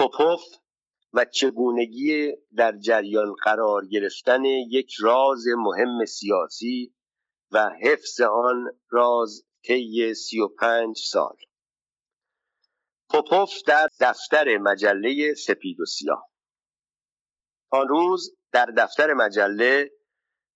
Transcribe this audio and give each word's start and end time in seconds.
پوپوف 0.00 0.42
و 1.12 1.24
چگونگی 1.24 2.32
در 2.56 2.78
جریان 2.78 3.34
قرار 3.42 3.86
گرفتن 3.86 4.44
یک 4.44 4.92
راز 5.00 5.44
مهم 5.56 6.04
سیاسی 6.04 6.94
و 7.52 7.70
حفظ 7.82 8.20
آن 8.20 8.78
راز 8.90 9.42
طی 9.66 10.14
سی 10.14 10.40
و 10.40 10.48
پنج 10.48 10.98
سال. 10.98 11.36
پوپوف 13.10 13.50
در 13.66 13.88
دفتر 14.00 14.58
مجله 14.58 15.34
سپید 15.34 15.80
و 15.80 15.84
سیاه. 15.84 16.30
آن 17.70 17.88
روز 17.88 18.36
در 18.52 18.66
دفتر 18.66 19.14
مجله 19.14 19.90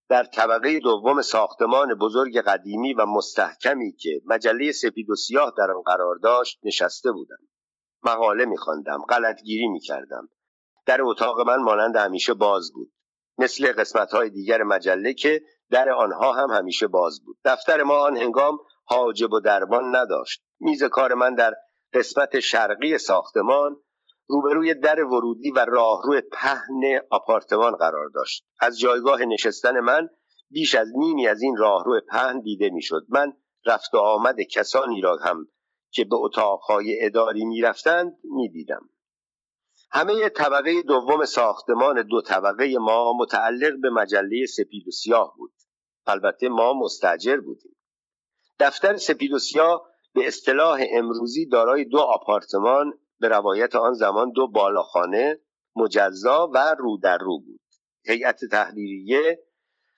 در 0.08 0.24
طبقه 0.24 0.80
دوم 0.80 1.22
ساختمان 1.22 1.94
بزرگ 1.94 2.38
قدیمی 2.38 2.94
و 2.94 3.06
مستحکمی 3.06 3.92
که 3.92 4.20
مجله 4.26 4.72
سپید 4.72 5.10
و 5.10 5.14
سیاه 5.14 5.54
در 5.58 5.70
آن 5.70 5.82
قرار 5.82 6.16
داشت 6.16 6.58
نشسته 6.62 7.12
بودم 7.12 7.38
مقاله 8.04 8.44
میخواندم 8.44 9.02
غلطگیری 9.08 9.68
می‌کردم. 9.68 10.28
در 10.86 11.02
اتاق 11.02 11.40
من 11.40 11.56
مانند 11.56 11.96
همیشه 11.96 12.34
باز 12.34 12.72
بود. 12.72 12.92
مثل 13.38 13.72
قسمت 13.72 14.12
های 14.12 14.30
دیگر 14.30 14.62
مجله 14.62 15.14
که 15.14 15.42
در 15.70 15.90
آنها 15.90 16.32
هم 16.32 16.50
همیشه 16.50 16.86
باز 16.86 17.20
بود. 17.24 17.36
دفتر 17.44 17.82
ما 17.82 17.98
آن 17.98 18.16
هنگام 18.16 18.58
حاجب 18.84 19.32
و 19.32 19.40
دربان 19.40 19.96
نداشت. 19.96 20.42
میز 20.60 20.84
کار 20.84 21.14
من 21.14 21.34
در 21.34 21.54
قسمت 21.92 22.40
شرقی 22.40 22.98
ساختمان 22.98 23.76
روبروی 24.26 24.74
در 24.74 25.04
ورودی 25.04 25.50
و 25.50 25.64
راهرو 25.64 26.20
پهن 26.32 27.00
آپارتمان 27.10 27.76
قرار 27.76 28.08
داشت. 28.14 28.44
از 28.60 28.78
جایگاه 28.78 29.24
نشستن 29.24 29.80
من 29.80 30.08
بیش 30.50 30.74
از 30.74 30.88
نیمی 30.96 31.26
از 31.28 31.42
این 31.42 31.56
راهرو 31.56 32.00
پهن 32.08 32.40
دیده 32.40 32.70
می‌شد. 32.70 33.06
من 33.08 33.32
رفت 33.66 33.94
و 33.94 33.98
آمد 33.98 34.40
کسانی 34.40 35.00
را 35.00 35.16
هم 35.16 35.48
که 35.94 36.04
به 36.04 36.16
اتاقهای 36.16 37.04
اداری 37.04 37.44
می‌رفتند 37.44 38.18
می‌دیدم. 38.24 38.88
همه 39.90 40.28
طبقه 40.28 40.82
دوم 40.82 41.24
ساختمان 41.24 42.02
دو 42.02 42.22
طبقه 42.22 42.78
ما 42.78 43.12
متعلق 43.12 43.80
به 43.82 43.90
مجله 43.90 44.46
سپید 44.46 44.88
و 44.88 44.90
سیاه 44.90 45.34
بود. 45.36 45.52
البته 46.06 46.48
ما 46.48 46.72
مستجر 46.72 47.36
بودیم. 47.36 47.76
دفتر 48.58 48.96
سپید 48.96 49.32
و 49.32 49.38
سیاه 49.38 49.86
به 50.14 50.26
اصطلاح 50.26 50.80
امروزی 50.92 51.46
دارای 51.46 51.84
دو 51.84 51.98
آپارتمان 51.98 52.98
به 53.20 53.28
روایت 53.28 53.76
آن 53.76 53.92
زمان 53.92 54.30
دو 54.30 54.48
بالاخانه 54.48 55.40
مجزا 55.76 56.50
و 56.54 56.74
رو 56.78 56.98
در 57.02 57.18
رو 57.18 57.38
بود. 57.38 57.60
هیئت 58.06 58.44
تحریریه 58.44 59.43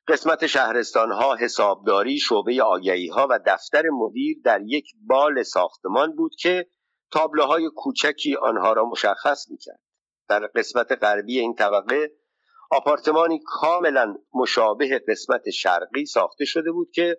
قسمت 0.08 0.46
شهرستان 0.46 1.12
ها 1.12 1.36
حسابداری 1.36 2.18
شعبه 2.18 2.62
آگهی 2.62 3.08
ها 3.08 3.26
و 3.30 3.40
دفتر 3.46 3.82
مدیر 3.92 4.36
در 4.44 4.60
یک 4.62 4.86
بال 5.06 5.42
ساختمان 5.42 6.16
بود 6.16 6.32
که 6.40 6.66
تابلوهای 7.10 7.70
کوچکی 7.76 8.36
آنها 8.36 8.72
را 8.72 8.84
مشخص 8.84 9.50
می‌کرد. 9.50 9.80
در 10.28 10.46
قسمت 10.46 10.92
غربی 10.92 11.38
این 11.38 11.54
طبقه 11.54 12.10
آپارتمانی 12.70 13.40
کاملا 13.44 14.14
مشابه 14.34 15.00
قسمت 15.08 15.50
شرقی 15.50 16.06
ساخته 16.06 16.44
شده 16.44 16.72
بود 16.72 16.90
که 16.94 17.16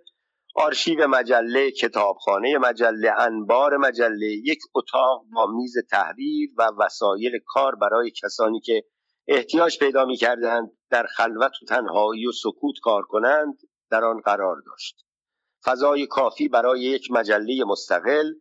آرشیو 0.56 1.08
مجله 1.08 1.72
کتابخانه 1.72 2.58
مجله 2.58 3.12
انبار 3.20 3.78
مجله 3.78 4.28
یک 4.28 4.60
اتاق 4.76 5.26
با 5.34 5.48
میز 5.48 5.74
تحریر 5.92 6.50
و 6.58 6.70
وسایل 6.80 7.40
کار 7.46 7.76
برای 7.76 8.12
کسانی 8.24 8.60
که 8.60 8.84
احتیاج 9.28 9.80
پیدا 9.80 10.06
می 10.06 10.18
کردند 10.18 10.77
در 10.90 11.06
خلوت 11.06 11.52
و 11.62 11.66
تنهایی 11.66 12.28
و 12.28 12.32
سکوت 12.32 12.76
کار 12.82 13.04
کنند 13.04 13.58
در 13.90 14.04
آن 14.04 14.22
قرار 14.22 14.62
داشت. 14.66 15.06
فضای 15.66 16.08
کافی 16.08 16.48
برای 16.48 16.82
یک 16.82 17.12
مجله 17.12 17.64
مستقل 17.64 18.34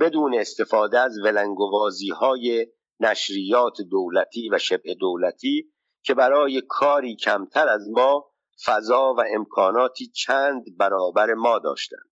بدون 0.00 0.34
استفاده 0.34 1.00
از 1.00 1.18
ولنگوازی 1.18 2.10
های 2.10 2.66
نشریات 3.00 3.80
دولتی 3.90 4.50
و 4.50 4.58
شبه 4.58 4.94
دولتی 4.94 5.72
که 6.04 6.14
برای 6.14 6.62
کاری 6.68 7.16
کمتر 7.16 7.68
از 7.68 7.88
ما 7.90 8.32
فضا 8.64 9.14
و 9.14 9.22
امکاناتی 9.34 10.06
چند 10.06 10.76
برابر 10.78 11.34
ما 11.34 11.58
داشتند. 11.58 12.10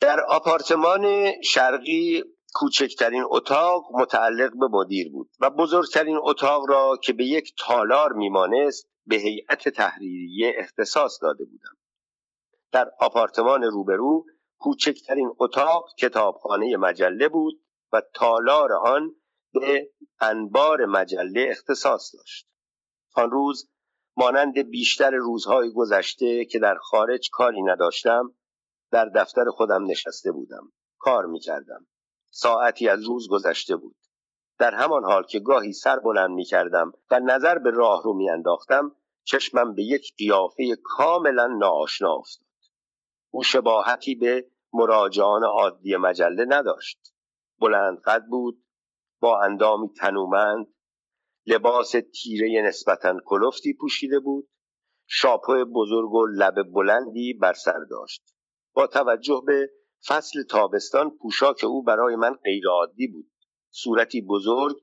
در 0.00 0.20
آپارتمان 0.20 1.32
شرقی 1.42 2.24
کوچکترین 2.54 3.24
اتاق 3.30 3.84
متعلق 3.92 4.58
به 4.58 4.68
مدیر 4.70 5.12
بود 5.12 5.30
و 5.40 5.50
بزرگترین 5.50 6.18
اتاق 6.22 6.68
را 6.68 6.96
که 7.02 7.12
به 7.12 7.24
یک 7.24 7.54
تالار 7.58 8.12
میمانست 8.12 8.88
به 9.06 9.16
هیئت 9.16 9.68
تحریریه 9.68 10.54
اختصاص 10.56 11.18
داده 11.22 11.44
بودم. 11.44 11.76
در 12.72 12.90
آپارتمان 13.00 13.62
روبرو 13.62 14.24
کوچکترین 14.58 15.30
اتاق 15.38 15.94
کتابخانه 15.98 16.76
مجله 16.76 17.28
بود 17.28 17.60
و 17.92 18.02
تالار 18.14 18.72
آن 18.72 19.14
به 19.52 19.90
انبار 20.20 20.86
مجله 20.86 21.46
اختصاص 21.50 22.14
داشت. 22.14 22.48
آن 23.14 23.30
روز 23.30 23.70
مانند 24.16 24.58
بیشتر 24.58 25.10
روزهای 25.10 25.72
گذشته 25.72 26.44
که 26.44 26.58
در 26.58 26.74
خارج 26.74 27.30
کاری 27.32 27.62
نداشتم 27.62 28.34
در 28.90 29.04
دفتر 29.04 29.44
خودم 29.50 29.84
نشسته 29.84 30.32
بودم. 30.32 30.72
کار 30.98 31.26
می 31.26 31.40
کردم 31.40 31.86
ساعتی 32.36 32.88
از 32.88 33.04
روز 33.04 33.28
گذشته 33.28 33.76
بود. 33.76 33.96
در 34.58 34.74
همان 34.74 35.04
حال 35.04 35.22
که 35.22 35.40
گاهی 35.40 35.72
سر 35.72 35.98
بلند 35.98 36.30
می 36.30 36.44
کردم 36.44 36.92
و 37.10 37.20
نظر 37.20 37.58
به 37.58 37.70
راه 37.70 38.02
رو 38.04 38.14
می 38.14 38.30
انداختم 38.30 38.96
چشمم 39.24 39.74
به 39.74 39.82
یک 39.82 40.14
قیافه 40.18 40.76
کاملا 40.84 41.46
ناآشنا 41.46 42.12
افتاد. 42.14 42.46
او 43.30 43.42
شباهتی 43.42 44.14
به 44.14 44.46
مراجعان 44.72 45.44
عادی 45.44 45.96
مجله 45.96 46.44
نداشت. 46.48 47.14
بلند 47.60 48.00
قد 48.00 48.24
بود 48.24 48.64
با 49.20 49.40
اندامی 49.42 49.88
تنومند 49.88 50.66
لباس 51.46 51.94
تیره 52.22 52.62
نسبتا 52.62 53.16
کلفتی 53.24 53.74
پوشیده 53.80 54.20
بود 54.20 54.48
شاپو 55.06 55.64
بزرگ 55.64 56.12
و 56.12 56.26
لب 56.26 56.72
بلندی 56.72 57.34
بر 57.34 57.52
سر 57.52 57.78
داشت. 57.90 58.34
با 58.74 58.86
توجه 58.86 59.42
به 59.46 59.70
فصل 60.08 60.42
تابستان 60.42 61.10
پوشاک 61.10 61.64
او 61.64 61.82
برای 61.82 62.16
من 62.16 62.34
غیرعادی 62.34 63.06
بود. 63.06 63.30
صورتی 63.70 64.22
بزرگ 64.22 64.76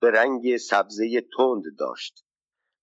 به 0.00 0.10
رنگ 0.10 0.56
سبزه 0.56 1.26
تند 1.36 1.62
داشت. 1.78 2.24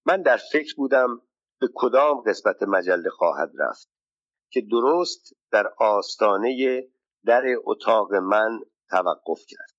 من 0.06 0.22
در 0.22 0.38
فکر 0.52 0.76
بودم 0.78 1.22
به 1.60 1.70
کدام 1.74 2.22
قسمت 2.22 2.64
مجله 2.64 3.10
خواهد 3.10 3.52
رفت 3.58 3.90
که 4.50 4.62
درست 4.62 5.34
در 5.52 5.74
آستانه 5.78 6.84
در 7.26 7.44
اتاق 7.64 8.14
من 8.14 8.60
توقف 8.90 9.46
کرد. 9.48 9.76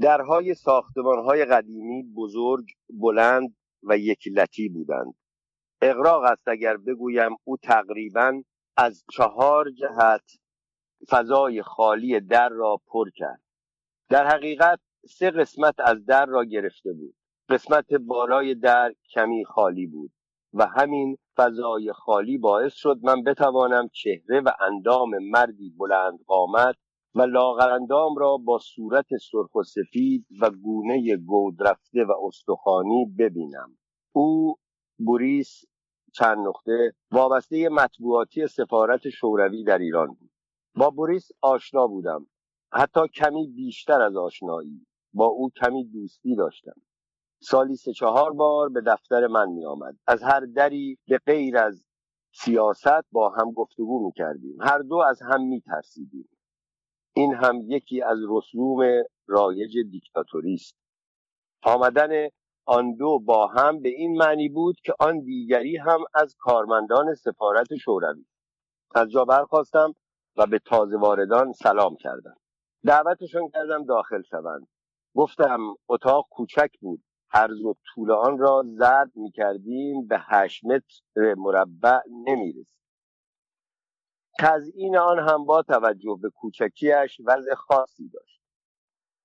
درهای 0.00 0.54
ساختمانهای 0.54 1.44
قدیمی 1.44 2.02
بزرگ 2.16 2.66
بلند 2.90 3.56
و 3.82 3.98
یکلتی 3.98 4.68
بودند. 4.68 5.14
اقراق 5.82 6.22
است 6.22 6.48
اگر 6.48 6.76
بگویم 6.76 7.36
او 7.44 7.56
تقریبا 7.56 8.42
از 8.80 9.04
چهار 9.12 9.70
جهت 9.70 10.22
فضای 11.08 11.62
خالی 11.62 12.20
در 12.20 12.48
را 12.48 12.80
پر 12.86 13.10
کرد. 13.10 13.40
در 14.08 14.26
حقیقت 14.26 14.80
سه 15.08 15.30
قسمت 15.30 15.74
از 15.78 16.06
در 16.06 16.26
را 16.26 16.44
گرفته 16.44 16.92
بود. 16.92 17.14
قسمت 17.48 17.92
بالای 17.94 18.54
در 18.54 18.94
کمی 19.14 19.44
خالی 19.44 19.86
بود 19.86 20.12
و 20.54 20.66
همین 20.66 21.18
فضای 21.36 21.92
خالی 21.92 22.38
باعث 22.38 22.74
شد 22.74 22.98
من 23.02 23.22
بتوانم 23.22 23.88
چهره 23.88 24.40
و 24.40 24.50
اندام 24.60 25.10
مردی 25.18 25.70
بلند 25.78 26.18
قامت 26.26 26.74
و 27.14 27.22
لاغرندام 27.22 28.16
را 28.16 28.36
با 28.36 28.58
صورت 28.58 29.06
سرخ 29.30 29.54
و 29.54 29.62
سفید 29.62 30.26
و 30.40 30.50
گونه 30.50 31.16
گود 31.16 31.62
رفته 31.62 32.04
و 32.04 32.12
استخوانی 32.26 33.06
ببینم. 33.18 33.78
او 34.12 34.56
بوریس 34.98 35.64
چند 36.12 36.38
نقطه. 36.38 36.94
وابسته 37.10 37.68
مطبوعاتی 37.68 38.46
سفارت 38.46 39.08
شوروی 39.08 39.64
در 39.64 39.78
ایران 39.78 40.06
بود. 40.06 40.30
با 40.74 40.90
بوریس 40.90 41.28
آشنا 41.40 41.86
بودم. 41.86 42.26
حتی 42.72 43.00
کمی 43.14 43.46
بیشتر 43.46 44.02
از 44.02 44.16
آشنایی. 44.16 44.86
با 45.12 45.26
او 45.26 45.50
کمی 45.50 45.84
دوستی 45.84 46.36
داشتم. 46.36 46.80
سالی 47.40 47.76
سه 47.76 47.92
چهار 47.92 48.32
بار 48.32 48.68
به 48.68 48.80
دفتر 48.80 49.26
من 49.26 49.48
می 49.48 49.64
آمد 49.64 49.96
از 50.06 50.22
هر 50.22 50.40
دری 50.40 50.98
به 51.08 51.18
غیر 51.26 51.58
از 51.58 51.84
سیاست 52.32 53.10
با 53.12 53.30
هم 53.30 53.52
گفتگو 53.52 54.06
می 54.06 54.12
کردیم 54.12 54.56
هر 54.60 54.78
دو 54.78 54.96
از 54.96 55.22
هم 55.22 55.42
می 55.42 55.60
ترسیدیم 55.60 56.28
این 57.16 57.34
هم 57.34 57.60
یکی 57.66 58.02
از 58.02 58.18
رسوم 58.28 59.02
رایج 59.26 59.78
دیکتاتوری 59.90 60.54
است 60.54 60.76
آمدن 61.62 62.28
آن 62.68 62.94
دو 62.94 63.18
با 63.18 63.46
هم 63.46 63.80
به 63.82 63.88
این 63.88 64.16
معنی 64.16 64.48
بود 64.48 64.76
که 64.84 64.94
آن 65.00 65.20
دیگری 65.20 65.76
هم 65.76 66.00
از 66.14 66.36
کارمندان 66.38 67.14
سفارت 67.14 67.76
شوروی 67.76 68.24
از 68.94 69.10
جا 69.10 69.24
برخواستم 69.24 69.94
و 70.36 70.46
به 70.46 70.58
تازه 70.58 70.96
واردان 70.96 71.52
سلام 71.52 71.96
کردم. 71.96 72.36
دعوتشان 72.86 73.48
کردم 73.48 73.84
داخل 73.84 74.22
شوند. 74.22 74.68
گفتم 75.16 75.60
اتاق 75.88 76.26
کوچک 76.30 76.70
بود. 76.80 77.02
عرض 77.32 77.60
و 77.62 77.74
طول 77.94 78.10
آن 78.10 78.38
را 78.38 78.62
زرد 78.66 79.12
می 79.16 79.30
کردیم 79.30 80.06
به 80.06 80.18
هشت 80.20 80.64
متر 80.64 81.34
مربع 81.36 82.00
نمی 82.26 82.52
رسید 82.52 82.68
تزئین 84.40 84.96
آن 84.96 85.18
هم 85.18 85.44
با 85.44 85.62
توجه 85.62 86.18
به 86.22 86.30
کوچکیش 86.30 87.20
وضع 87.26 87.54
خاصی 87.54 88.08
داشت. 88.08 88.37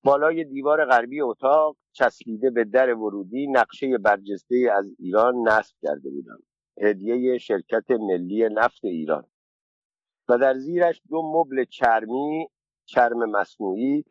بالای 0.03 0.43
دیوار 0.43 0.85
غربی 0.85 1.21
اتاق 1.21 1.77
چسبیده 1.91 2.49
به 2.49 2.63
در 2.63 2.93
ورودی 2.93 3.47
نقشه 3.47 3.97
برجسته 3.97 4.69
از 4.77 4.95
ایران 4.99 5.35
نصب 5.47 5.75
کرده 5.81 6.09
بودم 6.09 6.39
هدیه 6.81 7.37
شرکت 7.37 7.91
ملی 7.91 8.49
نفت 8.51 8.85
ایران. 8.85 9.27
و 10.29 10.37
در 10.37 10.53
زیرش 10.53 11.01
دو 11.09 11.21
مبل 11.33 11.65
چرمی 11.65 12.47
چرم 12.85 13.29
مصنوعی 13.29 14.03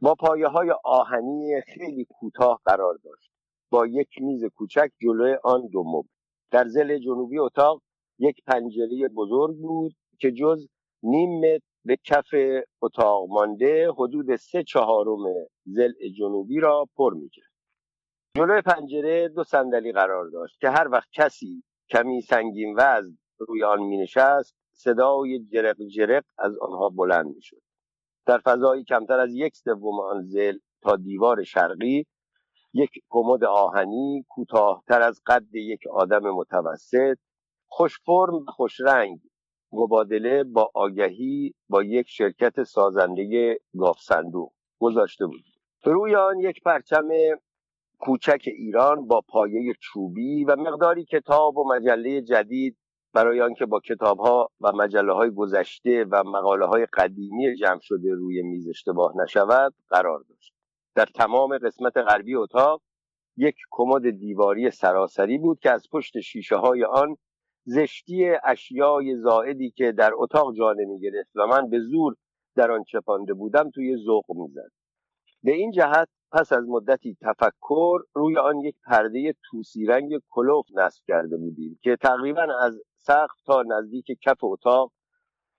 با 0.00 0.14
پایه 0.14 0.48
های 0.48 0.70
آهنی 0.84 1.60
خیلی 1.60 2.06
کوتاه 2.10 2.60
قرار 2.64 2.98
داشت. 3.04 3.30
با 3.70 3.86
یک 3.86 4.08
میز 4.20 4.44
کوچک 4.44 4.90
جلوی 5.02 5.36
آن 5.44 5.68
دو 5.72 5.84
مبل. 5.86 6.08
در 6.50 6.68
زل 6.68 6.98
جنوبی 6.98 7.38
اتاق 7.38 7.82
یک 8.18 8.44
پنجره 8.46 9.08
بزرگ 9.08 9.56
بود 9.56 9.94
که 10.18 10.32
جز 10.32 10.68
نیم 11.02 11.38
متر 11.38 11.69
به 11.84 11.96
کف 12.04 12.34
اتاق 12.82 13.28
مانده 13.28 13.90
حدود 13.90 14.36
سه 14.36 14.62
چهارم 14.62 15.34
زل 15.64 15.92
جنوبی 16.18 16.60
را 16.60 16.88
پر 16.96 17.14
می‌کرد. 17.14 17.50
جلوی 18.36 18.62
پنجره 18.62 19.28
دو 19.28 19.44
صندلی 19.44 19.92
قرار 19.92 20.28
داشت 20.28 20.60
که 20.60 20.70
هر 20.70 20.88
وقت 20.88 21.08
کسی 21.12 21.62
کمی 21.90 22.20
سنگین 22.20 22.74
وزن 22.78 23.18
روی 23.38 23.64
آن 23.64 23.82
می 23.82 23.96
نشست 23.96 24.56
صدای 24.72 25.44
جرق 25.52 25.76
جرق 25.96 26.24
از 26.38 26.58
آنها 26.58 26.88
بلند 26.88 27.26
می 27.26 27.42
شد 27.42 27.62
در 28.26 28.38
فضایی 28.38 28.84
کمتر 28.84 29.20
از 29.20 29.34
یک 29.34 29.56
سوم 29.56 30.00
آن 30.00 30.22
زل 30.22 30.58
تا 30.82 30.96
دیوار 30.96 31.44
شرقی 31.44 32.06
یک 32.72 32.90
کمد 33.08 33.44
آهنی 33.44 34.24
کوتاهتر 34.28 35.02
از 35.02 35.20
قد 35.26 35.54
یک 35.54 35.80
آدم 35.92 36.30
متوسط 36.30 37.18
خوش 37.68 37.98
فرم 38.06 38.34
و 38.34 38.44
خوش 38.48 38.80
رنگ 38.80 39.20
مبادله 39.72 40.44
با 40.44 40.70
آگهی 40.74 41.54
با 41.68 41.82
یک 41.82 42.08
شرکت 42.08 42.62
سازنده 42.62 43.58
گاف 43.78 44.00
صندوق 44.00 44.52
گذاشته 44.80 45.26
بود. 45.26 45.44
روی 45.84 46.14
آن 46.14 46.38
یک 46.38 46.62
پرچم 46.62 47.08
کوچک 47.98 48.42
ایران 48.46 49.06
با 49.06 49.20
پایه 49.28 49.74
چوبی 49.80 50.44
و 50.44 50.56
مقداری 50.56 51.04
کتاب 51.04 51.56
و 51.56 51.68
مجله 51.68 52.22
جدید 52.22 52.76
برای 53.14 53.40
آنکه 53.40 53.66
با 53.66 53.80
کتابها 53.80 54.50
و 54.60 54.72
مجله 54.72 55.12
های 55.12 55.30
گذشته 55.30 56.04
و 56.10 56.22
مقاله 56.24 56.66
های 56.66 56.86
قدیمی 56.92 57.56
جمع 57.56 57.80
شده 57.82 58.14
روی 58.14 58.42
میز 58.42 58.68
اشتباه 58.68 59.16
نشود 59.16 59.74
قرار 59.88 60.24
داشت. 60.28 60.54
در 60.94 61.06
تمام 61.06 61.58
قسمت 61.58 61.96
غربی 61.96 62.34
اتاق 62.34 62.82
یک 63.36 63.56
کمد 63.70 64.10
دیواری 64.10 64.70
سراسری 64.70 65.38
بود 65.38 65.60
که 65.60 65.70
از 65.70 65.86
پشت 65.92 66.20
شیشه 66.20 66.56
های 66.56 66.84
آن 66.84 67.16
زشتی 67.74 68.30
اشیای 68.44 69.16
زائدی 69.16 69.70
که 69.70 69.92
در 69.92 70.10
اتاق 70.14 70.54
جا 70.54 70.72
نمی 70.72 71.00
گرفت 71.00 71.30
و 71.34 71.46
من 71.46 71.70
به 71.70 71.80
زور 71.80 72.16
در 72.56 72.70
آن 72.70 72.84
چپانده 72.84 73.34
بودم 73.34 73.70
توی 73.70 73.96
ذوق 73.96 74.24
می‌زد 74.28 74.70
به 75.42 75.52
این 75.52 75.70
جهت 75.70 76.08
پس 76.32 76.52
از 76.52 76.68
مدتی 76.68 77.16
تفکر 77.20 77.98
روی 78.14 78.38
آن 78.38 78.60
یک 78.60 78.76
پرده 78.86 79.34
توسی 79.50 79.86
رنگ 79.86 80.12
کلوف 80.30 80.66
نصب 80.74 81.02
کرده 81.08 81.36
بودیم 81.36 81.78
که 81.82 81.96
تقریبا 81.96 82.46
از 82.60 82.80
سقف 82.96 83.42
تا 83.46 83.62
نزدیک 83.62 84.06
کف 84.22 84.44
اتاق 84.44 84.92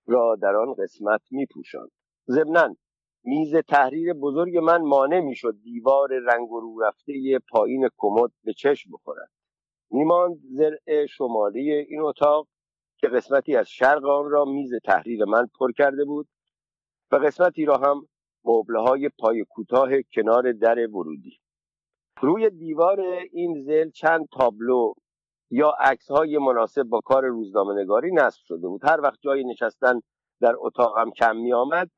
را 0.08 0.36
در 0.42 0.56
آن 0.56 0.74
قسمت 0.74 1.22
می 1.32 1.46
پوشند. 1.46 1.92
ضمنا 2.30 2.76
میز 3.24 3.56
تحریر 3.56 4.14
بزرگ 4.14 4.58
من 4.58 4.82
مانع 4.82 5.20
می‌شد 5.20 5.56
دیوار 5.64 6.10
رنگ 6.10 6.52
و 6.52 6.60
رو 6.60 6.82
رفته 6.82 7.40
پایین 7.52 7.90
کمد 7.98 8.32
به 8.44 8.54
چشم 8.54 8.90
بخورد 8.94 9.30
میماند 9.92 10.40
زرع 10.44 11.06
شمالی 11.06 11.72
این 11.72 12.02
اتاق 12.02 12.48
که 12.98 13.08
قسمتی 13.08 13.56
از 13.56 13.70
شرق 13.70 14.06
آن 14.06 14.30
را 14.30 14.46
میز 14.46 14.74
تحریر 14.86 15.26
من 15.26 15.48
پر 15.60 15.72
کرده 15.72 16.06
بود 16.06 16.28
و 17.12 17.16
قسمتی 17.16 17.66
را 17.66 17.78
هم 17.78 18.08
مبله 18.46 18.80
های 18.82 19.10
پای 19.20 19.46
کوتاه 19.50 19.90
کنار 20.14 20.52
در 20.52 20.88
ورودی. 20.88 21.38
روی 22.22 22.50
دیوار 22.50 23.00
این 23.32 23.64
زل 23.64 23.90
چند 23.90 24.28
تابلو 24.32 24.94
یا 25.52 25.74
عکس 25.80 26.12
های 26.12 26.38
مناسب 26.38 26.84
با 26.84 27.00
کار 27.00 27.26
روزنامه 27.26 27.82
نگاری 27.82 28.12
نصب 28.14 28.42
شده 28.44 28.68
بود. 28.68 28.82
هر 28.84 29.02
وقت 29.02 29.20
جای 29.22 29.44
نشستن 29.44 30.02
در 30.42 30.54
اتاقم 30.58 31.12
کم 31.12 31.38
می 31.38 31.54
آمد 31.54 31.90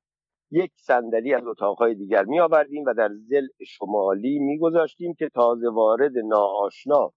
یک 0.52 0.72
صندلی 0.76 1.34
از 1.34 1.48
اتاقهای 1.48 1.96
دیگر 1.96 2.24
می 2.24 2.40
آوردیم 2.40 2.84
و 2.88 2.94
در 2.94 3.10
زل 3.30 3.48
شمالی 3.68 4.40
می 4.40 4.58
گذاشتیم 4.60 5.14
که 5.14 5.30
تازه 5.30 5.70
وارد 5.70 6.18
ناآشنا 6.18 7.12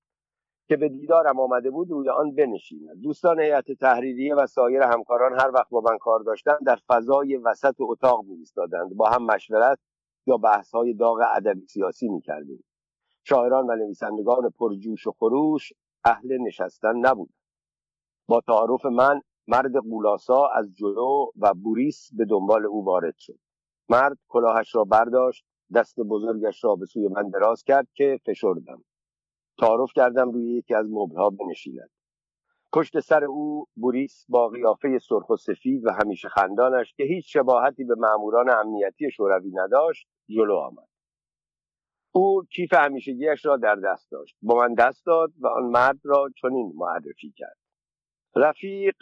که 0.69 0.77
به 0.77 0.89
دیدارم 0.89 1.41
آمده 1.41 1.71
بود 1.71 1.91
روی 1.91 2.09
آن 2.09 2.35
بنشیند. 2.35 3.03
دوستان 3.03 3.41
هیئت 3.41 3.73
تحریریه 3.73 4.35
و 4.35 4.47
سایر 4.47 4.83
همکاران 4.83 5.41
هر 5.41 5.51
وقت 5.55 5.71
با 5.71 5.81
من 5.81 5.99
کار 5.99 6.21
داشتند 6.21 6.59
در 6.67 6.79
فضای 6.87 7.37
وسط 7.37 7.75
اتاق 7.81 8.25
می 8.25 8.45
با 8.97 9.09
هم 9.09 9.23
مشورت 9.23 9.79
یا 10.27 10.37
بحث 10.37 10.71
های 10.71 10.95
داغ 10.95 11.19
ادبی 11.37 11.67
سیاسی 11.67 12.09
می 12.09 12.21
کردیم. 12.21 12.65
شاعران 13.25 13.71
و 13.71 13.77
نویسندگان 13.77 14.51
پرجوش 14.59 15.07
و 15.07 15.13
خروش 15.13 15.73
اهل 16.05 16.39
نشستن 16.39 16.97
نبود. 16.97 17.31
با 18.29 18.41
تعارف 18.41 18.87
من 18.87 19.21
مرد 19.49 19.77
غول‌آسا 19.77 20.47
از 20.47 20.75
جلو 20.75 21.27
و 21.37 21.55
بوریس 21.55 22.11
به 22.13 22.25
دنبال 22.25 22.67
او 22.67 22.85
وارد 22.85 23.15
شد. 23.19 23.39
مرد 23.89 24.19
کلاهش 24.29 24.75
را 24.75 24.85
برداشت 24.85 25.45
دست 25.75 26.01
بزرگش 26.01 26.65
را 26.65 26.77
به 26.77 26.87
سوی 26.87 27.09
من 27.09 27.29
دراز 27.29 27.63
کرد 27.63 27.89
که 27.95 28.21
فشردم. 28.27 28.85
تعارف 29.59 29.91
کردم 29.95 30.31
روی 30.31 30.59
یکی 30.59 30.75
از 30.75 30.87
مبلها 30.91 31.31
بنشیند. 31.31 31.91
پشت 32.73 33.01
سر 33.01 33.25
او 33.25 33.67
بوریس 33.77 34.25
با 34.29 34.49
قیافه 34.49 34.99
سرخ 34.99 35.31
و 35.31 35.37
سفید 35.37 35.87
و 35.87 35.91
همیشه 35.91 36.29
خندانش 36.29 36.95
که 36.95 37.05
هیچ 37.05 37.33
شباهتی 37.33 37.85
به 37.85 37.95
ماموران 37.95 38.51
امنیتی 38.51 39.11
شوروی 39.11 39.51
نداشت 39.55 40.09
جلو 40.29 40.57
آمد. 40.57 40.89
او 42.13 42.45
کیف 42.45 42.75
همیشگیش 42.75 43.47
را 43.47 43.57
در 43.57 43.75
دست 43.75 44.11
داشت. 44.11 44.37
با 44.43 44.55
من 44.55 44.75
دست 44.75 45.07
داد 45.07 45.33
و 45.41 45.47
آن 45.47 45.65
مرد 45.65 45.99
را 46.05 46.31
چنین 46.37 46.73
معرفی 46.77 47.33
کرد. 47.37 47.57
رفیق 48.37 48.95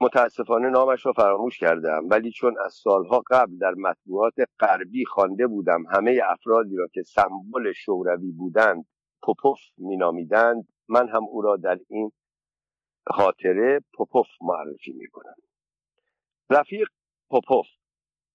متاسفانه 0.00 0.68
نامش 0.68 1.06
را 1.06 1.12
فراموش 1.12 1.58
کردم 1.58 2.08
ولی 2.10 2.30
چون 2.30 2.54
از 2.64 2.72
سالها 2.74 3.22
قبل 3.30 3.58
در 3.58 3.74
مطبوعات 3.74 4.34
غربی 4.60 5.04
خوانده 5.04 5.46
بودم 5.46 5.86
همه 5.86 6.20
افرادی 6.24 6.76
را 6.76 6.88
که 6.92 7.02
سمبل 7.02 7.72
شوروی 7.72 8.32
بودند 8.32 8.86
پوپوف 9.22 9.58
مینامیدند. 9.76 10.68
من 10.88 11.08
هم 11.08 11.24
او 11.24 11.42
را 11.42 11.56
در 11.56 11.78
این 11.88 12.12
خاطره 13.06 13.80
پوپوف 13.94 14.26
معرفی 14.40 14.92
می‌کنم. 14.92 15.34
رفیق 16.50 16.88
پوپوف 17.30 17.66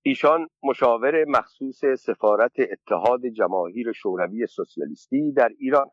ایشان 0.02 0.48
مشاور 0.64 1.26
مخصوص 1.26 1.86
سفارت 1.86 2.52
اتحاد 2.60 3.26
جماهیر 3.26 3.92
شوروی 3.92 4.48
سوسیالیستی 4.48 5.32
در 5.32 5.50
ایران 5.60 5.92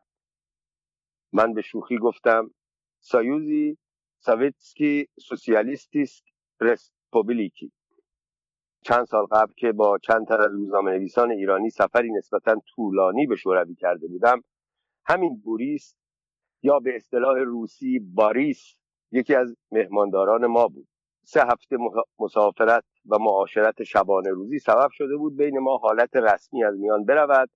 من 1.33 1.53
به 1.53 1.61
شوخی 1.61 1.97
گفتم 1.97 2.51
Союз 2.99 3.77
Советских 4.19 5.07
Социалистических 5.19 6.23
Республик. 6.61 7.71
چند 8.81 9.05
سال 9.05 9.25
قبل 9.25 9.53
که 9.57 9.71
با 9.71 9.97
چند 9.97 10.27
تن 10.27 10.41
از 10.41 10.51
روزنامه 10.51 10.91
نویسان 10.91 11.31
ایرانی 11.31 11.69
سفری 11.69 12.11
نسبتا 12.11 12.61
طولانی 12.75 13.27
به 13.27 13.35
شوروی 13.35 13.75
کرده 13.75 14.07
بودم 14.07 14.41
همین 15.05 15.41
بوریس 15.45 15.95
یا 16.63 16.79
به 16.79 16.95
اصطلاح 16.95 17.37
روسی 17.39 17.99
باریس 17.99 18.75
یکی 19.11 19.35
از 19.35 19.55
مهمانداران 19.71 20.45
ما 20.45 20.67
بود. 20.67 20.87
سه 21.25 21.41
هفته 21.41 21.77
مسافرت 22.19 22.83
و 23.05 23.19
معاشرت 23.19 23.83
شبانه 23.83 24.29
روزی 24.29 24.59
سبب 24.59 24.89
شده 24.91 25.17
بود 25.17 25.37
بین 25.37 25.59
ما 25.59 25.77
حالت 25.77 26.15
رسمی 26.15 26.63
از 26.63 26.79
میان 26.79 27.05
برود 27.05 27.49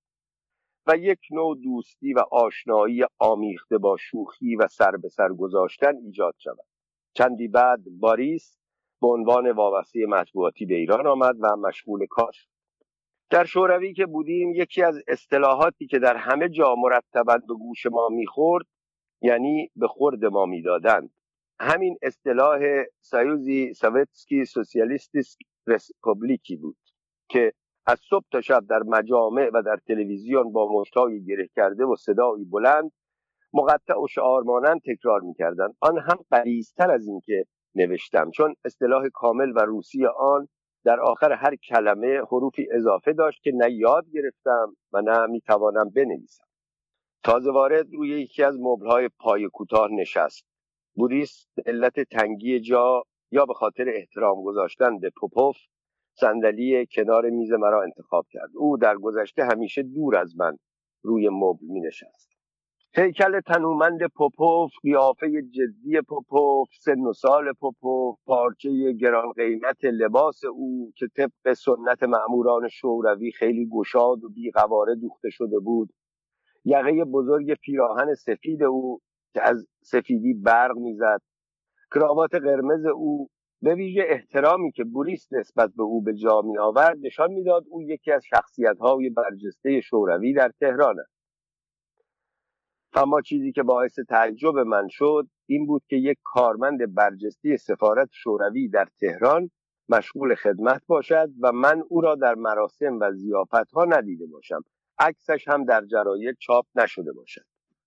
و 0.88 0.98
یک 0.98 1.20
نوع 1.32 1.58
دوستی 1.64 2.14
و 2.14 2.20
آشنایی 2.32 3.04
آمیخته 3.20 3.78
با 3.78 3.98
شوخی 3.98 4.56
و 4.56 4.68
سر 4.68 4.92
به 4.92 5.10
سر 5.10 5.30
گذاشتن 5.34 5.96
ایجاد 5.96 6.36
شود. 6.38 6.66
چندی 7.14 7.48
بعد 7.48 7.80
بوریس 8.00 8.58
به 9.02 9.08
عنوان 9.08 9.52
وابسته 9.52 10.06
مطبوعاتی 10.06 10.66
به 10.66 10.76
ایران 10.76 11.08
آمد 11.08 11.36
و 11.40 11.56
مشغول 11.56 12.06
کار 12.06 12.32
شد. 12.32 12.57
در 13.30 13.46
شوروی 13.46 13.94
که 13.94 14.06
بودیم 14.06 14.54
یکی 14.56 14.84
از 14.84 15.02
اصطلاحاتی 15.08 15.88
که 15.88 16.00
در 16.00 16.18
همه 16.18 16.50
جا 16.50 16.76
مرتبا 16.76 17.38
به 17.48 17.54
گوش 17.54 17.86
ما 17.86 18.10
می‌خورد 18.10 18.66
یعنی 19.22 19.72
به 19.76 19.88
خورد 19.88 20.26
ما 20.26 20.46
می‌دادند 20.46 21.10
همین 21.60 21.98
اصطلاح 22.02 22.60
Союз 23.02 23.74
Советских 23.74 24.46
Социалистических 24.46 25.40
Республик 25.68 26.56
بود 26.56 26.78
که 27.30 27.54
از 27.86 28.00
صبح 28.10 28.26
تا 28.32 28.42
شب 28.42 28.66
در 28.70 28.84
مجامع 28.84 29.50
و 29.54 29.62
در 29.62 29.78
تلویزیون 29.88 30.52
با 30.52 30.80
مشتای 30.80 31.24
گره 31.24 31.50
کرده 31.56 31.86
و 31.86 31.96
صدایی 31.96 32.46
بلند 32.46 32.92
مقطع 33.54 33.94
و 34.04 34.08
شعار 34.08 34.44
تکرار 34.86 35.22
می‌کردند 35.22 35.76
آن 35.80 35.98
هم 36.00 36.20
قریزتر 36.32 36.92
از 36.92 37.08
اینکه 37.08 37.46
نوشتم 37.76 38.32
چون 38.32 38.56
اصطلاح 38.66 39.08
کامل 39.14 39.52
و 39.56 39.60
روسی 39.60 40.06
آن 40.06 40.48
در 40.88 41.00
آخر 41.00 41.32
هر 41.32 41.56
کلمه 41.56 42.22
حروفی 42.32 42.68
اضافه 42.72 43.14
داشت 43.14 43.44
که 43.44 43.52
نه 43.52 43.72
یاد 43.72 44.06
گرفتم 44.14 44.76
و 44.94 45.02
نه 45.02 45.26
می‌توانم 45.26 45.90
بنویسم. 45.90 46.44
تازه 47.24 47.52
وارد 47.52 47.94
روی 47.94 48.10
یکی 48.10 48.44
از 48.44 48.60
مبلهای 48.60 49.10
پای 49.20 49.50
کوتاه 49.54 49.92
نشست. 49.92 50.46
بوریس 50.96 51.48
به 51.56 51.64
علت 51.66 52.00
تنگی 52.00 52.60
جا 52.60 53.04
یا 53.32 53.46
به 53.46 53.54
خاطر 53.54 53.90
احترام 53.90 54.44
گذاشتن 54.44 55.00
به 55.00 55.12
پوپوف 55.18 55.58
صندلی 56.14 56.88
کنار 56.92 57.30
میز 57.30 57.52
مرا 57.52 57.84
انتخاب 57.84 58.26
کرد. 58.32 58.50
او 58.56 58.78
در 58.78 58.96
گذشته 58.96 59.46
همیشه 59.46 59.84
دور 59.84 60.16
از 60.16 60.38
من 60.38 60.58
روی 61.04 61.30
مبل 61.30 61.66
می 61.66 61.82
نشست 61.82 62.37
هیکل 62.96 63.40
تنومند 63.40 64.08
پوپوف 64.08 64.72
قیافه 64.82 65.42
جدی 65.42 66.02
پوپوف 66.10 66.68
سن 66.82 67.00
و 67.00 67.14
سال 67.14 67.54
پوپوف 67.54 68.20
پارچه 68.26 68.92
گران 68.92 69.32
قیمت 69.32 69.86
لباس 69.86 70.44
او 70.46 70.92
که 70.96 71.08
طبق 71.18 71.54
سنت 71.54 72.04
معموران 72.04 72.68
شوروی 72.68 73.32
خیلی 73.32 73.70
گشاد 73.72 74.24
و 74.24 74.30
بیقواره 74.30 74.96
دوخته 74.96 75.30
شده 75.30 75.60
بود. 75.60 75.90
یقه 76.66 77.06
بزرگ 77.06 77.54
پیراهن 77.54 78.14
سفید 78.14 78.64
او 78.64 79.00
که 79.34 79.42
از 79.44 79.68
سفیدی 79.82 80.34
برق 80.34 80.78
می‌زد. 80.78 81.22
کراوات 81.96 82.36
قرمز 82.36 82.86
او 82.86 83.28
به 83.62 83.76
ویژه 83.76 84.04
احترامی 84.08 84.72
که 84.72 84.84
بوریس 84.84 85.28
نسبت 85.34 85.70
به 85.78 85.84
او 85.84 86.02
به 86.02 86.14
جا 86.14 86.42
می 86.42 86.58
آورد 86.58 86.98
نشان 87.02 87.32
می‌داد 87.32 87.64
او 87.70 87.82
یکی 87.82 88.12
از 88.12 88.26
شخصیت 88.26 88.78
های 88.80 89.10
برجسته 89.10 89.82
شوروی 89.82 90.34
در 90.34 90.52
تهران 90.60 91.00
است 91.00 91.17
اما 92.98 93.22
چیزی 93.22 93.52
که 93.52 93.64
باعث 93.64 94.00
تعجب 94.00 94.58
من 94.58 94.88
شد 94.88 95.28
این 95.46 95.66
بود 95.66 95.84
که 95.90 95.96
یک 95.96 96.18
کارمند 96.24 96.96
برجسته 96.96 97.58
سفارت 97.58 98.10
شوروی 98.12 98.68
در 98.68 98.88
تهران 99.00 99.52
مشغول 99.90 100.36
خدمت 100.36 100.82
باشد 100.88 101.30
و 101.42 101.52
من 101.52 101.84
او 101.90 102.02
را 102.02 102.16
در 102.16 102.36
مراسم 102.36 103.00
و 103.02 103.12
زیافت 103.12 103.72
ها 103.74 103.86
ندیده 103.86 104.26
باشم. 104.26 104.62
عکسش 105.00 105.48
هم 105.48 105.66
در 105.66 105.86
جراید 105.86 106.38
چاپ 106.40 106.66
نشده 106.76 107.14
باشد. 107.14 107.46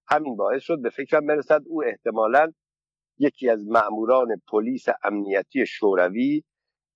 همین 0.08 0.36
باعث 0.36 0.62
شد 0.62 0.82
به 0.82 0.90
فکرم 0.90 1.26
برسد 1.26 1.62
او 1.66 1.84
احتمالا 1.84 2.52
یکی 3.18 3.48
از 3.48 3.66
مأموران 3.68 4.42
پلیس 4.48 4.86
امنیتی 5.02 5.66
شوروی 5.66 6.42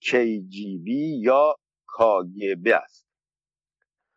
KGB 0.04 0.88
یا 1.18 1.54
KGB 1.98 2.72
است. 2.72 3.06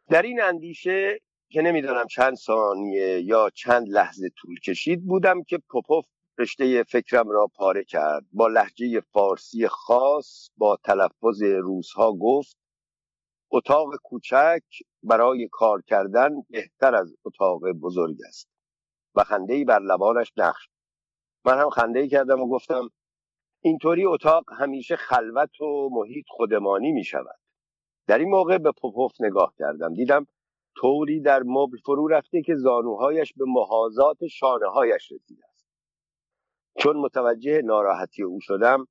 در 0.09 0.21
این 0.21 0.41
اندیشه 0.41 1.19
که 1.49 1.61
نمی‌دانم 1.61 2.07
چند 2.07 2.35
ثانیه 2.35 3.21
یا 3.21 3.49
چند 3.49 3.89
لحظه 3.89 4.29
طول 4.29 4.59
کشید 4.59 5.05
بودم 5.05 5.43
که 5.43 5.57
پوپوف 5.69 6.05
رشته 6.39 6.83
فکرم 6.83 7.29
را 7.29 7.47
پاره 7.55 7.83
کرد. 7.83 8.25
با 8.31 8.47
لحجه 8.47 8.99
فارسی 8.99 9.67
خاص 9.67 10.49
با 10.57 10.77
تلفظ 10.83 11.41
روزها 11.43 12.13
گفت 12.13 12.57
اتاق 13.51 13.95
کوچک 14.03 14.63
برای 15.03 15.49
کار 15.51 15.81
کردن 15.81 16.29
بهتر 16.49 16.95
از 16.95 17.15
اتاق 17.25 17.71
بزرگ 17.71 18.17
است. 18.27 18.47
و 19.15 19.23
خنده 19.23 19.65
بر 19.65 19.79
لبانش 19.79 20.33
نقش. 20.37 20.69
من 21.45 21.59
هم 21.59 21.69
خنده 21.69 22.07
کردم 22.07 22.41
و 22.41 22.49
گفتم 22.49 22.89
اینطوری 23.61 24.05
اتاق 24.05 24.43
همیشه 24.57 24.95
خلوت 24.95 25.61
و 25.61 25.89
محیط 25.91 26.25
خودمانی 26.29 26.91
می 26.91 27.03
شود 27.03 27.39
در 28.07 28.17
این 28.17 28.29
موقع 28.29 28.57
به 28.57 28.71
پوپوف 28.71 29.11
نگاه 29.19 29.53
کردم. 29.59 29.93
دیدم 29.93 30.27
طوری 30.81 31.21
در 31.21 31.43
مبل 31.45 31.77
فرو 31.77 32.07
رفته 32.07 32.41
که 32.41 32.55
زانوهایش 32.55 33.33
به 33.33 33.45
محاذات 33.47 34.27
شانه 34.27 34.67
هایش 34.67 35.11
رسیده 35.11 35.43
است. 35.49 35.67
چون 36.77 36.97
متوجه 36.97 37.61
ناراحتی 37.61 38.23
او 38.23 38.39
شدم 38.41 38.87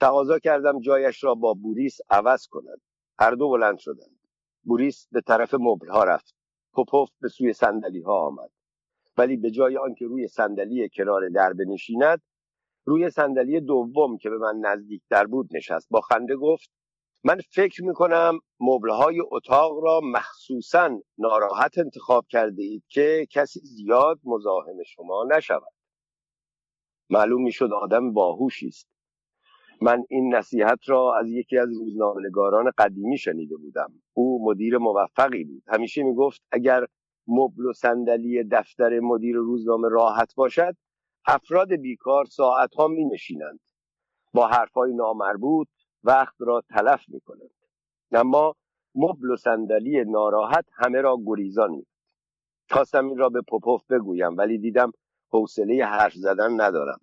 تقاضا 0.00 0.38
کردم 0.38 0.80
جایش 0.80 1.24
را 1.24 1.34
با 1.34 1.54
بوریس 1.54 1.98
عوض 2.10 2.46
کند. 2.46 2.80
هر 3.18 3.30
دو 3.30 3.48
بلند 3.48 3.78
شدند. 3.78 4.20
بوریس 4.64 5.08
به 5.12 5.20
طرف 5.20 5.54
مبل 5.54 5.88
ها 5.88 6.04
رفت. 6.04 6.34
پوپوف 6.72 7.10
به 7.20 7.28
سوی 7.28 7.52
صندلی 7.52 8.00
ها 8.00 8.26
آمد. 8.26 8.50
ولی 9.16 9.36
به 9.36 9.50
جای 9.50 9.76
آنکه 9.76 10.04
روی 10.04 10.28
صندلی 10.28 10.88
کنار 10.88 11.28
در 11.28 11.52
بنشیند 11.52 12.22
روی 12.84 13.10
صندلی 13.10 13.60
دوم 13.60 14.18
که 14.18 14.30
به 14.30 14.38
من 14.38 14.56
نزدیکتر 14.60 15.26
بود 15.26 15.56
نشست. 15.56 15.88
با 15.90 16.00
خنده 16.00 16.36
گفت 16.36 16.70
من 17.24 17.40
فکر 17.50 17.84
می‌کنم 17.84 18.38
مبلهای 18.60 19.22
اتاق 19.30 19.84
را 19.84 20.00
مخصوصا 20.04 21.00
ناراحت 21.18 21.78
انتخاب 21.78 22.26
کرده 22.28 22.62
اید 22.62 22.84
که 22.88 23.26
کسی 23.30 23.60
زیاد 23.60 24.20
مزاحم 24.24 24.82
شما 24.86 25.24
نشود. 25.36 25.72
معلوم 27.10 27.42
می‌شد 27.42 27.72
آدم 27.72 28.12
باهوشی 28.12 28.68
است. 28.68 28.88
من 29.82 30.04
این 30.08 30.34
نصیحت 30.34 30.78
را 30.86 31.18
از 31.18 31.30
یکی 31.30 31.58
از 31.58 31.68
روزنامه‌نگاران 31.68 32.70
قدیمی 32.78 33.18
شنیده 33.18 33.56
بودم. 33.56 33.92
او 34.12 34.50
مدیر 34.50 34.78
موفقی 34.78 35.44
بود. 35.44 35.62
همیشه 35.68 36.02
می‌گفت 36.02 36.42
اگر 36.52 36.86
مبل 37.26 37.66
و 37.66 37.72
صندلی 37.72 38.44
دفتر 38.44 39.00
مدیر 39.00 39.36
روزنامه 39.36 39.88
راحت 39.88 40.34
باشد 40.34 40.76
افراد 41.26 41.72
بیکار 41.72 42.24
ساعتها 42.24 42.88
می 42.88 43.04
نشینند 43.04 43.60
با 44.32 44.46
حرفهای 44.46 44.94
نامربوط 44.94 45.68
وقت 46.04 46.34
را 46.38 46.62
تلف 46.70 47.04
می 47.08 47.20
کنند 47.20 47.50
اما 48.12 48.54
مبل 48.94 49.30
و 49.30 49.36
صندلی 49.36 50.04
ناراحت 50.04 50.64
همه 50.72 51.00
را 51.00 51.18
گریزان 51.26 51.70
می 51.70 51.86
خواستم 52.70 53.08
این 53.08 53.18
را 53.18 53.28
به 53.28 53.42
پوپوف 53.48 53.86
بگویم 53.90 54.36
ولی 54.36 54.58
دیدم 54.58 54.92
حوصله 55.32 55.84
حرف 55.84 56.12
زدن 56.12 56.60
ندارم. 56.60 57.00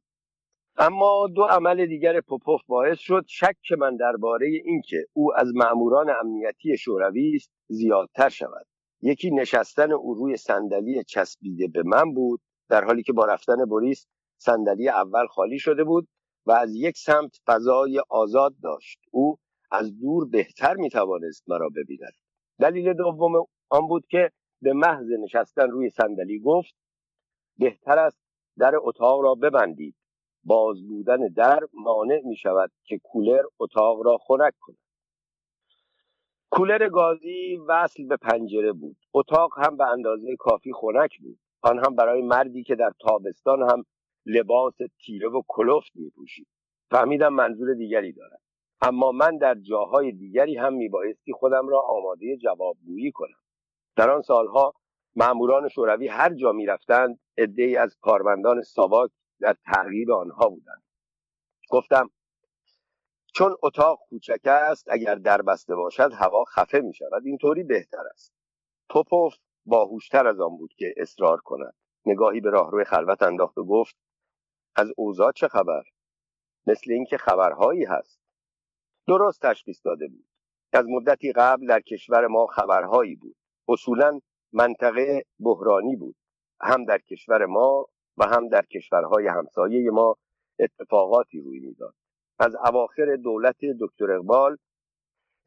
اما 0.77 1.27
دو 1.35 1.43
عمل 1.43 1.85
دیگر 1.85 2.21
پوپوف 2.21 2.61
باعث 2.67 2.99
شد 2.99 3.25
شک 3.27 3.71
من 3.77 3.95
درباره 3.95 4.47
اینکه 4.47 5.05
او 5.13 5.35
از 5.35 5.51
مأموران 5.55 6.09
امنیتی 6.09 6.77
شوروی 6.77 7.35
است 7.35 7.51
زیادتر 7.67 8.29
شود. 8.29 8.65
یکی 9.01 9.31
نشستن 9.31 9.91
او 9.91 10.13
روی 10.13 10.37
صندلی 10.37 11.03
چسبیده 11.03 11.67
به 11.67 11.83
من 11.83 12.13
بود 12.13 12.41
در 12.69 12.83
حالی 12.83 13.03
که 13.03 13.13
با 13.13 13.25
رفتن 13.25 13.65
بوریس 13.65 14.07
صندلی 14.37 14.89
اول 14.89 15.27
خالی 15.27 15.59
شده 15.59 15.83
بود 15.83 16.07
و 16.47 16.51
از 16.51 16.75
یک 16.75 16.97
سمت 16.97 17.37
فضای 17.45 18.01
آزاد 18.09 18.55
داشت. 18.63 18.99
او 19.11 19.37
از 19.71 19.99
دور 19.99 20.29
بهتر 20.29 20.75
می 20.75 20.89
توانست 20.89 21.43
مرا 21.49 21.69
ببیند. 21.69 22.13
دلیل 22.59 22.93
دوم 22.93 23.45
آن 23.69 23.87
بود 23.87 24.07
که 24.07 24.31
به 24.61 24.73
محض 24.73 25.07
نشستن 25.23 25.69
روی 25.69 25.89
صندلی 25.89 26.39
گفت 26.39 26.75
بهتر 27.57 27.99
است 27.99 28.19
در 28.57 28.73
اتاق 28.81 29.21
را 29.21 29.35
ببندید. 29.35 29.95
باز 30.43 30.87
بودن 30.87 31.27
در 31.27 31.59
مانع 31.73 32.21
می 32.25 32.35
شود 32.35 32.71
که 32.83 32.99
کولر 33.03 33.43
اتاق 33.59 34.01
را 34.05 34.17
خنک 34.17 34.53
کند. 34.59 34.77
کولر 36.49 36.89
گازی 36.89 37.57
وصل 37.67 38.03
به 38.03 38.17
پنجره 38.17 38.71
بود. 38.71 38.97
اتاق 39.13 39.51
هم 39.57 39.77
به 39.77 39.87
اندازه 39.87 40.35
کافی 40.39 40.73
خنک 40.73 41.17
بود. 41.19 41.39
آن 41.61 41.85
هم 41.85 41.95
برای 41.95 42.21
مردی 42.21 42.63
که 42.63 42.75
در 42.75 42.91
تابستان 42.99 43.61
هم 43.61 43.85
لباس 44.27 44.73
تیره 45.05 45.29
و 45.29 45.41
کلفت 45.47 45.91
می 45.95 46.09
پوشید 46.09 46.47
فهمیدم 46.89 47.33
منظور 47.33 47.73
دیگری 47.73 48.13
دارد 48.13 48.41
اما 48.81 49.11
من 49.11 49.37
در 49.37 49.55
جاهای 49.55 50.11
دیگری 50.11 50.57
هم 50.57 50.73
میبایستی 50.73 51.33
خودم 51.33 51.67
را 51.67 51.81
آماده 51.81 52.37
جوابگویی 52.37 53.11
کنم. 53.11 53.39
در 53.95 54.09
آن 54.09 54.21
سالها 54.21 54.73
ماموران 55.15 55.67
شوروی 55.67 56.07
هر 56.07 56.33
جا 56.33 56.51
می‌رفتند 56.51 57.19
عدهای 57.37 57.75
از 57.75 57.97
کارمندان 58.01 58.61
ساواک 58.61 59.11
در 59.39 59.55
تعقیب 59.65 60.11
آنها 60.11 60.49
بودند. 60.49 60.83
گفتم 61.69 62.09
چون 63.33 63.55
اتاق 63.63 63.99
کوچک 64.09 64.47
است 64.47 64.85
اگر 64.89 65.15
در 65.15 65.41
بسته 65.41 65.75
باشد 65.75 66.11
هوا 66.13 66.43
خفه 66.43 66.79
می 66.79 66.93
شود 66.93 67.25
اینطوری 67.25 67.63
بهتر 67.63 68.03
است. 68.13 68.33
پوپوف 68.89 69.35
باهوشتر 69.65 70.27
از 70.27 70.39
آن 70.39 70.57
بود 70.57 70.73
که 70.77 70.93
اصرار 70.97 71.37
کند. 71.37 71.73
نگاهی 72.05 72.41
به 72.41 72.49
راهروی 72.49 72.83
خلوت 72.83 73.21
انداخت 73.21 73.57
و 73.57 73.65
گفت 73.65 73.95
از 74.77 74.91
اوضاع 74.97 75.31
چه 75.31 75.47
خبر؟ 75.47 75.83
مثل 76.67 76.91
اینکه 76.91 77.17
خبرهایی 77.17 77.83
هست. 77.83 78.19
درست 79.07 79.41
تشخیص 79.41 79.85
داده 79.85 80.07
بود. 80.07 80.25
از 80.73 80.85
مدتی 80.89 81.31
قبل 81.31 81.67
در 81.67 81.79
کشور 81.79 82.27
ما 82.27 82.45
خبرهایی 82.45 83.15
بود. 83.15 83.35
اصولا 83.67 84.19
منطقه 84.53 85.23
بحرانی 85.39 85.95
بود. 85.95 86.15
هم 86.61 86.85
در 86.85 86.97
کشور 86.97 87.45
ما 87.45 87.85
و 88.17 88.25
هم 88.25 88.47
در 88.47 88.61
کشورهای 88.61 89.27
همسایه 89.27 89.91
ما 89.91 90.15
اتفاقاتی 90.59 91.41
روی 91.41 91.59
می‌داد. 91.59 91.93
از 92.39 92.55
اواخر 92.55 93.15
دولت 93.15 93.57
دکتر 93.79 94.11
اقبال 94.11 94.57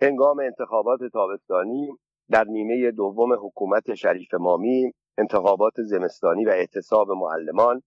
هنگام 0.02 0.40
انتخابات 0.40 1.00
تابستانی 1.12 1.98
در 2.30 2.44
نیمه 2.44 2.90
دوم 2.90 3.32
حکومت 3.32 3.94
شریف 3.94 4.34
مامی 4.34 4.92
انتخابات 5.18 5.82
زمستانی 5.82 6.44
و 6.44 6.48
اعتصاب 6.48 7.10
معلمان 7.10 7.82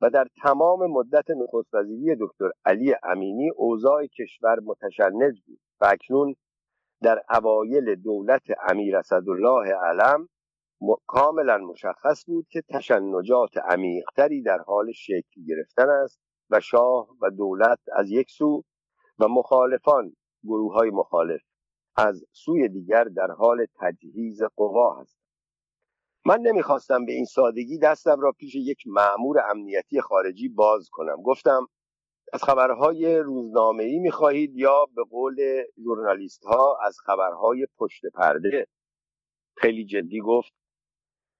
و 0.00 0.10
در 0.10 0.26
تمام 0.42 0.90
مدت 0.90 1.30
نخست 1.30 1.74
وزیری 1.74 2.16
دکتر 2.20 2.50
علی 2.64 2.94
امینی 3.02 3.50
اوضاع 3.50 4.06
کشور 4.06 4.60
متشنج 4.60 5.42
بود 5.46 5.60
و 5.80 5.86
اکنون 5.86 6.34
در 7.02 7.22
اوایل 7.30 7.94
دولت 7.94 8.42
امیر 8.68 8.96
اسدالله 8.96 9.74
علم 9.74 10.28
کاملا 11.06 11.58
مشخص 11.58 12.24
بود 12.26 12.46
که 12.50 12.62
تشنجات 12.68 13.56
عمیقتری 13.56 14.42
در 14.42 14.58
حال 14.58 14.92
شکل 14.92 15.44
گرفتن 15.48 15.88
است 15.88 16.20
و 16.50 16.60
شاه 16.60 17.08
و 17.22 17.30
دولت 17.30 17.78
از 17.92 18.10
یک 18.10 18.30
سو 18.30 18.62
و 19.18 19.28
مخالفان 19.28 20.12
گروه 20.44 20.72
های 20.72 20.90
مخالف 20.90 21.40
از 21.96 22.24
سوی 22.32 22.68
دیگر 22.68 23.04
در 23.04 23.30
حال 23.30 23.66
تجهیز 23.80 24.42
قوا 24.56 25.00
هست 25.00 25.17
من 26.26 26.40
نمی‌خواستم 26.40 27.04
به 27.04 27.12
این 27.12 27.24
سادگی 27.24 27.78
دستم 27.78 28.20
را 28.20 28.32
پیش 28.32 28.54
یک 28.54 28.78
معمور 28.86 29.36
امنیتی 29.50 30.00
خارجی 30.00 30.48
باز 30.48 30.88
کنم. 30.92 31.22
گفتم 31.22 31.66
از 32.32 32.44
خبرهای 32.44 33.18
روزنامه 33.18 33.84
ای 33.84 33.98
می‌خواهید 33.98 34.56
یا 34.56 34.86
به 34.96 35.04
قول 35.10 35.64
ژورنالیست 35.84 36.44
ها 36.44 36.78
از 36.82 36.96
خبرهای 37.04 37.66
پشت 37.78 38.02
پرده؟ 38.14 38.66
خیلی 39.56 39.84
جدی 39.84 40.20
گفت 40.20 40.52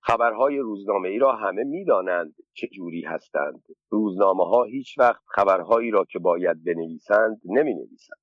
خبرهای 0.01 0.59
روزنامه 0.59 1.09
ای 1.09 1.19
را 1.19 1.33
همه 1.37 1.65
می‌دانند 1.65 2.35
چه 2.53 2.67
جوری 2.67 3.03
هستند. 3.03 3.63
روزنامه 3.89 4.45
ها 4.45 4.65
هیچ 4.65 4.99
وقت 4.99 5.23
خبرهایی 5.27 5.91
را 5.91 6.05
که 6.05 6.19
باید 6.19 6.65
بنویسند 6.65 7.41
نمی 7.45 7.75
نویسند 7.75 8.19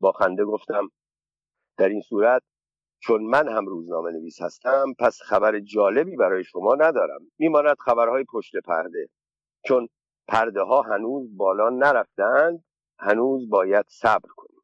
با 0.00 0.12
خنده 0.12 0.44
گفتم 0.44 0.88
در 1.78 1.88
این 1.88 2.00
صورت 2.00 2.42
چون 3.00 3.22
من 3.22 3.48
هم 3.48 3.66
روزنامه 3.66 4.10
نویس 4.10 4.42
هستم 4.42 4.94
پس 4.98 5.18
خبر 5.22 5.60
جالبی 5.60 6.16
برای 6.16 6.44
شما 6.44 6.74
ندارم. 6.74 7.20
میماند 7.38 7.76
خبرهای 7.78 8.24
پشت 8.24 8.56
پرده. 8.56 9.08
چون 9.64 9.88
پرده 10.28 10.62
ها 10.62 10.82
هنوز 10.82 11.36
بالا 11.36 11.68
نرفتند 11.68 12.64
هنوز 12.98 13.50
باید 13.50 13.84
صبر 13.88 14.28
کنیم. 14.36 14.62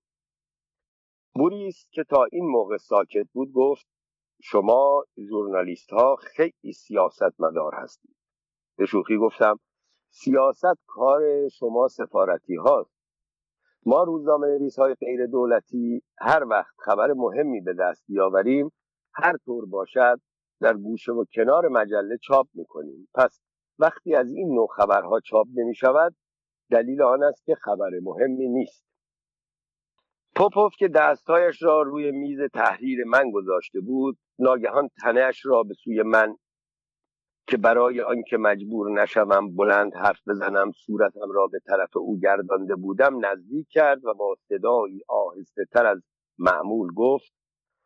بوریس 1.34 1.86
که 1.90 2.04
تا 2.04 2.24
این 2.32 2.46
موقع 2.46 2.76
ساکت 2.76 3.26
بود 3.32 3.52
گفت 3.52 3.86
شما 4.42 5.04
ژورنالیست 5.28 5.92
ها 5.92 6.16
خیلی 6.16 6.72
سیاست 6.72 7.40
مدار 7.40 7.74
هستید. 7.74 8.16
به 8.76 8.86
شوخی 8.86 9.16
گفتم 9.16 9.60
سیاست 10.10 10.78
کار 10.86 11.48
شما 11.48 11.88
سفارتی 11.88 12.54
هاست. 12.56 13.03
ما 13.86 14.02
روزنامه 14.02 14.46
نویس 14.46 14.78
های 14.78 14.94
غیر 14.94 15.26
دولتی 15.26 16.02
هر 16.18 16.44
وقت 16.44 16.74
خبر 16.78 17.12
مهمی 17.12 17.60
به 17.60 17.74
دست 17.74 18.04
بیاوریم 18.08 18.72
هر 19.14 19.36
طور 19.44 19.66
باشد 19.66 20.20
در 20.60 20.76
گوشه 20.76 21.12
و 21.12 21.24
کنار 21.34 21.68
مجله 21.68 22.18
چاپ 22.22 22.46
می‌کنیم. 22.54 23.08
پس 23.14 23.40
وقتی 23.78 24.14
از 24.14 24.30
این 24.30 24.54
نوع 24.54 24.68
خبرها 24.76 25.20
چاپ 25.20 25.46
نمی 25.54 25.74
شود 25.74 26.14
دلیل 26.70 27.02
آن 27.02 27.22
است 27.22 27.44
که 27.44 27.54
خبر 27.54 27.90
مهمی 28.02 28.48
نیست. 28.48 28.84
پوپوف 30.36 30.72
که 30.78 30.88
دستهایش 30.88 31.62
را 31.62 31.82
روی 31.82 32.10
میز 32.10 32.40
تحریر 32.54 33.04
من 33.04 33.30
گذاشته 33.30 33.80
بود 33.80 34.18
ناگهان 34.38 34.88
تنهش 35.02 35.46
را 35.46 35.62
به 35.62 35.74
سوی 35.74 36.02
من 36.02 36.36
که 37.46 37.56
برای 37.56 38.00
آنکه 38.00 38.36
مجبور 38.36 39.02
نشوم 39.02 39.56
بلند 39.56 39.94
حرف 39.94 40.28
بزنم 40.28 40.72
صورتم 40.72 41.30
را 41.34 41.46
به 41.46 41.58
طرف 41.66 41.96
او 41.96 42.18
گردانده 42.18 42.74
بودم 42.74 43.26
نزدیک 43.26 43.66
کرد 43.70 44.04
و 44.04 44.14
با 44.14 44.36
صدایی 44.48 45.00
آهسته 45.08 45.64
تر 45.72 45.86
از 45.86 46.02
معمول 46.38 46.94
گفت 46.94 47.32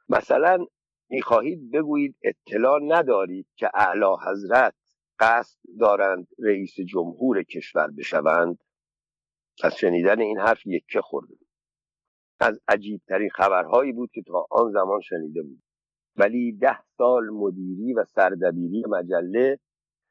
مثلا 0.08 0.66
می‌خواهید 1.10 1.70
بگویید 1.70 2.16
اطلاع 2.22 2.80
ندارید 2.82 3.46
که 3.56 3.70
اعلی 3.74 4.16
حضرت 4.26 4.74
قصد 5.18 5.58
دارند 5.80 6.26
رئیس 6.38 6.74
جمهور 6.88 7.42
کشور 7.42 7.90
بشوند؟ 7.98 8.58
از 9.62 9.76
شنیدن 9.76 10.20
این 10.20 10.38
حرف 10.38 10.66
یکه 10.66 11.00
خورده 11.00 11.34
از 12.40 12.60
عجیبترین 12.68 13.30
خبرهایی 13.30 13.92
بود 13.92 14.10
که 14.12 14.22
تا 14.22 14.46
آن 14.50 14.72
زمان 14.72 15.00
شنیده 15.00 15.42
بود 15.42 15.62
ولی 16.18 16.52
ده 16.52 16.78
سال 16.98 17.30
مدیری 17.30 17.92
و 17.92 18.04
سردبیری 18.04 18.84
مجله 18.88 19.58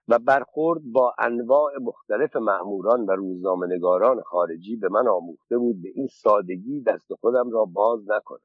و 0.07 0.19
برخورد 0.19 0.81
با 0.83 1.15
انواع 1.19 1.71
مختلف 1.81 2.35
مأموران 2.35 3.05
و 3.05 3.11
روزنامهنگاران 3.11 4.21
خارجی 4.21 4.75
به 4.75 4.89
من 4.89 5.07
آموخته 5.07 5.57
بود 5.57 5.81
به 5.81 5.89
این 5.95 6.07
سادگی 6.07 6.81
دست 6.81 7.13
خودم 7.13 7.51
را 7.51 7.65
باز 7.65 8.09
نکنم. 8.09 8.39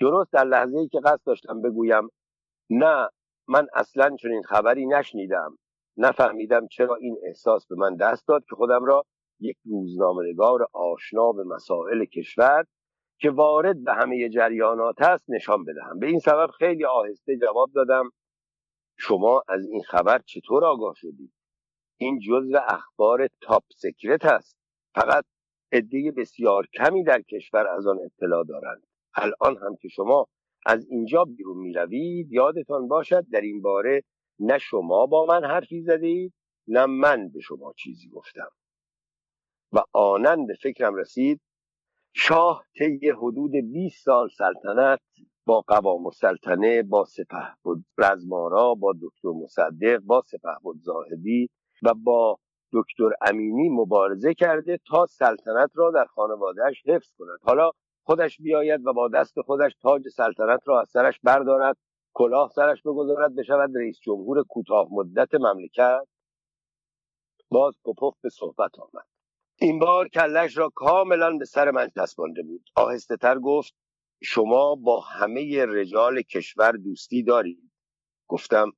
درست 0.00 0.32
در 0.32 0.44
لحظه 0.44 0.78
ای 0.78 0.88
که 0.88 1.00
قصد 1.00 1.20
داشتم 1.26 1.62
بگویم 1.62 2.08
نه 2.70 3.08
من 3.48 3.66
اصلا 3.74 4.16
چنین 4.16 4.42
خبری 4.42 4.86
نشنیدم. 4.86 5.58
نفهمیدم 5.96 6.66
چرا 6.66 6.94
این 6.94 7.16
احساس 7.26 7.66
به 7.66 7.76
من 7.76 7.96
دست 7.96 8.28
داد 8.28 8.44
که 8.44 8.56
خودم 8.56 8.84
را 8.84 9.04
یک 9.40 9.56
روزنامهنگار 9.64 10.68
آشنا 10.72 11.32
به 11.32 11.44
مسائل 11.44 12.04
کشور 12.04 12.64
که 13.20 13.30
وارد 13.30 13.84
به 13.84 13.94
همه 13.94 14.28
جریانات 14.28 15.02
است 15.02 15.30
نشان 15.30 15.64
بدهم. 15.64 15.98
به 15.98 16.06
این 16.06 16.18
سبب 16.18 16.50
خیلی 16.58 16.84
آهسته 16.84 17.36
جواب 17.36 17.70
دادم. 17.74 18.10
شما 18.98 19.42
از 19.48 19.66
این 19.66 19.82
خبر 19.82 20.18
چطور 20.18 20.64
آگاه 20.64 20.94
شدید؟ 20.96 21.32
این 21.96 22.18
جزو 22.18 22.58
اخبار 22.68 23.28
تاپ 23.40 23.64
سکرت 23.76 24.24
است. 24.24 24.56
فقط 24.94 25.24
عده 25.72 26.12
بسیار 26.16 26.66
کمی 26.66 27.04
در 27.04 27.22
کشور 27.22 27.66
از 27.66 27.86
آن 27.86 27.98
اطلاع 28.04 28.44
دارند. 28.44 28.82
الان 29.14 29.56
هم 29.56 29.76
که 29.76 29.88
شما 29.88 30.26
از 30.66 30.86
اینجا 30.90 31.24
بیرون 31.24 31.56
می 31.56 31.72
روید 31.72 32.32
یادتان 32.32 32.88
باشد 32.88 33.26
در 33.32 33.40
این 33.40 33.62
باره 33.62 34.02
نه 34.38 34.58
شما 34.58 35.06
با 35.06 35.26
من 35.26 35.44
حرفی 35.44 35.82
زدید 35.82 36.34
نه 36.68 36.86
من 36.86 37.28
به 37.28 37.40
شما 37.40 37.72
چیزی 37.72 38.08
گفتم. 38.08 38.50
و 39.72 39.82
آنن 39.92 40.46
به 40.46 40.54
فکرم 40.54 40.94
رسید 40.94 41.40
شاه 42.12 42.64
طی 42.78 43.10
حدود 43.10 43.50
20 43.72 44.04
سال 44.04 44.28
سلطنت 44.28 45.00
با 45.46 45.60
قوام 45.60 46.06
السلطنه 46.06 46.82
با 46.82 47.04
سپه 47.04 47.54
بود 47.62 47.84
رزمارا 47.98 48.74
با 48.74 48.92
دکتر 49.02 49.28
مصدق 49.28 49.98
با 49.98 50.22
سپه 50.26 50.56
بود 50.62 50.80
زاهدی 50.80 51.50
و 51.82 51.94
با 51.94 52.38
دکتر 52.72 53.10
امینی 53.20 53.68
مبارزه 53.68 54.34
کرده 54.34 54.78
تا 54.86 55.06
سلطنت 55.06 55.70
را 55.74 55.90
در 55.90 56.04
خانوادهش 56.04 56.82
حفظ 56.86 57.12
کند. 57.18 57.38
حالا 57.42 57.70
خودش 58.02 58.40
بیاید 58.40 58.86
و 58.86 58.92
با 58.92 59.08
دست 59.08 59.40
خودش 59.40 59.72
تاج 59.82 60.08
سلطنت 60.08 60.60
را 60.64 60.80
از 60.80 60.88
سرش 60.88 61.20
بردارد 61.22 61.76
کلاه 62.14 62.50
سرش 62.54 62.82
بگذارد 62.82 63.36
بشود 63.36 63.70
رئیس 63.76 63.98
جمهور 64.02 64.44
کوتاه 64.44 64.88
مدت 64.90 65.34
مملکت. 65.34 66.06
باز 67.50 67.74
پوپوف 67.84 68.14
به 68.22 68.28
صحبت 68.28 68.78
آمد. 68.78 69.19
این 69.62 69.78
بار 69.78 70.08
کلش 70.08 70.56
را 70.58 70.68
کاملا 70.74 71.36
به 71.36 71.44
سر 71.44 71.70
من 71.70 71.88
چسبانده 71.96 72.42
بود. 72.42 72.70
آهسته 72.76 73.16
تر 73.16 73.38
گفت 73.38 73.74
شما 74.22 74.74
با 74.74 75.00
همه 75.00 75.66
رجال 75.66 76.22
کشور 76.22 76.72
دوستی 76.72 77.22
دارید. 77.22 77.72
گفتم 78.28 78.72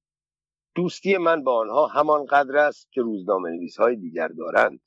دوستی 0.75 1.17
من 1.17 1.45
با 1.45 1.59
آنها 1.61 1.87
همان 1.87 2.25
قدر 2.27 2.57
است 2.57 2.93
که 2.93 3.01
روزنامه 3.01 3.51
نویس 3.51 3.77
های 3.77 3.97
دیگر 3.97 4.29
دارند. 4.29 4.81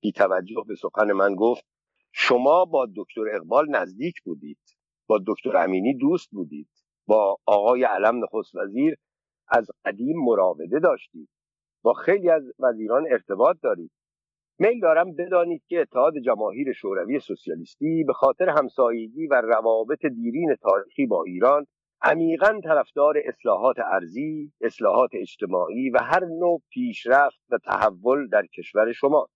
بی 0.00 0.12
توجه 0.12 0.64
به 0.68 0.74
سخن 0.74 1.12
من 1.12 1.34
گفت 1.34 1.64
شما 2.12 2.64
با 2.64 2.88
دکتر 2.96 3.36
اقبال 3.36 3.70
نزدیک 3.70 4.22
بودید 4.24 4.60
با 5.06 5.20
دکتر 5.26 5.56
امینی 5.56 5.94
دوست 5.94 6.30
بودید 6.30 6.70
با 7.06 7.38
آقای 7.46 7.84
علم 7.84 8.24
نخست 8.24 8.54
وزیر 8.54 8.96
از 9.48 9.70
قدیم 9.84 10.16
مراوده 10.24 10.78
داشتید 10.80 11.28
با 11.82 11.94
خیلی 11.94 12.30
از 12.30 12.42
وزیران 12.58 13.04
ارتباط 13.10 13.56
دارید. 13.62 13.90
میل 14.58 14.80
دارم 14.80 15.14
بدانید 15.14 15.62
که 15.68 15.80
اتحاد 15.80 16.18
جماهیر 16.18 16.72
شوروی 16.72 17.20
سوسیالیستی 17.20 18.04
به 18.06 18.12
خاطر 18.12 18.48
همسایگی 18.48 19.26
و 19.26 19.34
روابط 19.34 20.06
دیرین 20.06 20.56
تاریخی 20.62 21.06
با 21.06 21.24
ایران 21.24 21.66
عمیقا 22.02 22.60
طرفدار 22.64 23.14
اصلاحات 23.24 23.76
ارزی، 23.78 24.52
اصلاحات 24.60 25.10
اجتماعی 25.12 25.90
و 25.90 25.98
هر 25.98 26.24
نوع 26.24 26.62
پیشرفت 26.70 27.38
و 27.50 27.58
تحول 27.58 28.28
در 28.28 28.46
کشور 28.46 28.92
شما 28.92 29.26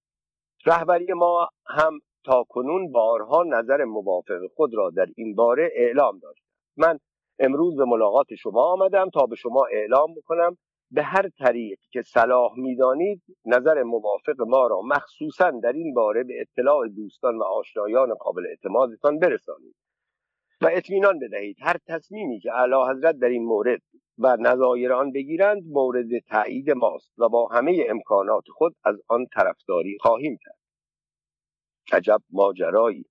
رهبری 0.67 1.13
ما 1.13 1.49
هم 1.67 2.01
تا 2.25 2.45
کنون 2.49 2.93
بارها 2.93 3.43
نظر 3.43 3.85
موافق 3.85 4.41
خود 4.57 4.75
را 4.75 4.91
در 4.91 5.07
این 5.17 5.35
باره 5.35 5.71
اعلام 5.75 6.19
داشت. 6.19 6.43
من 6.77 6.99
امروز 7.39 7.77
به 7.77 7.85
ملاقات 7.85 8.35
شما 8.35 8.73
آمدم 8.73 9.11
تا 9.11 9.27
به 9.27 9.37
شما 9.37 9.67
اعلام 9.73 10.15
بکنم 10.15 10.57
به 10.91 11.03
هر 11.03 11.29
طریق 11.29 11.79
که 11.91 12.03
صلاح 12.03 12.53
می‌دانید 12.57 13.23
نظر 13.47 13.83
موافق 13.83 14.41
ما 14.47 14.67
را 14.67 14.83
مخصوصا 14.83 15.51
در 15.51 15.73
این 15.73 15.95
باره 15.95 16.25
به 16.25 16.41
اطلاع 16.41 16.89
دوستان 16.89 17.39
و 17.39 17.43
آشنایان 17.43 18.15
قابل 18.15 18.47
اعتمادتان 18.47 19.19
برسانید 19.19 19.75
و 20.61 20.69
اطمینان 20.73 21.19
بدهید. 21.19 21.57
هر 21.61 21.77
تصمیمی 21.87 22.41
که 22.41 22.53
اعلی 22.53 22.91
حضرت 22.91 23.19
در 23.19 23.29
این 23.29 23.45
مورد 23.45 23.81
و 24.19 24.37
نظایر 24.41 24.93
آن 24.93 25.13
بگیرند 25.13 25.63
مورد 25.67 26.19
تایید 26.29 26.71
ماست 26.71 27.19
و 27.19 27.29
با 27.29 27.47
همه 27.47 27.87
امکانات 27.89 28.45
خود 28.49 28.77
از 28.85 28.97
آن 29.09 29.27
طرفداری 29.35 29.99
خواهیم 30.01 30.39
کرد. 30.45 30.59
عجب 31.93 32.21
ماجرایی. 32.31 33.05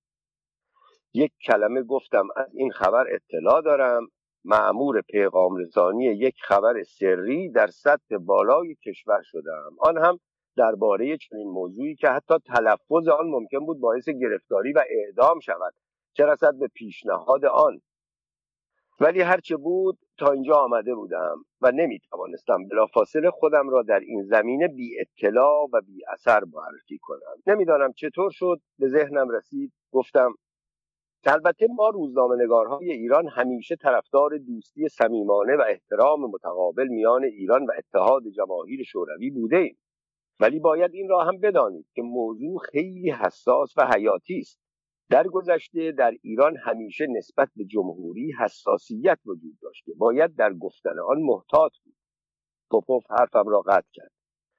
یک 1.13 1.31
کلمه 1.45 1.83
گفتم 1.83 2.27
از 2.35 2.55
این 2.55 2.71
خبر 2.71 3.05
اطلاع 3.09 3.61
دارم. 3.61 4.07
معمور 4.47 5.01
پیغام 5.01 5.55
رسانی 5.55 6.05
یک 6.05 6.35
خبر 6.41 6.83
سری 6.83 7.49
در 7.49 7.67
سطح 7.67 8.17
بالای 8.17 8.75
کشور 8.75 9.21
شدم 9.23 9.75
آن 9.79 9.97
هم 9.97 10.19
درباره 10.57 11.17
چنین 11.17 11.47
موضوعی 11.47 11.95
که 11.95 12.09
حتی 12.09 12.33
تلفظ 12.45 13.07
آن 13.07 13.27
ممکن 13.27 13.59
بود 13.59 13.79
باعث 13.79 14.09
گرفتاری 14.09 14.73
و 14.73 14.83
اعدام 14.89 15.39
شود. 15.39 15.73
چه 16.13 16.25
رسد 16.25 16.53
به 16.59 16.67
پیشنهاد 16.67 17.45
آن؟ 17.45 17.81
ولی 18.99 19.21
هرچه 19.21 19.57
بود 19.57 19.97
تا 20.17 20.31
اینجا 20.31 20.55
آمده 20.55 20.95
بودم 20.95 21.45
و 21.61 21.71
نمی 21.71 21.99
توانستم 21.99 22.67
بلافاصله 22.67 23.31
خودم 23.31 23.69
را 23.69 23.83
در 23.83 23.99
این 23.99 24.23
زمینه 24.23 24.67
بی 24.67 24.99
اطلاع 24.99 25.69
و 25.73 25.81
بی 25.81 26.05
اثر 26.07 26.43
معرفی 26.53 26.97
کنم. 27.01 27.35
نمی‌دانم 27.47 27.93
چطور 27.93 28.31
شد 28.31 28.61
به 28.79 28.87
ذهنم 28.87 29.29
رسید 29.29 29.73
گفتم 29.91 30.33
البته 31.27 31.67
ما 31.75 31.89
روزنامه 31.89 32.43
نگارهای 32.43 32.91
ایران 32.91 33.27
همیشه 33.27 33.75
طرفدار 33.75 34.37
دوستی 34.37 34.87
صمیمانه 34.87 35.55
و 35.55 35.63
احترام 35.69 36.31
متقابل 36.31 36.87
میان 36.87 37.23
ایران 37.23 37.65
و 37.65 37.71
اتحاد 37.77 38.23
جماهیر 38.35 38.83
شوروی 38.83 39.29
بوده 39.29 39.57
ایم 39.57 39.77
ولی 40.39 40.59
باید 40.59 40.93
این 40.93 41.09
را 41.09 41.23
هم 41.23 41.39
بدانید 41.39 41.85
که 41.95 42.01
موضوع 42.01 42.59
خیلی 42.71 43.11
حساس 43.11 43.73
و 43.77 43.87
حیاتی 43.95 44.39
است. 44.39 44.59
در 45.09 45.27
گذشته 45.27 45.91
در 45.91 46.11
ایران 46.21 46.57
همیشه 46.57 47.07
نسبت 47.07 47.49
به 47.55 47.65
جمهوری 47.65 48.33
حساسیت 48.39 49.19
وجود 49.25 49.59
داشته 49.61 49.93
باید 49.97 50.35
در 50.35 50.53
گفتن 50.53 50.99
آن 50.99 51.21
محتاط 51.21 51.71
بود. 51.83 51.95
پوپوف 52.69 53.03
حرفم 53.09 53.49
را 53.49 53.61
قطع 53.61 53.87
کرد. 53.93 54.11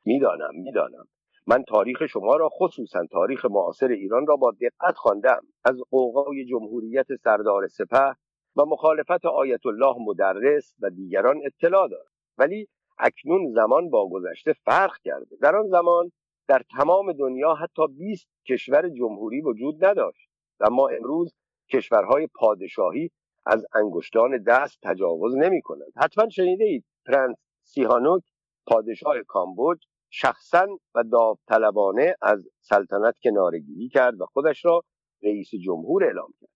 می‌دانم 0.04 0.54
می‌دانم. 0.54 1.08
من 1.50 1.62
تاریخ 1.62 2.06
شما 2.06 2.36
را 2.36 2.48
خصوصا 2.48 3.06
تاریخ 3.10 3.44
معاصر 3.44 3.88
ایران 3.88 4.26
را 4.26 4.36
با 4.36 4.50
دقت 4.50 4.96
خواندم. 4.96 5.42
از 5.64 5.76
قوقای 5.90 6.44
جمهوریت 6.44 7.06
سردار 7.24 7.66
سپه 7.66 8.14
و 8.56 8.64
مخالفت 8.64 9.24
آیت 9.26 9.66
الله 9.66 9.96
مدرس 10.00 10.74
و 10.80 10.90
دیگران 10.90 11.40
اطلاع 11.44 11.88
دارم. 11.88 12.10
ولی 12.38 12.68
اکنون 12.98 13.52
زمان 13.52 13.90
با 13.90 14.08
گذشته 14.08 14.52
فرق 14.52 14.96
کرده. 15.04 15.36
در 15.42 15.56
آن 15.56 15.68
زمان 15.68 16.12
در 16.48 16.62
تمام 16.76 17.12
دنیا 17.12 17.54
حتی 17.54 17.82
20 17.98 18.28
کشور 18.48 18.88
جمهوری 18.88 19.40
وجود 19.40 19.84
نداشت. 19.84 20.30
اما 20.60 20.88
امروز 20.88 21.34
کشورهای 21.72 22.26
پادشاهی 22.34 23.10
از 23.46 23.66
انگشتان 23.74 24.42
دست 24.42 24.78
تجاوز 24.82 25.36
نمی 25.36 25.62
کنند 25.62 25.92
حتما 25.96 26.28
شنیده 26.28 26.82
پرنس 27.06 27.36
سیهانوک 27.62 28.22
پادشاه 28.66 29.22
کامبوج 29.28 29.78
شخصا 30.10 30.66
و 30.94 31.04
داوطلبانه 31.12 32.16
از 32.22 32.48
سلطنت 32.60 33.14
کنارگیری 33.22 33.88
کرد 33.88 34.20
و 34.20 34.26
خودش 34.26 34.64
را 34.64 34.82
رئیس 35.22 35.50
جمهور 35.64 36.04
اعلام 36.04 36.34
کرد. 36.40 36.50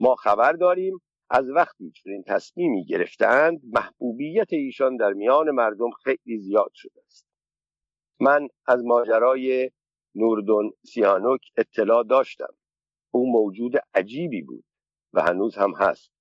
ما 0.00 0.14
خبر 0.14 0.52
داریم 0.52 1.00
از 1.30 1.50
وقتی 1.50 1.90
چنین 1.90 2.24
تصمیمی 2.26 2.84
گرفتند 2.84 3.60
محبوبیت 3.72 4.52
ایشان 4.52 4.96
در 4.96 5.12
میان 5.12 5.50
مردم 5.50 5.90
خیلی 5.90 6.38
زیاد 6.38 6.70
شده 6.74 7.00
است. 7.06 7.26
من 8.20 8.48
از 8.66 8.84
ماجرای 8.84 9.70
نوردون 10.14 10.72
سیانوک 10.84 11.40
اطلاع 11.56 12.04
داشتم. 12.04 12.54
او 13.10 13.32
موجود 13.32 13.72
عجیبی 13.94 14.42
بود 14.42 14.64
و 15.12 15.22
هنوز 15.22 15.56
هم 15.56 15.72
هست. 15.76 16.12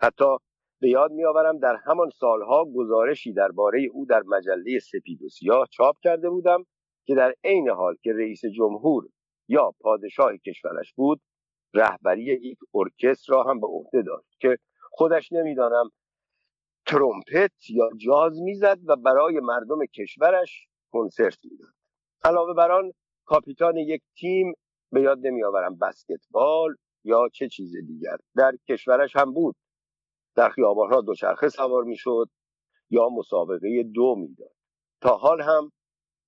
حتی 0.00 0.36
به 0.80 0.88
یاد 0.88 1.12
میآورم 1.12 1.58
در 1.58 1.76
همان 1.76 2.10
سالها 2.10 2.64
گزارشی 2.64 3.32
درباره 3.32 3.88
او 3.92 4.06
در 4.06 4.22
مجله 4.26 4.78
سپید 4.78 5.22
و 5.22 5.28
سیاه 5.28 5.66
چاپ 5.70 5.96
کرده 6.02 6.30
بودم 6.30 6.66
که 7.06 7.14
در 7.14 7.34
عین 7.44 7.68
حال 7.68 7.96
که 8.02 8.12
رئیس 8.12 8.44
جمهور 8.44 9.08
یا 9.48 9.74
پادشاه 9.80 10.36
کشورش 10.36 10.92
بود 10.92 11.20
رهبری 11.74 12.22
یک 12.22 12.58
ارکستر 12.74 13.32
را 13.32 13.42
هم 13.42 13.60
به 13.60 13.66
عهده 13.66 14.02
داشت 14.02 14.38
که 14.40 14.58
خودش 14.90 15.32
نمی‌دانم 15.32 15.90
ترومپت 16.86 17.70
یا 17.70 17.90
جاز 17.96 18.40
می‌زد 18.40 18.78
و 18.86 18.96
برای 18.96 19.40
مردم 19.40 19.86
کشورش 19.86 20.68
کنسرت 20.92 21.38
می‌داد. 21.44 21.72
علاوه 22.24 22.54
بر 22.54 22.70
آن 22.70 22.92
کاپیتان 23.24 23.76
یک 23.76 24.02
تیم 24.16 24.52
به 24.92 25.02
یاد 25.02 25.26
نمیآورم 25.26 25.78
بسکتبال 25.78 26.76
یا 27.04 27.28
چه 27.32 27.48
چیز 27.48 27.76
دیگر. 27.86 28.16
در 28.36 28.52
کشورش 28.68 29.16
هم 29.16 29.32
بود. 29.32 29.56
در 30.34 30.48
خیابانها 30.48 31.00
دوچرخه 31.00 31.48
سوار 31.48 31.84
می‌شد 31.84 32.28
یا 32.90 33.08
مسابقه 33.08 33.82
دو 33.82 34.14
می‌داد. 34.14 34.52
تا 35.00 35.16
حال 35.16 35.40
هم 35.40 35.72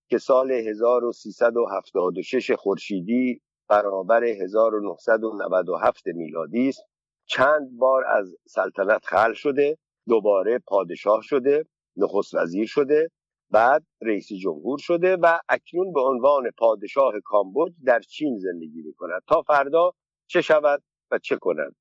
که 0.08 0.18
سال 0.18 0.50
1376 0.52 2.50
خورشیدی 2.50 3.40
برابر 3.68 4.24
1997 4.24 6.06
میلادی 6.06 6.68
است 6.68 6.82
چند 7.26 7.78
بار 7.78 8.04
از 8.04 8.34
سلطنت 8.48 9.04
خل 9.04 9.32
شده 9.32 9.78
دوباره 10.08 10.58
پادشاه 10.58 11.22
شده 11.22 11.64
نخست 11.96 12.34
وزیر 12.34 12.66
شده 12.66 13.10
بعد 13.50 13.86
رئیس 14.02 14.28
جمهور 14.42 14.78
شده 14.78 15.16
و 15.16 15.38
اکنون 15.48 15.92
به 15.92 16.00
عنوان 16.00 16.50
پادشاه 16.58 17.12
کامبوج 17.24 17.72
در 17.84 18.00
چین 18.00 18.38
زندگی 18.38 18.82
می 18.82 18.94
کند 18.94 19.22
تا 19.28 19.42
فردا 19.42 19.92
چه 20.26 20.40
شود 20.40 20.82
و 21.10 21.18
چه 21.18 21.36
کند؟ 21.36 21.74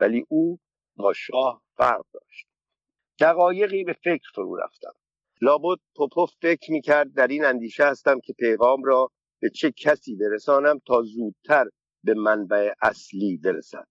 ولی 0.00 0.24
او 0.28 0.58
با 0.98 1.12
شاه 1.12 1.62
فرق 1.76 2.04
داشت. 2.12 2.46
دقایقی 3.20 3.84
به 3.84 3.92
فکر 3.92 4.30
فرو 4.34 4.56
رفتم. 4.56 4.92
لابد 5.40 5.78
پوپوف 5.96 6.32
فکر 6.42 6.72
می 6.72 6.80
کرد 6.80 7.14
در 7.14 7.26
این 7.26 7.44
اندیشه 7.44 7.84
هستم 7.84 8.20
که 8.20 8.32
پیغام 8.32 8.84
را 8.84 9.10
به 9.40 9.50
چه 9.50 9.72
کسی 9.72 10.16
برسانم 10.16 10.80
تا 10.86 11.02
زودتر 11.02 11.66
به 12.04 12.14
منبع 12.14 12.72
اصلی 12.82 13.36
برسد. 13.36 13.86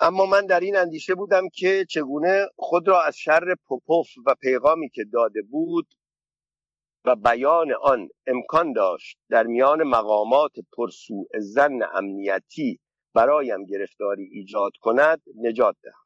اما 0.00 0.26
من 0.26 0.46
در 0.46 0.60
این 0.60 0.76
اندیشه 0.76 1.14
بودم 1.14 1.48
که 1.54 1.86
چگونه 1.90 2.46
خود 2.56 2.88
را 2.88 3.02
از 3.02 3.16
شر 3.16 3.54
پوپوف 3.66 4.08
و 4.26 4.34
پیغامی 4.34 4.88
که 4.88 5.04
داده 5.12 5.42
بود 5.42 5.94
و 7.04 7.16
بیان 7.16 7.72
آن 7.82 8.08
امکان 8.26 8.72
داشت 8.72 9.18
در 9.28 9.46
میان 9.46 9.82
مقامات 9.82 10.52
پرسوء 10.76 11.26
زن 11.38 11.78
امنیتی 11.94 12.80
برایم 13.14 13.64
گرفتاری 13.64 14.24
ایجاد 14.24 14.72
کند 14.80 15.22
نجات 15.36 15.76
دهم. 15.82 16.03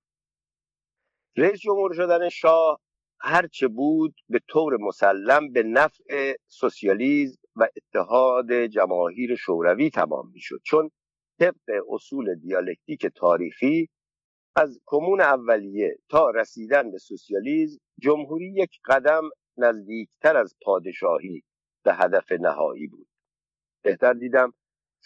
رئیس 1.39 1.61
جمهور 1.61 1.95
شدن 1.95 2.29
شاه 2.29 2.81
هرچه 3.21 3.69
بود 3.69 4.15
به 4.29 4.41
طور 4.49 4.77
مسلم 4.77 5.53
به 5.53 5.63
نفع 5.63 6.35
سوسیالیزم 6.47 7.39
و 7.57 7.69
اتحاد 7.77 8.53
جماهیر 8.53 9.37
شوروی 9.37 9.91
تمام 9.91 10.31
می‌شد. 10.33 10.61
چون 10.65 10.91
طبق 11.41 11.85
اصول 11.91 12.35
دیالکتیک 12.35 13.07
تاریخی 13.07 13.89
از 14.57 14.81
کمون 14.87 15.21
اولیه 15.21 15.99
تا 16.09 16.31
رسیدن 16.31 16.91
به 16.91 16.99
سوسیالیزم 16.99 17.79
جمهوری 18.01 18.53
یک 18.57 18.79
قدم 18.85 19.31
نزدیکتر 19.57 20.37
از 20.37 20.57
پادشاهی 20.63 21.43
به 21.85 21.95
هدف 21.95 22.33
نهایی 22.33 22.87
بود. 22.87 23.09
بهتر 23.83 24.13
دیدم 24.13 24.53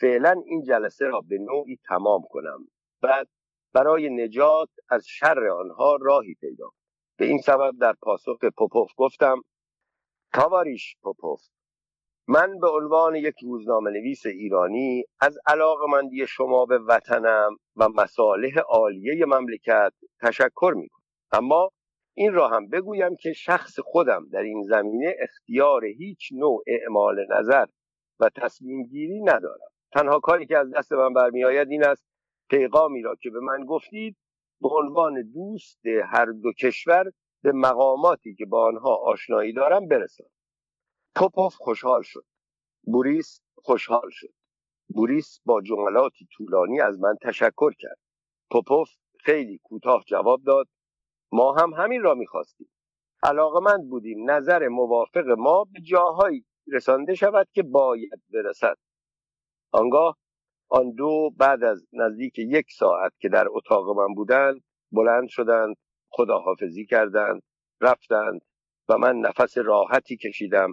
فعلا 0.00 0.42
این 0.46 0.62
جلسه 0.62 1.04
را 1.04 1.20
به 1.20 1.38
نوعی 1.38 1.78
تمام 1.88 2.22
کنم. 2.30 2.68
بعد 3.02 3.28
برای 3.74 4.10
نجات 4.10 4.68
از 4.88 5.06
شر 5.06 5.48
آنها 5.48 5.96
راهی 6.00 6.34
پیدا 6.34 6.70
به 7.18 7.24
این 7.24 7.38
سبب 7.38 7.72
در 7.80 7.94
پاسخ 8.02 8.44
پوپوف 8.58 8.90
گفتم 8.96 9.42
تاواریش 10.32 10.96
پوپوف 11.02 11.40
من 12.28 12.58
به 12.58 12.68
عنوان 12.68 13.14
یک 13.14 13.34
روزنامه 13.42 13.90
نویس 13.90 14.26
ایرانی 14.26 15.04
از 15.20 15.38
علاقمندی 15.46 16.26
شما 16.26 16.66
به 16.66 16.78
وطنم 16.78 17.56
و 17.76 17.88
مصالح 17.88 18.58
عالیه 18.58 19.26
مملکت 19.26 19.92
تشکر 20.20 20.72
می 20.76 20.88
کنم 20.88 21.02
اما 21.32 21.70
این 22.14 22.32
را 22.32 22.48
هم 22.48 22.68
بگویم 22.68 23.16
که 23.16 23.32
شخص 23.32 23.80
خودم 23.80 24.28
در 24.32 24.42
این 24.42 24.62
زمینه 24.62 25.16
اختیار 25.18 25.84
هیچ 25.84 26.28
نوع 26.32 26.62
اعمال 26.66 27.26
نظر 27.30 27.66
و 28.20 28.30
تصمیم 28.36 28.82
گیری 28.82 29.22
ندارم. 29.22 29.68
تنها 29.92 30.20
کاری 30.20 30.46
که 30.46 30.58
از 30.58 30.70
دست 30.70 30.92
من 30.92 31.12
برمیآید 31.12 31.70
این 31.70 31.84
است 31.84 32.04
پیغامی 32.52 33.02
را 33.02 33.14
که 33.14 33.30
به 33.30 33.40
من 33.40 33.64
گفتید 33.64 34.16
به 34.60 34.68
عنوان 34.68 35.30
دوست 35.34 35.80
هر 35.86 36.24
دو 36.24 36.52
کشور 36.52 37.12
به 37.42 37.52
مقاماتی 37.52 38.34
که 38.34 38.46
با 38.46 38.66
آنها 38.66 38.94
آشنایی 38.94 39.52
دارم 39.52 39.88
برسانم. 39.88 40.30
پوپوف 41.16 41.54
خوشحال 41.54 42.02
شد. 42.02 42.24
بوریس 42.82 43.42
خوشحال 43.54 44.10
شد. 44.10 44.32
بوریس 44.88 45.40
با 45.44 45.62
جملاتی 45.62 46.28
طولانی 46.32 46.80
از 46.80 47.00
من 47.00 47.16
تشکر 47.22 47.72
کرد. 47.78 47.98
پوپوف 48.50 48.90
خیلی 49.20 49.60
کوتاه 49.62 50.04
جواب 50.06 50.42
داد. 50.42 50.68
ما 51.32 51.52
هم 51.52 51.72
همین 51.72 52.02
را 52.02 52.14
می‌خواستیم. 52.14 52.70
علاقمند 53.22 53.88
بودیم 53.88 54.30
نظر 54.30 54.68
موافق 54.68 55.28
ما 55.38 55.64
به 55.64 55.80
جاهایی 55.80 56.44
رسانده 56.72 57.14
شود 57.14 57.48
که 57.52 57.62
باید 57.62 58.22
برسد. 58.32 58.76
آنگاه 59.72 60.16
آن 60.72 60.90
دو 60.90 61.30
بعد 61.36 61.64
از 61.64 61.86
نزدیک 61.92 62.38
یک 62.38 62.66
ساعت 62.72 63.12
که 63.18 63.28
در 63.28 63.46
اتاق 63.50 63.98
من 63.98 64.14
بودند 64.14 64.60
بلند 64.92 65.28
شدند 65.28 65.76
خداحافظی 66.10 66.86
کردند 66.86 67.42
رفتند 67.80 68.40
و 68.88 68.98
من 68.98 69.16
نفس 69.16 69.58
راحتی 69.58 70.16
کشیدم 70.16 70.72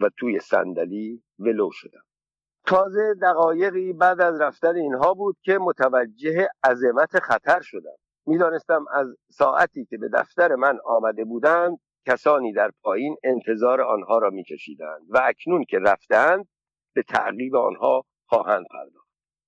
و 0.00 0.10
توی 0.16 0.40
صندلی 0.40 1.22
ولو 1.38 1.70
شدم. 1.72 2.02
تازه 2.66 3.14
دقایقی 3.22 3.92
بعد 3.92 4.20
از 4.20 4.40
رفتن 4.40 4.76
اینها 4.76 5.14
بود 5.14 5.36
که 5.42 5.58
متوجه 5.58 6.48
عظمت 6.64 7.18
خطر 7.18 7.60
شدم. 7.60 7.96
می‌دانستم 8.26 8.84
از 8.92 9.16
ساعتی 9.30 9.84
که 9.84 9.98
به 9.98 10.08
دفتر 10.08 10.54
من 10.54 10.78
آمده 10.84 11.24
بودند 11.24 11.78
کسانی 12.06 12.52
در 12.52 12.70
پایین 12.82 13.16
انتظار 13.24 13.80
آنها 13.80 14.18
را 14.18 14.30
میکشیدند 14.30 15.02
و 15.08 15.20
اکنون 15.24 15.64
که 15.64 15.78
رفتند 15.78 16.48
به 16.94 17.02
تعقیب 17.02 17.56
آنها 17.56 18.04
خواهند 18.26 18.66
پرداخت. 18.70 18.99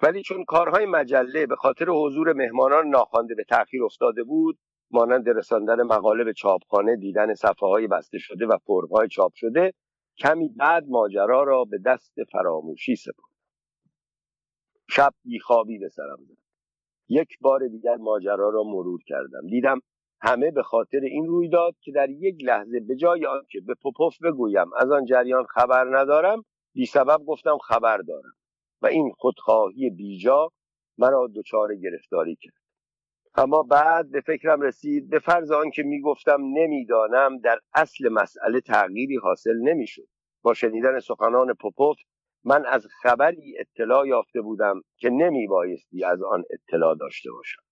ولی 0.02 0.22
چون 0.22 0.44
کارهای 0.44 0.86
مجله 0.86 1.46
به 1.46 1.56
خاطر 1.56 1.86
حضور 1.88 2.32
مهمانان 2.32 2.88
ناخوانده 2.88 3.34
به 3.34 3.44
تأخیر 3.44 3.84
افتاده 3.84 4.24
بود 4.24 4.58
مانند 4.90 5.28
رساندن 5.28 5.82
مقاله 5.82 6.24
به 6.24 6.32
چاپخانه 6.32 6.96
دیدن 6.96 7.34
صفحه 7.34 7.68
های 7.68 7.86
بسته 7.86 8.18
شده 8.18 8.46
و 8.46 8.58
فرمهای 8.66 9.08
چاپ 9.08 9.32
شده 9.34 9.72
کمی 10.18 10.48
بعد 10.48 10.84
ماجرا 10.88 11.42
را 11.42 11.64
به 11.64 11.78
دست 11.78 12.12
فراموشی 12.32 12.96
سپردم 12.96 13.32
شب 14.88 15.14
بیخوابی 15.24 15.78
به 15.78 15.88
سرم 15.88 16.18
زد. 16.28 16.36
یک 17.08 17.38
بار 17.40 17.68
دیگر 17.68 17.96
ماجرا 17.96 18.50
را 18.50 18.62
مرور 18.62 19.00
کردم. 19.06 19.46
دیدم 19.46 19.80
همه 20.20 20.50
به 20.50 20.62
خاطر 20.62 21.00
این 21.00 21.26
روی 21.26 21.48
داد 21.48 21.74
که 21.80 21.92
در 21.92 22.10
یک 22.10 22.44
لحظه 22.44 22.80
به 22.80 22.96
جای 22.96 23.26
آنکه 23.26 23.60
به 23.60 23.74
پوپوف 23.82 24.22
بگویم 24.22 24.72
از 24.72 24.90
آن 24.90 25.04
جریان 25.04 25.44
خبر 25.44 25.98
ندارم 25.98 26.44
بی 26.74 26.86
سبب 26.86 27.24
گفتم 27.26 27.58
خبر 27.58 27.98
دارم. 27.98 28.32
و 28.82 28.86
این 28.86 29.12
خودخواهی 29.18 29.90
بیجا 29.90 30.48
مرا 30.98 31.28
دچار 31.34 31.74
گرفتاری 31.74 32.36
کرد. 32.36 32.62
اما 33.34 33.62
بعد 33.62 34.10
به 34.10 34.20
فکرم 34.20 34.60
رسید 34.60 35.10
به 35.10 35.18
فرض 35.18 35.50
آنکه 35.50 35.82
می‌گفتم 35.82 36.40
نمی‌دانم 36.40 37.38
در 37.38 37.58
اصل 37.74 38.08
مسئله 38.08 38.60
تغییری 38.60 39.16
حاصل 39.16 39.56
نمی‌شد. 39.56 40.08
با 40.42 40.54
شنیدن 40.54 41.00
سخنان 41.00 41.54
پوپوف 41.54 41.96
من 42.44 42.66
از 42.66 42.86
خبری 43.02 43.54
اطلاع 43.58 44.08
یافته 44.08 44.40
بودم 44.40 44.80
که 44.96 45.10
نمی 45.10 45.46
بایستی 45.46 46.04
از 46.04 46.22
آن 46.22 46.44
اطلاع 46.50 46.96
داشته 46.96 47.30
باشم. 47.30 47.62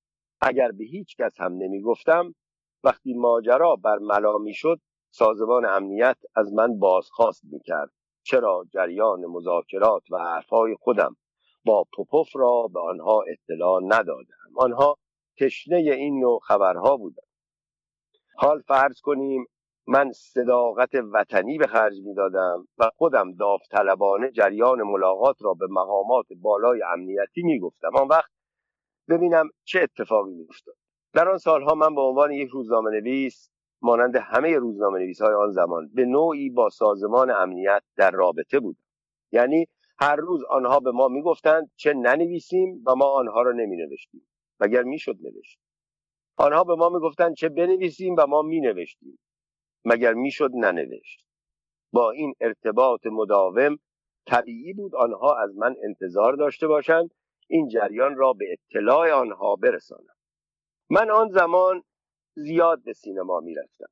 اگر 0.40 0.73
به 0.73 0.85
هیچ 0.85 1.16
کس 1.16 1.40
هم 1.40 1.53
نمی 1.53 1.81
گفتم 1.81 2.35
وقتی 2.85 3.14
ماجرا 3.14 3.77
بر 3.77 3.99
ملا 3.99 4.38
می 4.38 4.55
شد 4.55 4.81
سازمان 5.11 5.64
امنیت 5.64 6.16
از 6.37 6.53
من 6.53 6.79
بازخواست 6.79 7.44
می 7.53 7.61
کرد 7.61 7.90
چرا 8.23 8.65
جریان 8.73 9.21
مذاکرات 9.27 10.03
و 10.11 10.19
حرفهای 10.19 10.75
خودم 10.81 11.17
با 11.65 11.85
پوپوف 11.97 12.29
را 12.35 12.69
به 12.73 12.81
آنها 12.81 13.23
اطلاع 13.29 13.81
ندادم؟ 13.85 14.51
آنها 14.57 14.97
تشنه 15.39 15.77
این 15.77 16.21
نوع 16.21 16.41
خبرها 16.43 16.97
بودند. 16.97 17.29
حال 18.37 18.61
فرض 18.61 19.01
کنیم 19.01 19.47
من 19.87 20.13
صداقت 20.13 20.91
وطنی 21.13 21.59
به 21.59 21.67
خرج 21.67 21.95
می‌دادم 22.05 22.69
و 22.79 22.91
خودم 22.97 23.33
داوطلبانه 23.33 24.31
جریان 24.31 24.83
ملاقات 24.83 25.37
را 25.41 25.55
به 25.55 25.67
مقامات 25.71 26.27
بالای 26.37 26.81
امنیتی 26.93 27.43
می‌گفتم. 27.43 27.97
آن 27.97 28.09
وقت 28.09 28.31
ببینم 29.09 29.49
چه 29.65 29.81
اتفاقی 29.81 30.35
میافتاد. 30.35 30.75
در 31.13 31.29
آن 31.29 31.39
سالها 31.39 31.75
من 31.75 31.95
به 31.95 32.01
عنوان 32.01 32.33
یک 32.33 32.49
روزنامه 32.49 32.91
نویس 32.91 33.51
مانند 33.83 34.16
همه 34.16 34.59
روزنامه 34.59 34.99
نویس 34.99 35.23
های 35.23 35.35
آن 35.35 35.51
زمان 35.51 35.90
به 35.95 36.05
نوعی 36.05 36.51
با 36.51 36.69
سازمان 36.69 37.31
امنیت 37.31 37.83
در 37.97 38.11
رابطه 38.11 38.61
بودم 38.61 38.85
یعنی 39.33 39.66
هر 39.99 40.16
روز 40.16 40.45
آنها 40.45 40.81
به 40.81 40.90
ما 40.90 41.09
می‌گفتند 41.09 41.71
چه 41.77 41.95
ننویسیم 41.95 42.83
و 42.87 42.95
ما 42.95 43.07
آنها 43.07 43.43
را 43.43 43.53
نمی 43.53 43.77
نوشتیم 43.77 44.29
مگر 44.61 44.83
می‌شد 44.83 45.16
نوشت؟ 45.23 45.59
آنها 46.37 46.64
به 46.64 46.75
ما 46.75 46.88
می‌گفتند 46.88 47.35
چه 47.35 47.49
بنویسیم 47.49 48.14
و 48.19 48.27
ما 48.27 48.43
می 48.43 48.61
نوشتیم 48.61 49.19
مگر 49.85 50.14
می‌شد 50.14 50.51
ننوشت؟ 50.55 51.27
با 51.93 52.11
این 52.11 52.35
ارتباط 52.40 53.07
مداوم 53.07 53.79
طبیعی 54.27 54.73
بود 54.73 54.95
آنها 54.95 55.37
از 55.37 55.57
من 55.57 55.77
انتظار 55.85 56.33
داشته 56.33 56.66
باشند 56.66 57.11
این 57.49 57.69
جریان 57.69 58.16
را 58.16 58.33
به 58.33 58.53
اطلاع 58.53 59.11
آنها 59.11 59.57
برسانم. 59.57 60.14
من 60.90 61.11
آن 61.11 61.29
زمان 61.29 61.83
زیاد 62.44 62.83
به 62.85 62.92
سینما 62.92 63.40
می‌رفتم. 63.40 63.88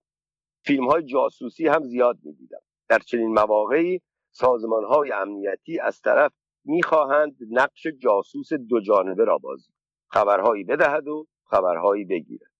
فیلم 0.65 0.89
های 0.89 1.03
جاسوسی 1.03 1.67
هم 1.67 1.85
زیاد 1.85 2.19
می‌دیدم. 2.23 2.61
در 2.89 2.99
چنین 2.99 3.33
مواقعی 3.33 4.01
سازمان 4.31 4.85
های 4.85 5.13
امنیتی 5.13 5.81
از 5.81 6.01
طرف 6.01 6.33
می‌خواهند 6.65 7.37
نقش 7.51 7.87
جاسوس 7.87 8.53
دو 8.53 8.81
جانبه 8.81 9.25
را 9.25 9.39
بازی 9.39 9.73
خبرهایی 10.11 10.65
بدهد 10.65 11.09
و 11.09 11.27
خبرهایی 11.45 12.05
بگیرد. 12.05 12.51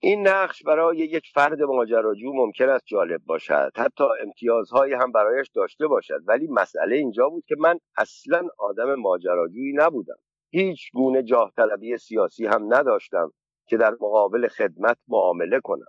این 0.00 0.28
نقش 0.28 0.62
برای 0.62 0.96
یک 0.96 1.26
فرد 1.34 1.62
ماجراجو 1.62 2.32
ممکن 2.34 2.68
است 2.68 2.84
جالب 2.86 3.20
باشد. 3.26 3.72
حتی 3.76 4.04
امتیازهایی 4.26 4.92
هم 4.92 5.12
برایش 5.12 5.48
داشته 5.48 5.86
باشد. 5.86 6.20
ولی 6.26 6.46
مسئله 6.46 6.96
اینجا 6.96 7.28
بود 7.28 7.44
که 7.46 7.56
من 7.58 7.78
اصلا 7.96 8.48
آدم 8.58 8.94
ماجراجویی 8.94 9.72
نبودم. 9.76 10.18
هیچ 10.50 10.92
گونه 10.92 11.22
جاه 11.22 11.52
طلبی 11.56 11.96
سیاسی 11.96 12.46
هم 12.46 12.74
نداشتم. 12.74 13.32
که 13.68 13.76
در 13.76 13.90
مقابل 13.90 14.48
خدمت 14.48 14.98
معامله 15.08 15.60
کنم. 15.60 15.86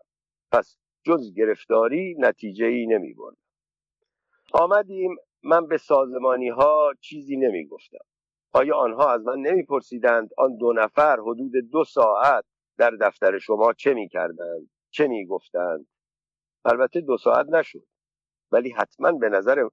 پس 0.52 0.78
جز 1.04 1.34
گرفتاری 1.36 2.16
نتیجه 2.20 2.66
ای 2.66 2.88
نمی 2.88 3.14
بردم. 3.14 3.38
آمدیم 4.54 5.16
من 5.44 5.68
به 5.68 5.78
سازمانی 5.78 6.50
ها 6.50 6.94
چیزی 7.02 7.38
نمی 7.38 7.66
گفتم 7.66 8.06
آیا 8.54 8.76
آنها 8.76 9.14
از 9.14 9.22
من 9.26 9.40
نمیپرسیدند 9.40 10.30
آن 10.38 10.58
دو 10.58 10.74
نفر 10.74 11.20
حدود 11.20 11.52
دو 11.72 11.84
ساعت 11.84 12.46
در 12.78 12.92
دفتر 12.92 13.38
شما 13.38 13.74
چه 13.74 13.94
می‌کردند 13.94 14.70
چه 14.90 15.08
می‌گفتند؟ 15.08 15.88
البته 16.66 17.02
دو 17.02 17.18
ساعت 17.18 17.46
نشد. 17.50 17.86
ولی 18.52 18.70
حتما 18.70 19.12
به 19.12 19.30
نظر 19.30 19.68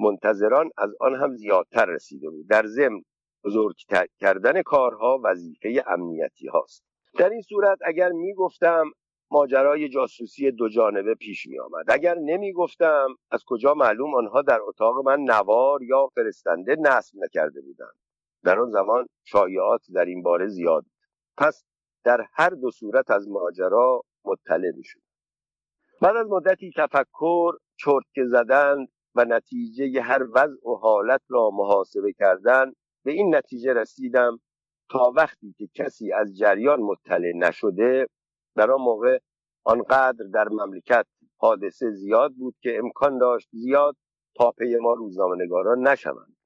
منتظران 0.00 0.70
از 0.76 0.90
آن 1.00 1.14
هم 1.14 1.36
زیادتر 1.36 1.86
رسیده 1.86 2.30
بود. 2.30 2.48
در 2.48 2.66
ضمن 2.66 3.02
بزرگ 3.44 3.76
کردن 4.20 4.62
کارها 4.62 5.20
وظیفه 5.24 5.84
امنیتی 5.86 6.46
هاست. 6.46 6.84
در 7.18 7.30
این 7.30 7.42
صورت 7.42 7.78
اگر 7.84 8.08
می‌گفتم 8.08 8.84
ماجرای 9.30 9.88
جاسوسی 9.88 10.50
دو 10.50 10.68
جانبه 10.68 11.14
پیش 11.14 11.46
می 11.46 11.58
آمد 11.58 11.84
اگر 11.88 12.14
نمی 12.18 12.52
گفتم 12.52 13.06
از 13.30 13.44
کجا 13.46 13.74
معلوم 13.74 14.14
آنها 14.14 14.42
در 14.42 14.58
اتاق 14.62 15.06
من 15.06 15.20
نوار 15.20 15.82
یا 15.82 16.08
فرستنده 16.14 16.76
نصب 16.80 17.14
نکرده 17.16 17.60
بودند. 17.60 17.94
در 18.44 18.60
آن 18.60 18.70
زمان 18.70 19.06
شایعات 19.24 19.80
در 19.94 20.04
این 20.04 20.22
باره 20.22 20.48
زیاد 20.48 20.84
پس 21.36 21.64
در 22.04 22.26
هر 22.32 22.50
دو 22.50 22.70
صورت 22.70 23.10
از 23.10 23.28
ماجرا 23.28 24.02
مطلع 24.24 24.70
می 24.76 24.84
شد 24.84 25.00
بعد 26.02 26.16
از 26.16 26.26
مدتی 26.26 26.70
تفکر 26.76 27.52
چرتکه 27.76 28.24
زدن 28.24 28.86
و 29.14 29.24
نتیجه 29.24 30.02
هر 30.02 30.26
وضع 30.34 30.68
و 30.68 30.74
حالت 30.74 31.20
را 31.28 31.50
محاسبه 31.50 32.12
کردن 32.12 32.72
به 33.04 33.12
این 33.12 33.34
نتیجه 33.34 33.72
رسیدم 33.72 34.40
تا 34.92 35.12
وقتی 35.16 35.54
که 35.58 35.68
کسی 35.74 36.12
از 36.12 36.36
جریان 36.36 36.80
مطلع 36.80 37.32
نشده 37.34 38.08
در 38.56 38.70
آن 38.70 38.80
موقع 38.80 39.18
آنقدر 39.64 40.24
در 40.34 40.48
مملکت 40.48 41.06
حادثه 41.36 41.90
زیاد 41.90 42.32
بود 42.32 42.54
که 42.62 42.78
امکان 42.78 43.18
داشت 43.18 43.48
زیاد 43.52 43.96
پاپه 44.36 44.78
ما 44.80 44.92
روزنامهنگاران 44.92 45.88
نشوند. 45.88 46.36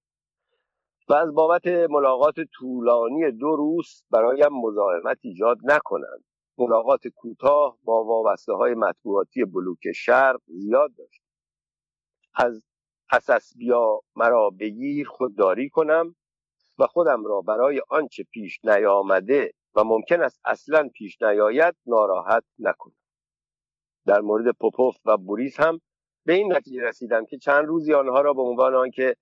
و 1.08 1.14
از 1.14 1.34
بابت 1.34 1.66
ملاقات 1.66 2.34
طولانی 2.52 3.30
دو 3.30 3.56
روز 3.56 4.04
برایم 4.10 4.52
مزاحمت 4.52 5.18
ایجاد 5.20 5.58
نکنند. 5.64 6.24
ملاقات 6.58 7.08
کوتاه 7.08 7.78
با 7.84 8.04
وابسته 8.04 8.52
های 8.52 8.74
مطبوعاتی 8.74 9.44
بلوک 9.44 9.92
شرق 9.94 10.40
زیاد 10.46 10.90
داشت. 10.98 11.22
از 12.34 12.62
اساس 13.12 13.52
بیا 13.56 14.00
مرا 14.16 14.50
بگیر 14.50 15.08
خودداری 15.08 15.70
کنم. 15.70 16.14
و 16.78 16.86
خودم 16.86 17.24
را 17.24 17.40
برای 17.40 17.82
آنچه 17.88 18.24
پیش 18.32 18.64
نیامده 18.64 19.52
و 19.74 19.84
ممکن 19.84 20.22
است 20.22 20.40
اصلا 20.44 20.88
پیش 20.94 21.22
نیاید 21.22 21.74
ناراحت 21.86 22.44
نکنم. 22.58 22.96
در 24.06 24.20
مورد 24.20 24.56
پوپوف 24.60 24.96
و 25.04 25.16
بوریس 25.16 25.60
هم 25.60 25.80
به 26.24 26.32
این 26.32 26.52
نتیجه 26.52 26.82
رسیدم 26.82 27.24
که 27.24 27.38
چند 27.38 27.66
روزی 27.66 27.94
آنها 27.94 28.20
را 28.20 28.32
به 28.32 28.42
عنوان 28.42 28.74
آنکه 28.74 29.16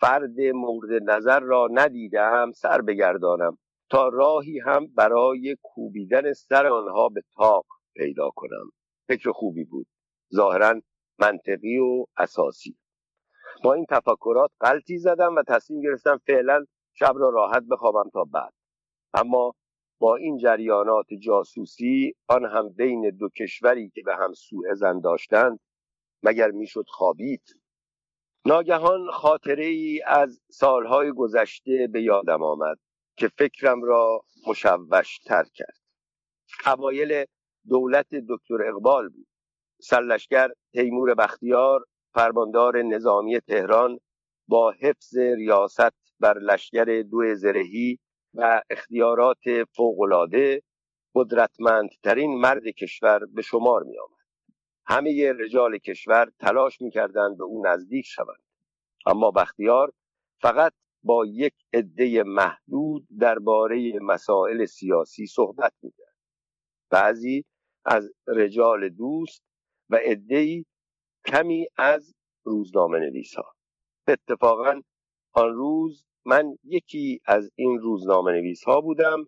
فرد 0.00 0.40
مورد 0.40 1.02
نظر 1.10 1.40
را 1.40 1.68
ندیدم 1.70 2.52
سر 2.52 2.80
بگردانم 2.80 3.58
تا 3.90 4.08
راهی 4.08 4.58
هم 4.58 4.86
برای 4.86 5.56
کوبیدن 5.62 6.32
سر 6.32 6.66
آنها 6.66 7.08
به 7.08 7.22
تاق 7.36 7.66
پیدا 7.96 8.30
کنم. 8.30 8.70
فکر 9.08 9.32
خوبی 9.32 9.64
بود. 9.64 9.86
ظاهرا 10.34 10.80
منطقی 11.18 11.78
و 11.78 12.04
اساسی. 12.16 12.76
با 13.64 13.74
این 13.74 13.86
تفکرات 13.90 14.50
غلطی 14.60 14.98
زدم 14.98 15.34
و 15.34 15.42
تصمیم 15.42 15.80
گرفتم 15.80 16.20
فعلا 16.26 16.64
شب 16.98 17.14
را 17.16 17.28
راحت 17.30 17.62
بخوابم 17.62 18.10
تا 18.10 18.24
بعد. 18.24 18.54
اما 19.14 19.54
با 19.98 20.16
این 20.16 20.38
جریانات 20.38 21.06
جاسوسی 21.20 22.14
آن 22.28 22.44
هم 22.44 22.68
بین 22.68 23.10
دو 23.10 23.28
کشوری 23.28 23.90
که 23.90 24.02
به 24.02 24.16
هم 24.16 24.32
سوء 24.32 24.74
زن 24.74 25.00
داشتند 25.00 25.60
مگر 26.22 26.50
می‌شد 26.50 26.84
خوابید؟ 26.88 27.42
ناگهان 28.46 29.10
خاطره 29.10 29.64
ای 29.64 30.02
از 30.06 30.40
سالهای 30.50 31.12
گذشته 31.12 31.88
به 31.92 32.02
یادم 32.02 32.42
آمد 32.42 32.78
که 33.16 33.28
فکرم 33.28 33.82
را 33.82 34.24
مشوش 34.46 35.18
تر 35.18 35.44
کرد. 35.54 35.78
اوایل 36.66 37.24
دولت 37.68 38.14
دکتر 38.28 38.62
اقبال 38.68 39.08
بود. 39.08 39.26
سرلشگر 39.80 40.50
تیمور 40.72 41.14
بختیار 41.14 41.84
فرماندار 42.14 42.82
نظامی 42.82 43.40
تهران 43.40 43.98
با 44.48 44.70
حفظ 44.70 45.16
ریاست 45.16 46.07
بر 46.20 46.38
لشکر 46.38 47.02
دو 47.10 47.34
زرهی 47.34 47.98
و 48.34 48.62
اختیارات 48.70 49.64
فوقالعاده 49.76 50.62
قدرتمندترین 51.14 52.40
مرد 52.40 52.66
کشور 52.66 53.26
به 53.26 53.42
شمار 53.42 53.82
می 53.82 53.98
آمد. 53.98 54.18
همه 54.86 55.32
رجال 55.32 55.78
کشور 55.78 56.32
تلاش 56.40 56.80
می‌کردند 56.80 57.38
به 57.38 57.44
او 57.44 57.66
نزدیک 57.66 58.06
شوند. 58.06 58.42
اما 59.06 59.30
بختیار 59.30 59.92
فقط 60.40 60.72
با 61.02 61.26
یک 61.26 61.54
عده 61.72 62.22
محدود 62.22 63.06
درباره 63.20 63.98
مسائل 64.02 64.64
سیاسی 64.64 65.26
صحبت 65.26 65.72
می‌کرد. 65.82 66.16
بعضی 66.90 67.44
از 67.84 68.10
رجال 68.26 68.88
دوست 68.88 69.42
و 69.90 69.96
عدهای 69.96 70.64
کمی 71.26 71.66
از 71.76 72.14
روزنامه 72.44 72.98
نویس 72.98 73.34
ها 73.34 73.54
اتفاقا 74.08 74.82
آن 75.32 75.54
روز 75.54 76.07
من 76.28 76.56
یکی 76.64 77.20
از 77.26 77.50
این 77.56 77.78
روزنامه 77.78 78.32
نویس 78.32 78.64
ها 78.64 78.80
بودم 78.80 79.26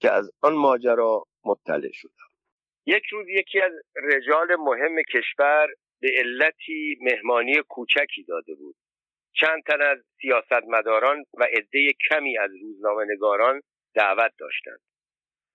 که 0.00 0.10
از 0.10 0.30
آن 0.42 0.54
ماجرا 0.54 1.24
مطلع 1.44 1.90
شدم. 1.92 2.28
یک 2.86 3.02
روز 3.12 3.26
یکی 3.28 3.60
از 3.60 3.72
رجال 3.94 4.56
مهم 4.56 5.02
کشور 5.14 5.68
به 6.00 6.08
علتی 6.18 6.98
مهمانی 7.00 7.54
کوچکی 7.68 8.24
داده 8.28 8.54
بود. 8.54 8.76
چند 9.32 9.62
تن 9.66 9.82
از 9.82 9.98
سیاستمداران 10.20 11.24
و 11.34 11.44
عده 11.44 11.88
کمی 12.10 12.38
از 12.38 12.50
روزنامهنگاران 12.62 13.60
دعوت 13.94 14.32
داشتند. 14.38 14.80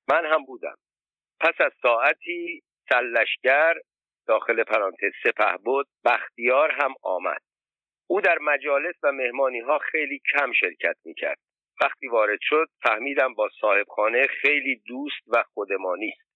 من 0.10 0.25
هم 0.25 0.45
بودم. 0.45 0.75
پس 1.39 1.53
از 1.60 1.71
ساعتی 1.81 2.63
سلشگر 2.89 3.73
داخل 4.27 4.63
پرانتز 4.63 5.12
سپه 5.23 5.57
بود 5.65 5.88
بختیار 6.05 6.71
هم 6.71 6.93
آمد. 7.01 7.46
او 8.07 8.21
در 8.21 8.37
مجالس 8.41 8.95
و 9.03 9.11
مهمانی 9.11 9.59
ها 9.59 9.79
خیلی 9.79 10.21
کم 10.33 10.51
شرکت 10.51 10.95
می 11.05 11.13
کرد 11.13 11.37
وقتی 11.81 12.07
وارد 12.07 12.39
شد 12.41 12.67
فهمیدم 12.83 13.33
با 13.33 13.49
صاحبخانه 13.61 14.27
خیلی 14.27 14.81
دوست 14.87 15.21
و 15.27 15.43
خودمانی 15.53 16.13
است. 16.17 16.27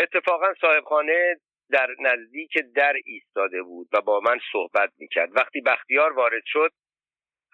اتفاقا 0.00 0.54
صاحبخانه 0.60 1.36
در 1.70 1.88
نزدیک 2.00 2.58
در 2.74 2.96
ایستاده 3.04 3.62
بود 3.62 3.88
و 3.92 4.00
با 4.00 4.20
من 4.20 4.38
صحبت 4.52 4.92
می 4.98 5.08
کرد 5.08 5.36
وقتی 5.36 5.60
بختیار 5.60 6.12
وارد 6.12 6.42
شد 6.46 6.70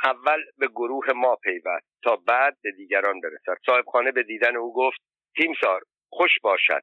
اول 0.04 0.42
به 0.58 0.68
گروه 0.68 1.12
ما 1.12 1.36
پیوست 1.36 1.86
تا 2.02 2.16
بعد 2.16 2.56
به 2.62 2.72
دیگران 2.72 3.20
برسد. 3.20 3.60
صاحبخانه 3.66 4.12
به 4.12 4.22
دیدن 4.22 4.56
او 4.56 4.74
گفت 4.74 5.00
تیمسار 5.36 5.82
خوش 6.12 6.30
باشد. 6.42 6.82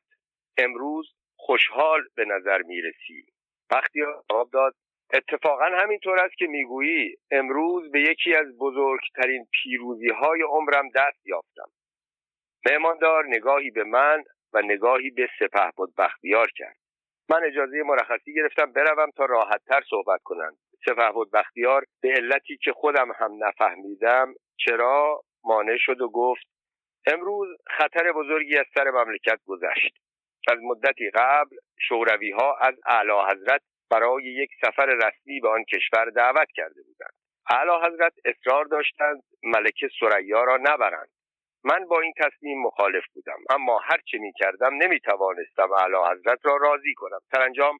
امروز 0.57 1.13
خوشحال 1.35 2.01
به 2.15 2.25
نظر 2.25 2.61
می 2.61 2.81
رسی 2.81 3.25
بختیار 3.69 4.23
جواب 4.29 4.49
داد 4.51 4.75
اتفاقا 5.13 5.65
همینطور 5.65 6.19
است 6.19 6.37
که 6.37 6.47
می‌گویی 6.47 7.15
امروز 7.31 7.91
به 7.91 8.01
یکی 8.01 8.35
از 8.35 8.57
بزرگترین 8.57 9.47
پیروزی 9.51 10.09
های 10.09 10.41
عمرم 10.41 10.89
دست 10.95 11.27
یافتم. 11.27 11.71
مهماندار 12.65 13.25
نگاهی 13.27 13.71
به 13.71 13.83
من 13.83 14.23
و 14.53 14.61
نگاهی 14.61 15.09
به 15.09 15.29
سپه 15.39 15.71
بود 15.75 15.93
بختیار 15.97 16.47
کرد. 16.55 16.77
من 17.29 17.43
اجازه 17.43 17.83
مرخصی 17.83 18.33
گرفتم 18.33 18.73
بروم 18.73 19.11
تا 19.11 19.25
راحتتر 19.25 19.81
صحبت 19.89 20.21
کنند. 20.23 20.57
سپه 20.85 21.11
بود 21.11 21.31
بختیار 21.31 21.85
به 22.01 22.09
علتی 22.09 22.57
که 22.57 22.73
خودم 22.73 23.11
هم 23.11 23.31
نفهمیدم 23.43 24.33
چرا 24.57 25.23
مانع 25.43 25.77
شد 25.77 26.01
و 26.01 26.09
گفت 26.09 26.45
امروز 27.05 27.47
خطر 27.67 28.11
بزرگی 28.11 28.57
از 28.57 28.65
سر 28.73 28.91
مملکت 28.91 29.39
گذشت. 29.45 29.97
از 30.47 30.57
مدتی 30.63 31.09
قبل 31.09 31.55
شوروی 31.79 32.31
ها 32.31 32.55
از 32.61 32.75
اعلی 32.85 33.11
حضرت 33.31 33.61
برای 33.91 34.23
یک 34.23 34.49
سفر 34.65 34.85
رسمی 34.85 35.39
به 35.39 35.49
آن 35.49 35.63
کشور 35.63 36.05
دعوت 36.05 36.47
کرده 36.55 36.81
بودند. 36.83 37.13
اعلی 37.49 37.71
حضرت 37.85 38.13
اصرار 38.25 38.65
داشتند 38.65 39.23
ملکه 39.43 39.89
سریا 39.99 40.43
را 40.43 40.57
نبرند. 40.57 41.09
من 41.63 41.85
با 41.85 42.01
این 42.01 42.13
تصمیم 42.17 42.61
مخالف 42.61 43.03
بودم 43.13 43.37
اما 43.49 43.79
هر 43.79 43.99
چه 44.05 44.17
می 44.17 44.33
کردم 44.33 44.73
نمی 44.83 44.99
توانستم 44.99 45.71
اعلی 45.71 45.95
حضرت 46.11 46.39
را 46.43 46.57
راضی 46.57 46.93
کنم. 46.93 47.19
سرانجام 47.31 47.77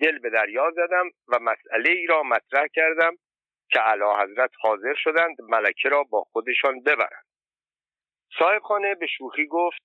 دل 0.00 0.18
به 0.18 0.30
دریا 0.30 0.70
زدم 0.70 1.10
و 1.28 1.38
مسئله 1.40 1.90
ای 1.90 2.06
را 2.06 2.22
مطرح 2.22 2.66
کردم 2.74 3.12
که 3.70 3.80
اعلی 3.80 4.04
حضرت 4.22 4.50
حاضر 4.60 4.94
شدند 4.96 5.36
ملکه 5.40 5.88
را 5.88 6.04
با 6.04 6.24
خودشان 6.32 6.82
ببرند. 6.82 7.26
صاحب 8.38 8.62
خانه 8.62 8.94
به 8.94 9.06
شوخی 9.06 9.46
گفت 9.46 9.82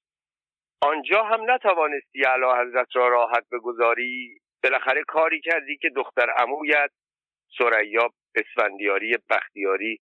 آنجا 0.82 1.24
هم 1.24 1.52
نتوانستی 1.52 2.26
اعلی 2.26 2.46
حضرت 2.62 2.96
را 2.96 3.08
راحت 3.08 3.46
بگذاری؟ 3.52 4.40
بالاخره 4.66 5.04
کاری 5.04 5.42
کردی 5.42 5.78
که 5.78 5.90
دختر 5.90 6.30
عمویت 6.30 6.92
سریا 7.58 8.10
اسفندیاری 8.36 9.18
بختیاری 9.30 10.00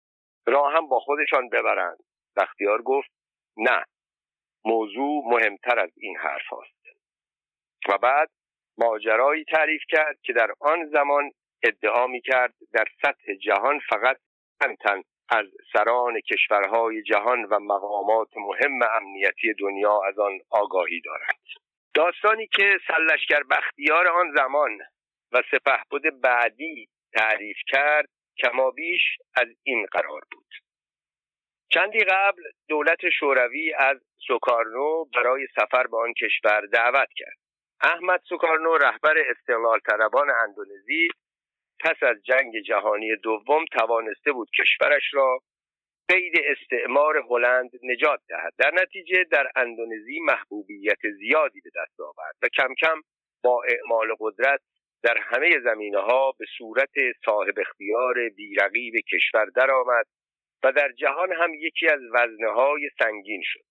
را 0.47 0.69
هم 0.69 0.89
با 0.89 1.01
خودشان 1.01 1.49
ببرند. 1.49 1.99
بختیار 2.37 2.83
گفت 2.83 3.11
نه 3.57 3.85
موضوع 4.65 5.23
مهمتر 5.27 5.79
از 5.79 5.91
این 5.97 6.17
حرف 6.17 6.47
هست. 6.53 6.97
و 7.89 7.99
بعد 7.99 8.31
ماجرایی 8.79 9.45
تعریف 9.45 9.83
کرد 9.89 10.19
که 10.23 10.33
در 10.33 10.53
آن 10.61 10.91
زمان 10.93 11.31
ادعا 11.63 12.07
می 12.07 12.21
کرد 12.21 12.55
در 12.73 12.85
سطح 13.03 13.35
جهان 13.35 13.81
فقط 13.91 14.17
تن 14.61 15.03
از 15.29 15.47
سران 15.73 16.21
کشورهای 16.21 17.03
جهان 17.03 17.45
و 17.45 17.59
مقامات 17.59 18.29
مهم 18.37 18.83
امنیتی 18.83 19.55
دنیا 19.59 20.01
از 20.09 20.19
آن 20.19 20.41
آگاهی 20.51 21.01
دارند. 21.01 21.62
داستانی 21.95 22.47
که 22.47 22.79
سلشگر 22.87 23.43
بختیار 23.51 24.09
آن 24.09 24.33
زمان 24.37 24.79
و 25.33 25.43
سپهبد 25.51 26.21
بعدی 26.23 26.89
تعریف 27.13 27.57
کرد 27.69 28.09
کمابیش 28.39 29.03
از 29.35 29.49
این 29.63 29.87
قرار 29.93 30.23
بود. 30.33 30.47
چندی 31.69 31.99
قبل 31.99 32.43
دولت 32.69 33.11
شوروی 33.19 33.75
از 33.75 33.97
سوکارنو 34.27 35.05
برای 35.05 35.47
سفر 35.55 35.87
به 35.87 35.97
آن 35.97 36.13
کشور 36.13 36.67
دعوت 36.73 37.09
کرد. 37.17 37.37
احمد 37.83 38.21
سوکارنو 38.29 38.77
رهبر 38.77 39.15
استقلال 39.31 39.79
طلبان 39.81 40.31
اندونزی 40.31 41.09
پس 41.81 42.03
از 42.03 42.17
جنگ 42.25 42.61
جهانی 42.67 43.17
دوم 43.17 43.65
توانسته 43.65 44.33
بود 44.33 44.49
کشورش 44.51 45.03
را 45.13 45.39
قید 46.13 46.33
استعمار 46.45 47.17
هلند 47.31 47.71
نجات 47.83 48.21
دهد. 48.29 48.53
در 48.59 48.71
نتیجه 48.83 49.25
در 49.25 49.47
اندونزی 49.57 50.21
محبوبیت 50.21 50.99
زیادی 51.19 51.61
به 51.61 51.71
دست 51.77 52.01
آورد 52.01 52.37
و 52.43 52.49
کم 52.49 52.75
کم 52.81 53.01
با 53.43 53.63
اعمال 53.69 54.09
قدرت 54.21 54.61
در 55.03 55.19
همه 55.19 55.61
زمینه 55.65 55.99
ها 55.99 56.33
به 56.39 56.45
صورت 56.59 56.91
صاحب 57.25 57.55
اختیار 57.59 58.29
بیرقیب 58.37 58.95
کشور 59.13 59.45
درآمد 59.45 60.07
و 60.63 60.73
در 60.73 60.93
جهان 60.93 61.33
هم 61.33 61.55
یکی 61.55 61.89
از 61.89 62.01
وزنه 62.13 62.53
های 62.53 62.91
سنگین 62.99 63.43
شد. 63.45 63.65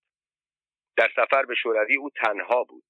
در 0.97 1.10
سفر 1.15 1.45
به 1.45 1.56
شوروی 1.56 1.97
او 1.97 2.10
تنها 2.10 2.63
بود. 2.63 2.84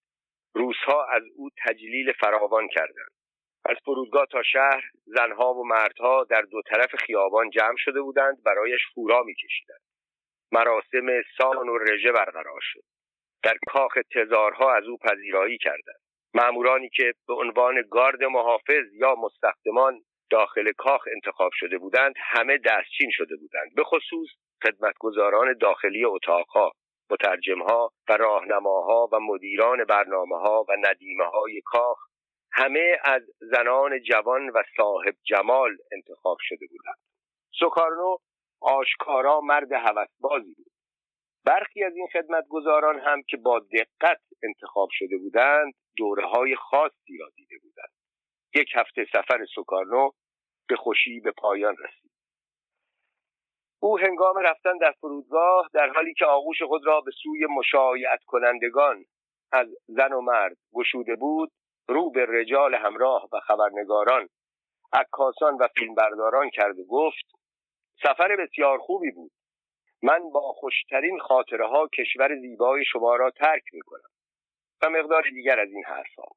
روزها 0.54 1.06
از 1.06 1.24
او 1.36 1.50
تجلیل 1.66 2.12
فراوان 2.12 2.68
کردند. 2.68 3.21
از 3.66 3.78
فرودگاه 3.86 4.26
تا 4.32 4.44
شهر 4.44 4.84
زنها 5.06 5.54
و 5.54 5.68
مردها 5.68 6.24
در 6.24 6.42
دو 6.42 6.62
طرف 6.62 6.96
خیابان 6.96 7.50
جمع 7.50 7.76
شده 7.78 8.02
بودند 8.02 8.44
برایش 8.44 8.82
هورا 8.98 9.24
میکشیدند. 9.24 9.82
مراسم 10.52 11.22
سان 11.38 11.70
و 11.70 11.78
رژه 11.78 12.12
برقرار 12.12 12.60
شد. 12.62 12.84
در 13.44 13.58
کاخ 13.68 13.94
تزارها 14.16 14.74
از 14.74 14.84
او 14.84 14.98
پذیرایی 14.98 15.58
کردند. 15.58 16.02
معمورانی 16.34 16.90
که 16.90 17.14
به 17.28 17.34
عنوان 17.34 17.84
گارد 17.92 18.24
محافظ 18.24 18.94
یا 18.94 19.16
مستخدمان 19.16 20.02
داخل 20.30 20.72
کاخ 20.72 21.02
انتخاب 21.16 21.52
شده 21.54 21.78
بودند 21.78 22.14
همه 22.18 22.58
دستچین 22.58 23.10
شده 23.12 23.36
بودند. 23.36 23.76
به 23.76 23.84
خصوص 23.84 24.30
خدمتگزاران 24.64 25.58
داخلی 25.58 26.06
اتاقها 26.06 26.72
مترجمها 27.12 27.92
و 28.10 28.18
راهنماها 28.18 29.10
و 29.12 29.20
مدیران 29.20 29.84
برنامه 29.84 30.38
ها 30.38 30.66
و 30.70 30.76
ندیمه 30.82 31.26
های 31.26 31.62
کاخ 31.66 31.98
همه 32.54 32.98
از 33.04 33.22
زنان 33.40 34.00
جوان 34.00 34.50
و 34.50 34.64
صاحب 34.78 35.16
جمال 35.24 35.78
انتخاب 35.92 36.38
شده 36.40 36.68
بودند. 36.68 36.98
سوکارنو 37.60 38.18
آشکارا 38.62 39.42
مرد 39.42 39.72
هوسبازی 39.72 40.54
بود. 40.54 40.72
برخی 41.46 41.84
از 41.84 41.96
این 41.96 42.08
خدمتگزاران 42.08 43.00
هم 43.00 43.22
که 43.22 43.38
با 43.38 43.60
دقت 43.60 44.22
انتخاب 44.44 44.90
شده 44.92 45.18
بودند 45.18 45.74
دوره 45.98 46.28
های 46.28 46.56
خاصی 46.56 47.18
را 47.18 47.30
دیده 47.36 47.56
بودند. 47.62 47.92
یک 48.56 48.70
هفته 48.76 49.06
سفر 49.14 49.46
سوکارنو 49.56 50.10
به 50.68 50.76
خوشی 50.76 51.20
به 51.20 51.32
پایان 51.32 51.76
رسید. 51.80 52.12
او 53.80 54.00
هنگام 54.00 54.38
رفتن 54.38 54.78
در 54.78 54.92
فرودگاه 54.92 55.70
در 55.74 55.90
حالی 55.90 56.14
که 56.14 56.26
آغوش 56.26 56.62
خود 56.62 56.86
را 56.86 57.02
به 57.02 57.12
سوی 57.24 57.46
مشایعت 57.46 58.24
کنندگان 58.24 59.06
از 59.52 59.68
زن 59.88 60.14
و 60.14 60.22
مرد 60.22 60.58
گشوده 60.74 61.16
بود 61.16 61.52
رو 61.94 62.12
به 62.12 62.26
رجال 62.26 62.76
همراه 62.76 63.30
و 63.34 63.40
خبرنگاران 63.40 64.30
عکاسان 64.94 65.58
و 65.60 65.68
فیلمبرداران 65.78 66.50
کرد 66.50 66.80
و 66.80 66.84
گفت 66.86 67.26
سفر 68.04 68.36
بسیار 68.36 68.78
خوبی 68.78 69.12
بود. 69.12 69.32
من 70.04 70.30
با 70.34 70.54
خوشترین 70.54 71.20
خاطره 71.20 71.68
ها 71.68 71.88
کشور 71.88 72.40
زیبای 72.42 72.86
شما 72.86 73.16
را 73.16 73.32
ترک 73.32 73.64
می 73.74 73.82
کنم 73.82 74.10
و 74.84 74.90
مقدار 74.90 75.24
دیگر 75.34 75.60
از 75.60 75.70
این 75.72 75.84
حرفها. 75.86 76.28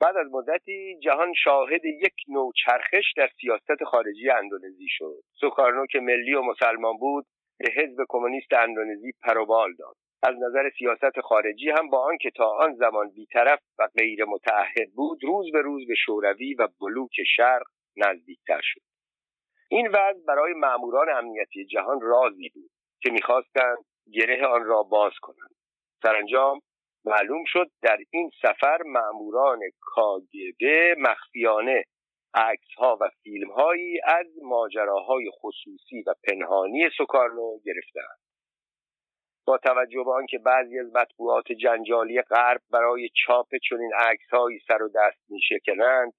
بعد 0.00 0.16
از 0.16 0.26
مدتی 0.32 0.98
جهان 1.02 1.32
شاهد 1.44 1.84
یک 1.84 2.14
نوع 2.28 2.52
چرخش 2.64 3.12
در 3.16 3.28
سیاست 3.40 3.84
خارجی 3.84 4.30
اندونزی 4.30 4.88
شد. 4.88 5.22
سوکارنو 5.40 5.86
که 5.86 6.00
ملی 6.00 6.34
و 6.34 6.42
مسلمان 6.42 6.96
بود 6.96 7.26
به 7.58 7.70
حزب 7.76 7.96
کمونیست 8.08 8.52
اندونزی 8.52 9.12
پروبال 9.22 9.74
داد. 9.78 9.96
از 10.26 10.34
نظر 10.34 10.70
سیاست 10.78 11.20
خارجی 11.20 11.70
هم 11.70 11.90
با 11.90 12.04
آنکه 12.04 12.30
تا 12.30 12.50
آن 12.50 12.74
زمان 12.74 13.10
بیطرف 13.10 13.60
و 13.78 13.88
غیر 13.98 14.24
متعهد 14.24 14.92
بود 14.94 15.24
روز 15.24 15.52
به 15.52 15.62
روز 15.62 15.86
به 15.88 15.94
شوروی 15.94 16.54
و 16.54 16.68
بلوک 16.80 17.14
شرق 17.36 17.66
نزدیکتر 17.96 18.60
شد. 18.62 18.80
این 19.70 19.88
وضع 19.88 20.24
برای 20.28 20.52
ماموران 20.52 21.08
امنیتی 21.08 21.64
جهان 21.64 22.00
رازی 22.00 22.48
بود 22.48 22.70
که 23.02 23.10
می‌خواستند 23.10 23.78
گره 24.12 24.46
آن 24.46 24.64
را 24.64 24.82
باز 24.82 25.12
کنند. 25.22 25.54
سرانجام 26.02 26.60
معلوم 27.04 27.44
شد 27.46 27.70
در 27.82 27.98
این 28.10 28.30
سفر 28.42 28.78
ماموران 28.82 29.60
کاگبه 29.80 30.94
مخفیانه 30.98 31.84
عکس 32.34 32.74
ها 32.78 32.98
و 33.00 33.10
فیلم 33.22 33.50
هایی 33.50 34.00
از 34.04 34.26
ماجراهای 34.42 35.30
خصوصی 35.30 36.02
و 36.06 36.14
پنهانی 36.28 36.90
سکارنو 36.98 37.58
گرفتند 37.64 38.25
با 39.46 39.58
توجه 39.58 40.02
به 40.04 40.12
آنکه 40.12 40.38
بعضی 40.38 40.78
از 40.78 40.86
مطبوعات 40.94 41.52
جنجالی 41.52 42.22
غرب 42.22 42.60
برای 42.70 43.10
چاپ 43.26 43.48
چنین 43.68 43.90
عکسهایی 43.98 44.60
سر 44.68 44.82
و 44.82 44.88
دست 44.88 45.20
میشکنند 45.28 46.12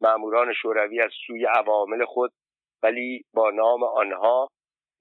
ماموران 0.00 0.54
شوروی 0.54 1.00
از 1.00 1.10
سوی 1.26 1.44
عوامل 1.46 2.04
خود 2.04 2.32
ولی 2.82 3.24
با 3.34 3.50
نام 3.50 3.82
آنها 3.82 4.48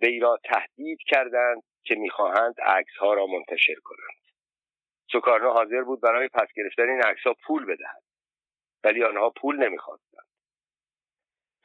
وی 0.01 0.19
را 0.19 0.39
تهدید 0.43 0.99
کردند 1.07 1.63
که 1.83 1.95
می‌خواهند 1.95 2.55
عکسها 2.61 3.13
را 3.13 3.27
منتشر 3.27 3.75
کنند. 3.83 4.21
سکارنو 5.13 5.51
حاضر 5.51 5.81
بود 5.81 6.01
برای 6.01 6.27
پس 6.27 6.47
گرفتن 6.55 6.89
این 6.89 7.01
عکسها 7.01 7.35
پول 7.47 7.65
بدهد 7.65 8.03
ولی 8.83 9.03
آنها 9.03 9.29
پول 9.29 9.67
نمی‌خواستند. 9.67 10.27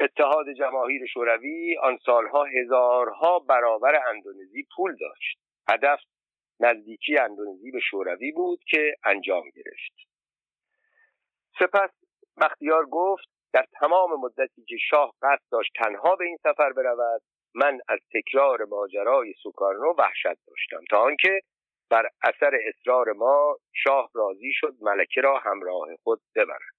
اتحاد 0.01 0.53
جماهیر 0.59 1.07
شوروی 1.07 1.79
آن 1.79 1.99
سالها 2.07 2.45
هزارها 2.45 3.39
برابر 3.39 4.09
اندونزی 4.09 4.67
پول 4.77 4.97
داشت. 4.97 5.39
هدف 5.69 6.01
نزدیکی 6.61 7.19
اندونزی 7.19 7.71
به 7.71 7.81
شوروی 7.81 8.33
بود 8.33 8.65
که 8.65 8.97
انجام 9.05 9.45
گرفت. 9.51 10.09
سپس 11.59 11.91
بختیار 12.41 12.87
گفت 12.87 13.29
در 13.53 13.67
تمام 13.81 14.21
مدتی 14.21 14.65
که 14.65 14.77
شاه 14.91 15.15
قصد 15.23 15.43
داشت 15.51 15.73
تنها 15.75 16.17
به 16.17 16.25
این 16.25 16.37
سفر 16.43 16.73
برود 16.73 17.23
من 17.55 17.79
از 17.89 17.99
تکرار 18.13 18.65
ماجرای 18.65 19.35
سوکارنو 19.43 19.95
وحشت 19.99 20.47
داشتم 20.47 20.85
تا 20.91 21.01
آنکه 21.03 21.41
بر 21.91 22.09
اثر 22.23 22.59
اصرار 22.69 23.13
ما 23.13 23.57
شاه 23.73 24.11
راضی 24.15 24.53
شد 24.55 24.75
ملکه 24.81 25.21
را 25.21 25.39
همراه 25.39 25.89
خود 26.03 26.21
ببرد. 26.35 26.73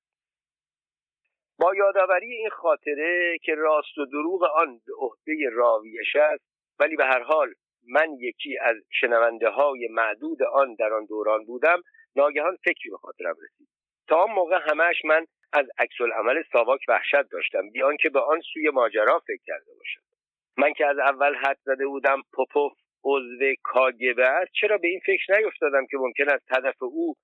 با 1.60 1.76
یادآوری 1.76 2.32
این 2.32 2.50
خاطره 2.50 3.38
که 3.44 3.56
راست 3.56 3.98
و 3.98 4.06
دروغ 4.06 4.44
آن 4.44 4.82
به 4.86 4.94
عهده 4.98 5.50
راویش 5.52 6.16
است 6.16 6.44
ولی 6.80 6.96
به 6.96 7.06
هر 7.06 7.24
حال 7.24 7.54
من 7.88 8.14
یکی 8.20 8.58
از 8.58 8.76
شنونده 8.90 9.50
های 9.50 9.88
معدود 9.92 10.44
آن 10.44 10.76
در 10.76 10.94
آن 10.94 11.06
دوران 11.06 11.46
بودم 11.46 11.82
ناگهان 12.16 12.56
فکری 12.56 12.90
به 12.90 12.98
خاطرم 12.98 13.36
رسید. 13.44 13.68
تا 14.08 14.24
آن 14.24 14.32
موقع 14.32 14.60
همش 14.70 15.06
من 15.06 15.26
از 15.54 15.66
عکس 15.78 16.02
عمل 16.16 16.44
ساواک 16.52 16.82
وحشت 16.88 17.30
داشتم 17.32 17.70
بیان 17.70 17.98
که 17.98 18.10
به 18.10 18.20
آن 18.20 18.42
سوی 18.54 18.70
ماجرا 18.70 19.20
فکر 19.20 19.42
کرده 19.46 19.72
باشم. 19.78 20.02
من 20.58 20.74
که 20.74 20.86
از 20.86 20.98
اول 20.98 21.36
حد 21.36 21.58
زده 21.66 21.88
بودم 21.88 22.22
پوپوف 22.34 22.74
عضو 23.04 23.54
کاگبه 23.64 24.48
چرا 24.54 24.78
به 24.78 24.88
این 24.88 25.00
فکر 25.06 25.38
نیفتادم 25.38 25.86
که 25.86 25.98
ممکن 25.98 26.30
است 26.30 26.46
هدف 26.52 26.84
او 26.84 27.16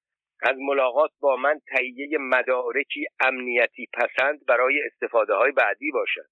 از 0.41 0.55
ملاقات 0.57 1.11
با 1.19 1.35
من 1.35 1.59
تهیه 1.67 2.17
مدارکی 2.17 3.05
امنیتی 3.19 3.87
پسند 3.93 4.45
برای 4.45 4.81
استفاده 4.85 5.33
های 5.33 5.51
بعدی 5.51 5.91
باشد؟ 5.91 6.29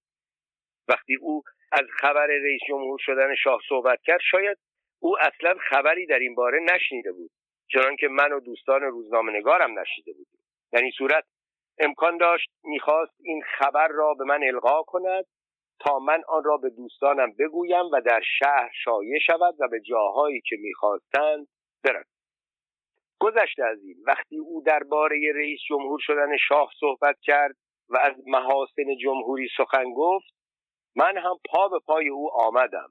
وقتی 0.88 1.16
او 1.20 1.42
از 1.72 1.84
خبر 2.00 2.26
رئیس 2.26 2.60
جمهور 2.68 2.98
شدن 3.02 3.34
شاه 3.34 3.60
صحبت 3.68 3.98
کرد 4.02 4.20
شاید 4.30 4.58
او 5.00 5.18
اصلا 5.18 5.54
خبری 5.70 6.06
در 6.06 6.18
این 6.18 6.34
باره 6.34 6.60
نشنیده 6.60 7.12
بود 7.12 7.30
چنانکه 7.72 8.08
من 8.08 8.32
و 8.32 8.40
دوستان 8.40 8.82
روزنامه 8.82 9.32
نگارم 9.32 9.78
نشیده 9.78 10.12
بودیم. 10.12 10.38
در 10.72 10.80
این 10.80 10.90
صورت 10.98 11.24
امکان 11.78 12.16
داشت 12.16 12.50
می‌خواست 12.64 13.12
این 13.20 13.42
خبر 13.58 13.88
را 13.88 14.14
به 14.14 14.24
من 14.24 14.44
القا 14.44 14.82
کند 14.82 15.24
تا 15.80 15.98
من 15.98 16.22
آن 16.28 16.44
را 16.44 16.56
به 16.56 16.70
دوستانم 16.70 17.32
بگویم 17.38 17.84
و 17.92 18.00
در 18.00 18.20
شهر 18.38 18.70
شایع 18.84 19.18
شود 19.18 19.54
و 19.60 19.68
به 19.68 19.80
جاهایی 19.80 20.40
که 20.40 20.56
می‌خواستند 20.60 21.48
برم. 21.84 22.04
گذشته 23.18 23.64
از 23.64 23.82
این 23.82 23.96
وقتی 24.06 24.38
او 24.38 24.62
درباره 24.66 25.32
رئیس 25.34 25.60
جمهور 25.68 25.98
شدن 26.02 26.36
شاه 26.36 26.70
صحبت 26.80 27.16
کرد 27.22 27.56
و 27.88 27.98
از 27.98 28.14
محاسن 28.26 28.96
جمهوری 29.02 29.48
سخن 29.56 29.92
گفت 29.96 30.37
من 30.98 31.18
هم 31.18 31.40
پا 31.50 31.68
به 31.68 31.78
پای 31.78 32.08
او 32.08 32.30
آمدم 32.32 32.88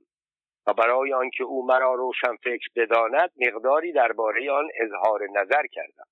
و 0.68 0.74
برای 0.74 1.14
آنکه 1.14 1.44
او 1.44 1.66
مرا 1.66 1.94
روشن 1.94 2.36
فکر 2.44 2.68
بداند 2.76 3.32
مقداری 3.38 3.92
درباره 3.92 4.52
آن 4.52 4.70
اظهار 4.76 5.28
نظر 5.30 5.68
کردم. 5.72 6.06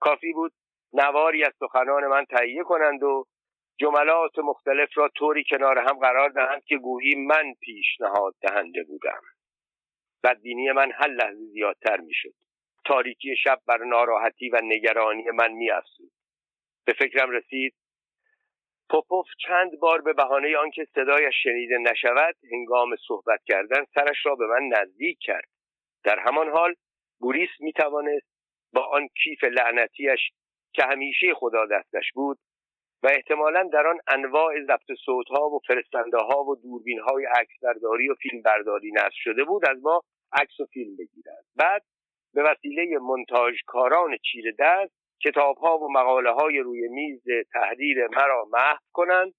کافی 0.00 0.32
بود 0.32 0.52
نواری 0.92 1.44
از 1.44 1.52
سخنان 1.60 2.06
من 2.06 2.24
تهیه 2.24 2.62
کنند 2.62 3.02
و 3.02 3.24
جملات 3.80 4.38
مختلف 4.38 4.88
را 4.94 5.08
طوری 5.08 5.44
کنار 5.50 5.78
هم 5.78 5.98
قرار 5.98 6.30
دهند 6.30 6.64
که 6.64 6.76
گویی 6.78 7.14
من 7.14 7.54
پیشنهاد 7.60 8.34
دهنده 8.40 8.84
بودم. 8.84 9.20
بدبینی 10.24 10.72
من 10.72 10.92
هر 10.92 11.08
لحظه 11.08 11.44
زیادتر 11.52 11.96
می‌شد. 11.96 12.34
تاریکی 12.84 13.36
شب 13.36 13.60
بر 13.66 13.84
ناراحتی 13.84 14.48
و 14.50 14.60
نگرانی 14.64 15.30
من 15.30 15.52
میافزود. 15.52 16.12
به 16.86 16.92
فکرم 16.92 17.30
رسید 17.30 17.74
پوپوف 18.90 19.26
چند 19.46 19.78
بار 19.80 20.00
به 20.00 20.12
بهانه 20.12 20.56
آنکه 20.56 20.86
صدایش 20.94 21.34
شنیده 21.42 21.78
نشود 21.78 22.36
هنگام 22.52 22.96
صحبت 23.08 23.40
کردن 23.44 23.84
سرش 23.94 24.26
را 24.26 24.34
به 24.34 24.46
من 24.46 24.68
نزدیک 24.68 25.18
کرد. 25.20 25.48
در 26.04 26.18
همان 26.18 26.48
حال 26.48 26.74
بوریس 27.20 27.50
می 27.60 27.72
توانست 27.72 28.26
با 28.72 28.82
آن 28.82 29.08
کیف 29.22 29.44
لعنتیش 29.44 30.20
که 30.72 30.82
همیشه 30.84 31.34
خدا 31.34 31.66
دستش 31.66 32.12
بود 32.14 32.38
و 33.02 33.06
احتمالا 33.06 33.68
در 33.72 33.86
آن 33.86 33.98
انواع 34.08 34.54
ضبط 34.66 34.98
صوتها 35.04 35.48
و 35.50 35.60
فرستنده 35.66 36.18
ها 36.18 36.44
و 36.44 36.56
دوربین 36.56 37.00
های 37.00 37.24
عکسبرداری 37.24 38.08
و 38.08 38.14
فیلم 38.14 38.42
برداری 38.42 38.92
نصب 38.92 39.14
شده 39.24 39.44
بود 39.44 39.68
از 39.68 39.82
ما 39.82 40.00
عکس 40.32 40.60
و 40.60 40.66
فیلم 40.66 40.96
بگیرد. 40.96 41.44
بعد 41.56 41.82
به 42.34 42.42
وسیله 42.42 42.98
کاران 43.66 44.16
چیره 44.32 44.54
دست 44.58 44.95
کتاب 45.22 45.56
ها 45.56 45.78
و 45.78 45.92
مقاله 45.92 46.30
های 46.30 46.58
روی 46.58 46.88
میز 46.88 47.22
تحریر 47.52 48.08
مرا 48.08 48.44
محو 48.52 48.76
کنند 48.92 49.34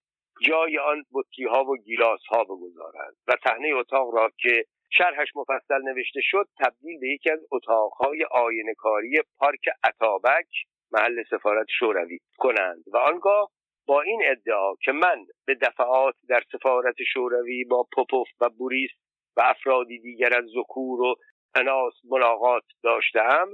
جای 0.47 0.77
آن 0.77 1.03
بطری 1.13 1.45
ها 1.45 1.65
و 1.65 1.77
گیلاس 1.77 2.21
ها 2.29 2.43
بگذارند 2.43 3.15
و 3.27 3.33
صحنه 3.43 3.73
اتاق 3.75 4.13
را 4.13 4.31
که 4.37 4.65
شرحش 4.89 5.27
مفصل 5.35 5.81
نوشته 5.83 6.19
شد 6.23 6.47
تبدیل 6.59 6.99
به 6.99 7.07
یکی 7.07 7.29
از 7.29 7.39
اتاقهای 7.51 8.25
آینکاری 8.31 9.21
پارک 9.37 9.69
عطابک 9.83 10.47
محل 10.91 11.23
سفارت 11.29 11.67
شوروی 11.79 12.19
کنند. 12.37 12.83
و 12.93 12.97
آنگاه 12.97 13.49
با 13.87 14.01
این 14.01 14.21
ادعا 14.25 14.75
که 14.75 14.91
من 14.91 15.25
به 15.45 15.55
دفعات 15.55 16.15
در 16.29 16.43
سفارت 16.51 16.95
شوروی 17.13 17.63
با 17.63 17.87
پوپوف 17.95 18.27
و 18.41 18.49
بوریس 18.49 18.91
و 19.37 19.41
افرادی 19.41 19.99
دیگر 19.99 20.37
از 20.37 20.45
ذکور 20.45 21.01
و 21.01 21.15
اناس 21.55 21.93
ملاقات 22.03 22.63
داشتم 22.83 23.47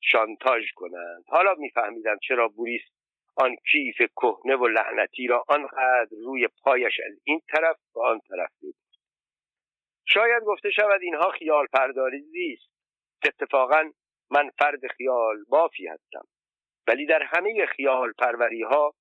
شانتاژ 0.00 0.64
کنند. 0.74 1.24
حالا 1.28 1.54
میفهمیدم 1.54 2.18
چرا 2.22 2.48
بوریس 2.48 2.82
آن 3.36 3.56
کیف 3.72 3.96
کهنه 3.96 4.56
و 4.56 4.66
لعنتی 4.66 5.26
را 5.26 5.44
آنقدر 5.48 6.16
روی 6.24 6.48
پایش 6.62 7.00
از 7.06 7.18
این 7.24 7.40
طرف 7.48 7.76
و 7.94 8.00
آن 8.00 8.20
طرف 8.28 8.52
بود 8.60 8.74
شاید 10.12 10.42
گفته 10.42 10.70
شود 10.70 11.00
اینها 11.02 11.30
خیال 11.30 11.66
پرداری 11.72 12.20
زیست. 12.20 12.70
اتفاقا 13.24 13.90
من 14.30 14.50
فرد 14.58 14.86
خیال 14.86 15.44
بافی 15.48 15.86
هستم. 15.86 16.24
ولی 16.86 17.06
در 17.06 17.22
همه 17.22 17.66
خیال 17.66 18.12
پروری 18.18 18.62
ها 18.62 18.94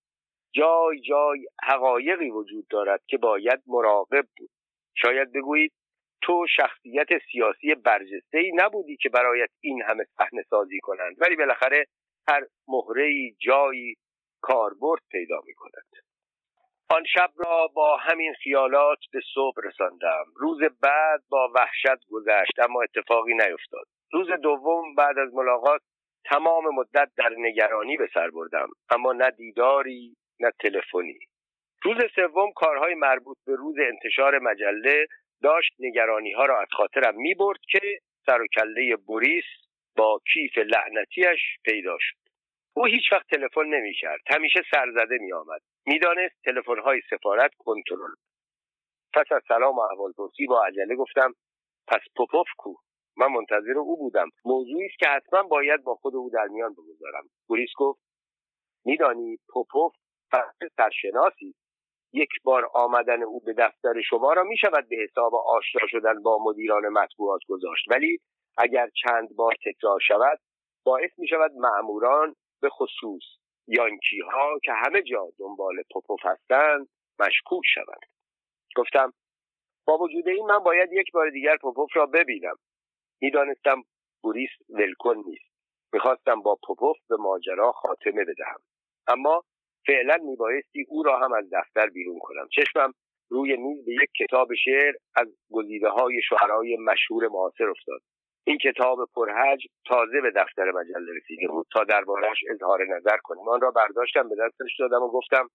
جای 0.52 1.02
جای 1.02 1.48
حقایقی 1.64 2.30
وجود 2.30 2.68
دارد 2.68 3.02
که 3.08 3.18
باید 3.18 3.62
مراقب 3.68 4.28
بود. 4.38 4.50
شاید 4.96 5.32
بگویید 5.32 5.74
تو 6.22 6.46
شخصیت 6.58 7.08
سیاسی 7.32 7.76
برجسته 7.76 8.38
ای 8.38 8.52
نبودی 8.56 8.98
که 8.98 9.10
برایت 9.10 9.50
این 9.62 9.82
همه 9.82 10.06
صحنه 10.18 10.44
سازی 10.50 10.80
کنند. 10.80 11.16
ولی 11.22 11.36
بالاخره 11.36 11.86
هر 12.30 12.46
مهره 12.68 13.32
جایی 13.40 13.96
کاربرد 14.42 15.02
پیدا 15.12 15.42
می 15.46 15.54
کند 15.54 15.90
آن 16.92 17.04
شب 17.14 17.32
را 17.36 17.68
با 17.68 17.98
همین 17.98 18.34
خیالات 18.34 18.98
به 19.14 19.22
صبح 19.34 19.56
رساندم. 19.64 20.26
روز 20.36 20.60
بعد 20.82 21.22
با 21.30 21.52
وحشت 21.56 22.06
گذشت 22.12 22.60
اما 22.60 22.82
اتفاقی 22.82 23.34
نیفتاد. 23.34 23.86
روز 24.12 24.28
دوم 24.44 24.96
بعد 24.96 25.18
از 25.18 25.34
ملاقات 25.34 25.82
تمام 26.26 26.64
مدت 26.76 27.12
در 27.18 27.30
نگرانی 27.38 27.98
به 27.98 28.10
سر 28.14 28.30
بردم 28.30 28.68
اما 28.90 29.14
نه 29.14 29.32
دیداری 29.32 30.16
نه 30.40 30.52
تلفنی. 30.60 31.20
روز 31.84 31.98
سوم 32.16 32.52
کارهای 32.56 32.96
مربوط 32.96 33.38
به 33.46 33.56
روز 33.56 33.76
انتشار 33.80 34.40
مجله 34.40 35.08
داشت 35.44 35.74
نگرانی 35.80 36.32
ها 36.34 36.46
را 36.46 36.62
از 36.62 36.68
خاطرم 36.72 37.16
می 37.16 37.34
برد 37.34 37.60
که 37.70 38.00
سر 38.26 38.42
و 38.42 38.48
کله 38.48 38.96
بوریس 38.96 39.44
با 39.98 40.22
کیف 40.34 40.58
لعنتیش 40.58 41.40
پیدا 41.64 41.98
شد. 42.00 42.16
او 42.74 42.86
هیچ 42.86 43.12
وقت 43.12 43.28
تلفن 43.28 43.66
نمی 43.66 43.94
کرد 43.94 44.20
همیشه 44.28 44.60
سرزده 44.72 45.18
می 45.18 45.34
آمد 45.34 45.62
می‌دانست 45.86 46.36
تلفن 46.46 46.80
های 46.80 47.02
سفارت 47.10 47.52
کنترل. 47.58 48.14
پس 49.14 49.32
از 49.32 49.42
سلام 49.48 49.76
و 49.76 49.80
احوالپرسی 49.80 50.46
با 50.48 50.66
عجله 50.66 50.96
گفتم 50.96 51.34
پس 51.88 52.02
پوپوف 52.16 52.48
کو 52.58 52.74
من 53.18 53.28
منتظر 53.28 53.78
او 53.78 53.98
بودم. 53.98 54.30
موضوعی 54.46 54.86
است 54.86 55.00
که 55.00 55.08
حتما 55.08 55.44
باید 55.44 55.84
با 55.84 55.96
خود 55.96 56.16
او 56.16 56.30
در 56.30 56.48
میان 56.48 56.74
بگذارم. 56.74 57.30
بوریس 57.48 57.70
گفت 57.78 58.02
میدانی 58.86 59.38
پوپوف 59.50 59.94
فرد 60.32 60.56
سرشناسی 60.78 61.56
یک 62.14 62.30
بار 62.44 62.70
آمدن 62.74 63.24
او 63.24 63.40
به 63.40 63.54
دفتر 63.54 64.02
شما 64.02 64.34
را 64.34 64.44
می 64.44 64.58
شود 64.58 64.90
به 64.90 64.96
حساب 64.96 65.36
آشنا 65.36 65.88
شدن 65.88 66.22
با 66.22 66.40
مدیران 66.44 66.90
مطبوعات 66.90 67.42
گذاشت. 67.48 67.86
ولی 67.92 68.20
اگر 68.58 68.90
چند 69.04 69.36
بار 69.36 69.56
تکرار 69.66 70.00
شود 70.00 70.40
باعث 70.86 71.12
می 71.18 71.28
شود 71.28 71.52
معموران 71.56 72.36
به 72.62 72.70
خصوص 72.70 73.24
یانکی 73.68 74.20
ها 74.20 74.60
که 74.64 74.72
همه 74.74 75.02
جا 75.02 75.28
دنبال 75.40 75.76
پوپوف 75.94 76.20
هستند 76.26 76.90
مشکوک 77.20 77.64
شوند. 77.74 78.06
گفتم 78.76 79.14
با 79.88 79.98
وجود 79.98 80.28
این 80.28 80.46
من 80.46 80.60
باید 80.60 80.94
یک 80.94 81.12
بار 81.12 81.30
دیگر 81.30 81.58
پوپوف 81.58 81.90
را 81.96 82.06
ببینم. 82.06 82.56
می‌دانستم 83.22 83.84
بوریس 84.24 84.50
ولکن 84.70 85.16
نیست. 85.26 85.52
می‌خواستم 85.94 86.42
با 86.42 86.58
پوپوف 86.68 86.98
به 87.10 87.16
ماجرا 87.18 87.72
خاتمه 87.72 88.26
بدهم. 88.26 88.60
اما 89.08 89.44
فعلا 89.88 90.18
میبایستی 90.24 90.86
او 90.90 91.04
را 91.04 91.20
هم 91.20 91.34
از 91.34 91.46
دفتر 91.52 91.88
بیرون 91.90 92.20
کنم. 92.20 92.48
چشمم 92.52 92.94
روی 93.30 93.58
میز 93.58 93.86
به 93.86 93.94
یک 93.94 94.10
کتاب 94.20 94.48
شعر 94.66 94.94
از 95.16 95.28
گزیده 95.52 95.90
های 95.90 96.22
شعرهای 96.30 96.78
مشهور 96.78 97.28
معاصر 97.28 97.70
افتاد. 97.70 98.02
این 98.44 98.58
کتاب 98.58 99.10
پرحج 99.16 99.66
تازه 99.86 100.22
به 100.22 100.32
دفتر 100.36 100.72
مجله 100.72 101.14
رسیده 101.18 101.48
بود 101.48 101.68
تا 101.72 101.84
دربارهش 101.84 102.38
اظهار 102.50 102.86
نظر 102.96 103.18
کنیم. 103.24 103.50
آن 103.50 103.62
را 103.62 103.72
برداشتم 103.72 104.30
به 104.30 104.36
دستش 104.36 104.80
دادم 104.80 105.02
و 105.04 105.12
گفتم 105.12 105.50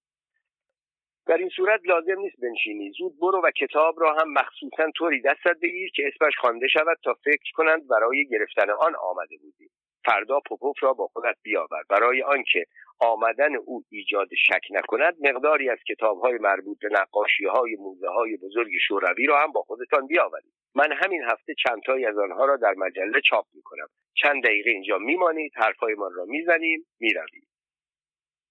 در 1.26 1.36
این 1.36 1.48
صورت 1.48 1.80
لازم 1.84 2.20
نیست 2.20 2.40
بنشینی. 2.40 2.92
زود 2.98 3.12
برو 3.20 3.40
و 3.44 3.50
کتاب 3.50 4.00
را 4.00 4.14
هم 4.14 4.32
مخصوصا 4.32 4.90
طوری 4.96 5.22
دستت 5.22 5.56
بگیر 5.62 5.90
که 5.94 6.02
اسمش 6.06 6.32
خوانده 6.40 6.68
شود 6.68 6.98
تا 7.04 7.14
فکر 7.24 7.52
کنند 7.54 7.88
برای 7.88 8.26
گرفتن 8.30 8.70
آن 8.70 8.94
آمده 8.94 9.36
بودی. 9.42 9.70
فردا 10.04 10.40
پوپوف 10.40 10.76
را 10.82 10.92
با 10.92 11.06
خودت 11.06 11.36
بیاور. 11.42 11.82
برای 11.88 12.22
آنکه 12.22 12.64
آمدن 12.98 13.56
او 13.56 13.84
ایجاد 13.90 14.28
شک 14.34 14.62
نکند 14.70 15.16
مقداری 15.20 15.70
از 15.70 15.78
کتاب 15.88 16.20
های 16.20 16.38
مربوط 16.38 16.78
به 16.80 16.88
نقاشی 16.92 17.44
های 17.44 17.76
موزه 17.76 18.08
های 18.08 18.36
بزرگ 18.36 18.72
شوروی 18.88 19.26
را 19.26 19.40
هم 19.40 19.52
با 19.52 19.62
خودتان 19.62 20.06
بیاورید. 20.06 20.52
من 20.74 20.92
همین 20.92 21.22
هفته 21.22 21.54
چندتایی 21.54 22.06
از 22.06 22.18
آنها 22.18 22.44
را 22.44 22.56
در 22.56 22.74
مجله 22.76 23.20
چاپ 23.20 23.46
می 23.54 23.62
کنم 23.62 23.86
چند 24.14 24.44
دقیقه 24.44 24.70
اینجا 24.70 24.98
میمانید 24.98 25.52
حرفهایمان 25.56 26.14
را 26.14 26.24
می‌زنیم 26.24 26.86
می‌روید. 27.00 27.48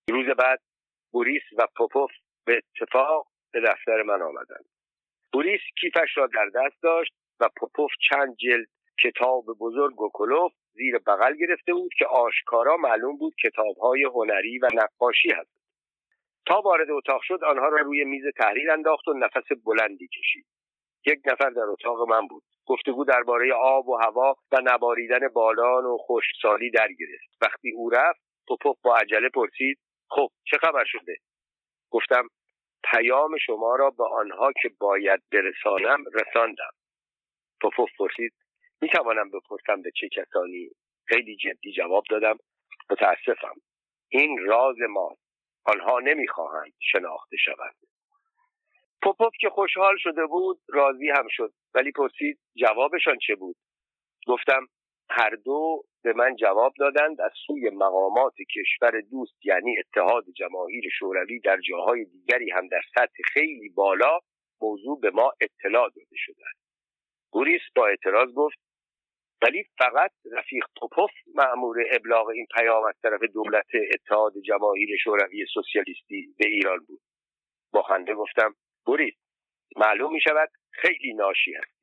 روز 0.10 0.26
بعد 0.38 0.60
بوریس 1.12 1.43
و 1.58 1.68
پوپوف 1.78 2.12
به 2.45 2.58
اتفاق 2.58 3.28
به 3.51 3.62
دفتر 3.62 4.01
من 4.01 4.22
آمدند. 4.22 4.66
بوریس 5.34 5.62
کیفش 5.82 6.18
را 6.18 6.28
در 6.28 6.45
دست 6.56 6.84
داشت 6.84 7.14
و 7.39 7.49
پوپوف 7.58 7.91
چند 8.10 8.36
جلد 8.36 8.68
کتاب 9.04 9.45
بزرگ 9.60 10.01
و 10.01 10.10
کلوف 10.14 10.54
زیر 10.74 10.98
بغل 10.98 11.36
گرفته 11.36 11.74
بود 11.74 11.94
که 11.98 12.06
آشکارا 12.06 12.78
معلوم 12.78 13.18
بود 13.18 13.36
کتابهای 13.44 14.04
هنری 14.04 14.60
و 14.60 14.68
نقاشی 14.74 15.32
هست. 15.32 15.64
تا 16.46 16.62
وارد 16.62 16.92
اتاق 16.92 17.22
شد 17.22 17.44
آنها 17.44 17.68
را 17.68 17.78
روی 17.78 18.04
میز 18.04 18.24
تحریر 18.38 18.72
انداخت 18.72 19.08
و 19.08 19.14
نفس 19.14 19.48
بلندی 19.66 20.08
کشید. 20.08 20.46
یک 21.06 21.20
نفر 21.26 21.50
در 21.50 21.62
اتاق 21.62 22.10
من 22.10 22.28
بود. 22.28 22.44
گفتگو 22.66 23.06
درباره 23.06 23.54
آب 23.54 23.90
و 23.90 23.96
هوا 23.96 24.36
و 24.52 24.58
نباریدن 24.64 25.28
بالان 25.28 25.86
و 25.86 25.98
خشکسالی 25.98 26.70
در 26.70 26.88
گرفت. 26.88 27.38
وقتی 27.42 27.72
او 27.72 27.90
رفت 27.90 28.22
پوپوف 28.48 28.78
با 28.82 28.96
عجله 28.96 29.30
پرسید 29.30 29.80
خب 30.10 30.30
چه 30.44 30.58
خبر 30.58 30.84
شده؟ 30.86 31.18
گفتم 31.92 32.28
پیام 32.84 33.38
شما 33.38 33.76
را 33.76 33.90
به 33.90 34.04
آنها 34.04 34.52
که 34.62 34.70
باید 34.80 35.24
برسانم 35.32 36.04
رساندم. 36.14 36.72
پوپوف 37.62 37.90
پرسید 38.00 38.34
می 38.84 38.90
توانم 38.90 39.30
بپرسم 39.30 39.82
به 39.82 39.92
چه 39.92 40.10
کسانی 40.10 40.70
خیلی 41.06 41.36
جدی 41.36 41.72
جواب 41.72 42.04
دادم؟ 42.10 42.38
متاسفم. 42.90 43.56
این 44.10 44.40
راز 44.46 44.76
ما 44.90 45.18
آنها 45.64 46.00
نمی‌خواهند 46.00 46.74
شناخته 46.92 47.38
شوند 47.38 47.76
پوپوف 49.02 49.34
که 49.40 49.50
خوشحال 49.50 49.98
شده 49.98 50.26
بود 50.26 50.60
راضی 50.68 51.10
هم 51.10 51.28
شد. 51.30 51.54
ولی 51.74 51.92
پرسید 51.92 52.40
جوابشان 52.56 53.18
چه 53.28 53.36
بود؟ 53.36 53.56
گفتم 54.28 54.68
هر 55.10 55.30
دو 55.30 55.84
به 56.04 56.14
من 56.14 56.36
جواب 56.36 56.74
دادند 56.80 57.22
از 57.22 57.32
سوی 57.48 57.70
مقامات 57.70 58.36
کشور 58.56 59.02
دوست 59.02 59.46
یعنی 59.46 59.76
اتحاد 59.80 60.26
جماهیر 60.36 60.90
شوروی 61.00 61.40
در 61.40 61.58
جاهای 61.70 62.06
دیگری 62.06 62.52
هم 62.52 62.68
در 62.68 62.82
سطح 62.96 63.24
خیلی 63.34 63.70
بالا 63.70 64.20
موضوع 64.62 65.00
به 65.00 65.12
ما 65.12 65.32
اطلاع 65.42 65.90
داده 65.96 66.16
شده 66.16 66.44
بوریس 67.34 67.62
با 67.76 67.88
اعتراض 67.88 68.34
گفت 68.34 68.58
ولی 69.44 69.64
فقط 69.78 70.12
رفیق 70.32 70.64
پوپوف 70.80 71.12
معمور 71.36 71.78
ابلاغ 71.91 72.28
این 72.28 72.48
پیام 72.58 72.84
از 72.86 72.96
طرف 73.04 73.22
دولت 73.34 73.68
اتحاد 73.94 74.34
جماهیر 74.46 74.98
شوروی 75.04 75.46
سوسیالیستی 75.54 76.36
به 76.38 76.48
ایران 76.48 76.80
بود. 76.88 77.02
با 77.74 77.82
خنده 77.82 78.14
گفتم 78.14 78.56
بوریس 78.86 79.14
معلوم 79.76 80.14
می 80.14 80.22
شود 80.22 80.50
خیلی 80.72 81.14
ناشی 81.14 81.56
است 81.56 81.74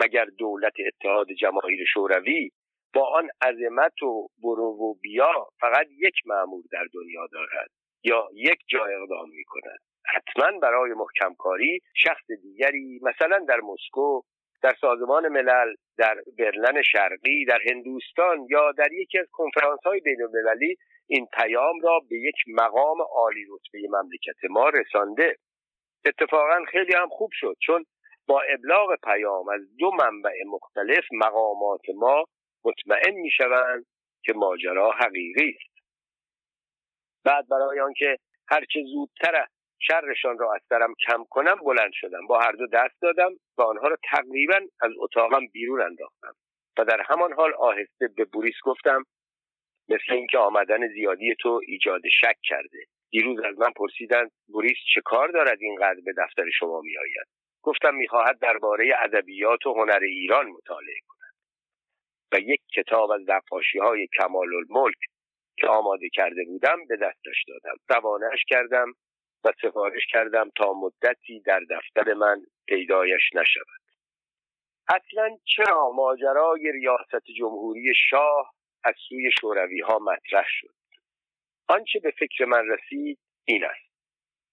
مگر 0.00 0.24
دولت 0.24 0.72
اتحاد 0.86 1.32
جماهیر 1.32 1.84
شوروی 1.84 2.50
با 2.94 3.08
آن 3.08 3.28
عظمت 3.42 4.02
و 4.02 4.28
برو 4.42 4.64
و 4.64 4.94
بیا 4.94 5.48
فقط 5.60 5.86
یک 5.90 6.14
معمور 6.26 6.64
در 6.72 6.86
دنیا 6.94 7.26
دارد 7.32 7.70
یا 8.04 8.28
یک 8.34 8.58
جا 8.68 8.84
اقدام 8.84 9.30
می 9.30 9.44
کند؟ 9.44 9.78
حتما 10.06 10.58
برای 10.58 10.92
محکم 10.92 11.34
کاری 11.34 11.80
شخص 11.94 12.30
دیگری 12.42 13.00
مثلا 13.02 13.38
در 13.48 13.60
مسکو 13.60 14.22
در 14.62 14.74
سازمان 14.80 15.28
ملل 15.28 15.74
در 15.98 16.16
برلن 16.38 16.82
شرقی 16.82 17.44
در 17.44 17.60
هندوستان 17.70 18.46
یا 18.50 18.72
در 18.72 18.92
یکی 18.92 19.18
از 19.18 19.26
کنفرانس 19.32 19.80
های 19.84 20.00
بین 20.00 20.22
المللی 20.22 20.76
این 21.06 21.26
پیام 21.26 21.80
را 21.80 22.00
به 22.10 22.16
یک 22.16 22.34
مقام 22.48 23.02
عالی 23.02 23.46
رتبه 23.50 23.88
مملکت 23.88 24.50
ما 24.50 24.68
رسانده. 24.68 25.36
اتفاقا 26.06 26.64
خیلی 26.70 26.94
هم 26.94 27.08
خوب 27.08 27.30
شد 27.32 27.56
چون 27.62 27.84
با 28.26 28.42
ابلاغ 28.54 28.96
پیام 29.04 29.48
از 29.48 29.76
دو 29.78 29.90
منبع 29.90 30.34
مختلف 30.46 31.04
مقامات 31.12 31.82
ما 31.94 32.24
مطمئن 32.64 33.14
می 33.14 33.30
شوند 33.30 33.86
که 34.24 34.32
ماجرا 34.32 34.90
حقیقی 34.90 35.56
است. 35.60 35.72
بعد 37.24 37.48
برای 37.48 37.80
آنکه 37.80 38.16
هرچه 38.48 38.80
زودتر 38.92 39.46
شرشان 39.86 40.38
را 40.38 40.54
از 40.54 40.60
سرم 40.68 40.94
کم 41.06 41.24
کنم 41.30 41.56
بلند 41.64 41.92
شدم. 41.92 42.26
با 42.26 42.38
هر 42.38 42.52
دو 42.52 42.66
دست 42.66 43.02
دادم 43.02 43.30
و 43.58 43.62
آنها 43.62 43.88
را 43.88 43.96
تقریبا 44.10 44.60
از 44.80 44.90
اتاقم 44.98 45.46
بیرون 45.46 45.82
انداختم. 45.82 46.34
و 46.78 46.84
در 46.84 47.00
همان 47.06 47.32
حال 47.32 47.52
آهسته 47.54 48.08
به 48.16 48.24
بوریس 48.24 48.54
گفتم 48.62 49.04
مثل 49.88 50.12
اینکه 50.12 50.38
آمدن 50.38 50.88
زیادی 50.88 51.34
تو 51.40 51.60
ایجاد 51.66 52.02
شک 52.20 52.36
کرده. 52.42 52.78
دیروز 53.10 53.40
از 53.40 53.58
من 53.58 53.70
پرسیدند 53.76 54.30
بوریس 54.48 54.76
چه 54.94 55.00
کار 55.04 55.28
دارد 55.28 55.58
اینقدر 55.60 56.00
به 56.04 56.12
دفتر 56.18 56.50
شما 56.50 56.80
میآید؟ 56.80 57.26
گفتم 57.62 57.94
می‌خواهد 57.94 58.38
درباره 58.38 58.94
ادبیات 58.98 59.66
و 59.66 59.74
هنر 59.74 60.00
ایران 60.02 60.46
مطالعه 60.46 61.00
کند. 61.08 61.34
و 62.32 62.38
یک 62.38 62.60
کتاب 62.76 63.10
از 63.10 63.20
نقاشی 63.28 63.78
های 63.78 64.08
کمال 64.18 64.54
الملک 64.54 64.98
که 65.56 65.66
آماده 65.66 66.08
کرده 66.08 66.44
بودم 66.44 66.86
به 66.88 66.96
دستش 66.96 67.44
دادم. 67.48 67.76
روانش 67.88 68.44
کردم 68.48 68.92
و 69.44 69.52
سفارش 69.62 70.06
کردم 70.12 70.50
تا 70.56 70.72
مدتی 70.72 71.40
در 71.40 71.60
دفتر 71.70 72.14
من 72.14 72.42
پیدایش 72.66 73.30
نشود. 73.34 73.82
اصلا 74.88 75.36
چرا 75.44 75.90
ماجرای 75.90 76.72
ریاست 76.72 77.24
جمهوری 77.38 77.94
شاه 78.10 78.54
از 78.84 78.94
سوی 79.08 79.30
شوروی 79.40 79.80
ها 79.80 79.98
مطرح 79.98 80.44
شد؟ 80.48 80.74
آنچه 81.68 81.98
به 81.98 82.10
فکر 82.10 82.44
من 82.44 82.68
رسید 82.68 83.18
این 83.44 83.64
است. 83.64 83.92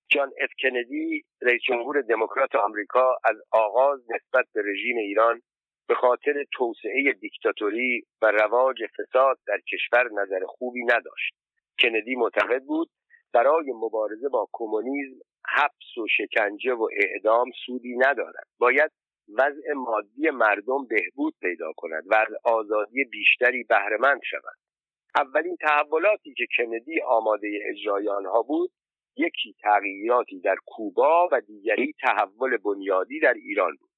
جان 0.10 0.32
اف 0.42 0.50
کندی 0.62 1.26
رئیس 1.42 1.62
جمهور 1.62 2.02
دموکرات 2.02 2.56
آمریکا 2.56 3.18
از 3.24 3.36
آغاز 3.52 4.00
نسبت 4.12 4.46
به 4.54 4.62
رژیم 4.66 4.98
ایران 4.98 5.42
به 5.88 5.96
خاطر 5.96 6.46
توسعه 6.52 7.14
دیکتاتوری 7.14 8.04
و 8.22 8.32
رواج 8.32 8.78
فساد 8.86 9.40
در 9.48 9.60
کشور 9.60 10.10
نظر 10.12 10.46
خوبی 10.46 10.84
نداشت. 10.84 11.34
کندی 11.80 12.16
معتقد 12.16 12.64
بود 12.64 12.90
برای 13.34 13.72
مبارزه 13.76 14.30
با 14.30 14.48
کمونیسم 14.52 15.20
حبس 15.48 15.98
و 15.98 16.08
شکنجه 16.18 16.74
و 16.74 16.88
اعدام 16.92 17.52
سودی 17.66 17.98
ندارد. 17.98 18.48
باید 18.60 18.92
وضع 19.38 19.74
مادی 19.76 20.30
مردم 20.30 20.86
بهبود 20.86 21.34
پیدا 21.42 21.72
کند 21.78 22.04
و 22.08 22.16
از 22.16 22.28
آزادی 22.44 23.04
بیشتری 23.04 23.64
بهرهمند 23.64 24.22
شود. 24.24 24.56
اولین 25.16 25.58
تحولاتی 25.62 26.34
که 26.34 26.46
کندی 26.58 27.02
آماده 27.02 27.60
اجرای 27.70 28.10
آنها 28.10 28.42
بود 28.42 28.72
یکی 29.18 29.56
تغییراتی 29.62 30.40
در 30.40 30.56
کوبا 30.66 31.30
و 31.32 31.42
دیگری 31.42 31.94
تحول 32.02 32.58
بنیادی 32.58 33.20
در 33.20 33.34
ایران 33.34 33.76
بود. 33.76 33.90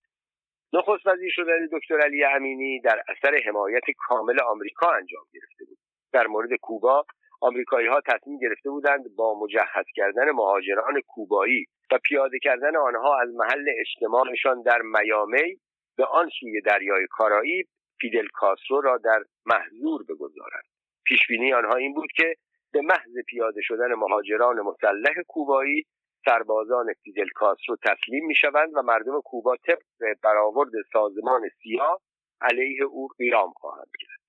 نخست 0.73 1.07
وزیر 1.07 1.31
شدن 1.31 1.67
دکتر 1.71 1.99
علی 1.99 2.23
امینی 2.23 2.79
در 2.79 3.03
اثر 3.07 3.35
حمایت 3.45 3.83
کامل 3.97 4.41
آمریکا 4.41 4.89
انجام 4.89 5.25
گرفته 5.33 5.65
بود. 5.65 5.77
در 6.13 6.27
مورد 6.27 6.49
کوبا 6.61 7.05
آمریکایی 7.41 7.87
ها 7.87 8.01
تصمیم 8.01 8.37
گرفته 8.39 8.69
بودند 8.69 9.15
با 9.15 9.39
مجهز 9.39 9.85
کردن 9.95 10.31
مهاجران 10.31 11.01
کوبایی 11.07 11.65
و 11.91 11.97
پیاده 12.03 12.39
کردن 12.39 12.75
آنها 12.75 13.19
از 13.19 13.29
محل 13.35 13.65
اجتماعشان 13.79 14.61
در 14.61 14.81
میامی 14.81 15.59
به 15.97 16.05
آن 16.05 16.29
سوی 16.39 16.61
دریای 16.61 17.07
کارائیب 17.09 17.67
فیدل 18.01 18.27
کاسترو 18.33 18.81
را 18.81 18.97
در 18.97 19.23
محضور 19.45 20.03
بگذارند. 20.03 20.63
پیشبینی 21.05 21.53
آنها 21.53 21.75
این 21.75 21.93
بود 21.93 22.11
که 22.15 22.35
به 22.71 22.81
محض 22.81 23.17
پیاده 23.27 23.61
شدن 23.61 23.93
مهاجران 23.93 24.61
مسلح 24.61 25.21
کوبایی 25.27 25.85
سربازان 26.25 26.93
فیدل 27.03 27.27
کاسترو 27.35 27.75
تسلیم 27.75 28.25
می 28.25 28.35
شوند 28.35 28.71
و 28.75 28.81
مردم 28.81 29.21
کوبا 29.21 29.55
طبق 29.55 29.81
برآورد 30.23 30.71
سازمان 30.93 31.49
سیا 31.63 32.01
علیه 32.41 32.83
او 32.83 33.07
قیام 33.17 33.51
خواهند 33.51 33.91
کرد. 33.99 34.19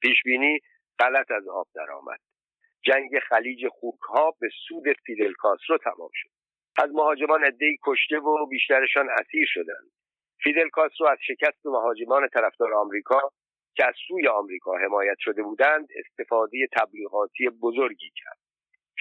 پیشبینی 0.00 0.58
غلط 0.98 1.30
از 1.30 1.48
آب 1.48 1.66
درآمد. 1.74 2.29
جنگ 2.82 3.18
خلیج 3.28 3.68
خوکها 3.68 4.30
به 4.40 4.48
سود 4.68 4.84
فیدل 5.06 5.32
کاسترو 5.32 5.78
تمام 5.78 6.10
شد. 6.12 6.28
از 6.78 6.90
مهاجمان 6.92 7.44
عدهای 7.44 7.76
کشته 7.86 8.18
و 8.18 8.46
بیشترشان 8.46 9.08
اسیر 9.10 9.46
شدند. 9.48 9.90
فیدل 10.42 10.68
کاسترو 10.68 11.06
از 11.06 11.18
شکست 11.26 11.66
مهاجمان 11.66 12.28
طرفدار 12.28 12.74
آمریکا 12.74 13.20
که 13.76 13.86
از 13.86 13.94
سوی 14.08 14.28
آمریکا 14.28 14.76
حمایت 14.76 15.16
شده 15.18 15.42
بودند 15.42 15.88
استفاده 15.96 16.68
تبلیغاتی 16.72 17.48
بزرگی 17.62 18.10
کرد. 18.16 18.38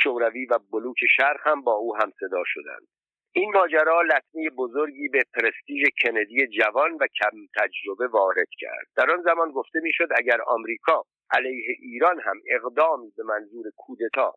شوروی 0.04 0.46
و 0.46 0.60
بلوک 0.72 0.98
شرق 1.18 1.48
هم 1.48 1.62
با 1.62 1.74
او 1.74 1.96
هم 1.96 2.12
صدا 2.20 2.44
شدند. 2.46 2.88
این 3.32 3.52
ماجرا 3.52 4.02
لطمه 4.02 4.50
بزرگی 4.58 5.08
به 5.08 5.24
پرستیژ 5.34 5.84
کندی 6.04 6.48
جوان 6.48 6.94
و 6.94 7.08
کم 7.08 7.38
تجربه 7.56 8.08
وارد 8.08 8.48
کرد. 8.60 8.88
در 8.96 9.12
آن 9.12 9.22
زمان 9.22 9.52
گفته 9.52 9.80
می‌شد 9.84 10.08
اگر 10.18 10.42
آمریکا 10.48 11.04
علیه 11.32 11.76
ایران 11.80 12.22
هم 12.22 12.42
اقدامی 12.50 13.12
به 13.18 13.24
منظور 13.24 13.66
کودتا 13.78 14.34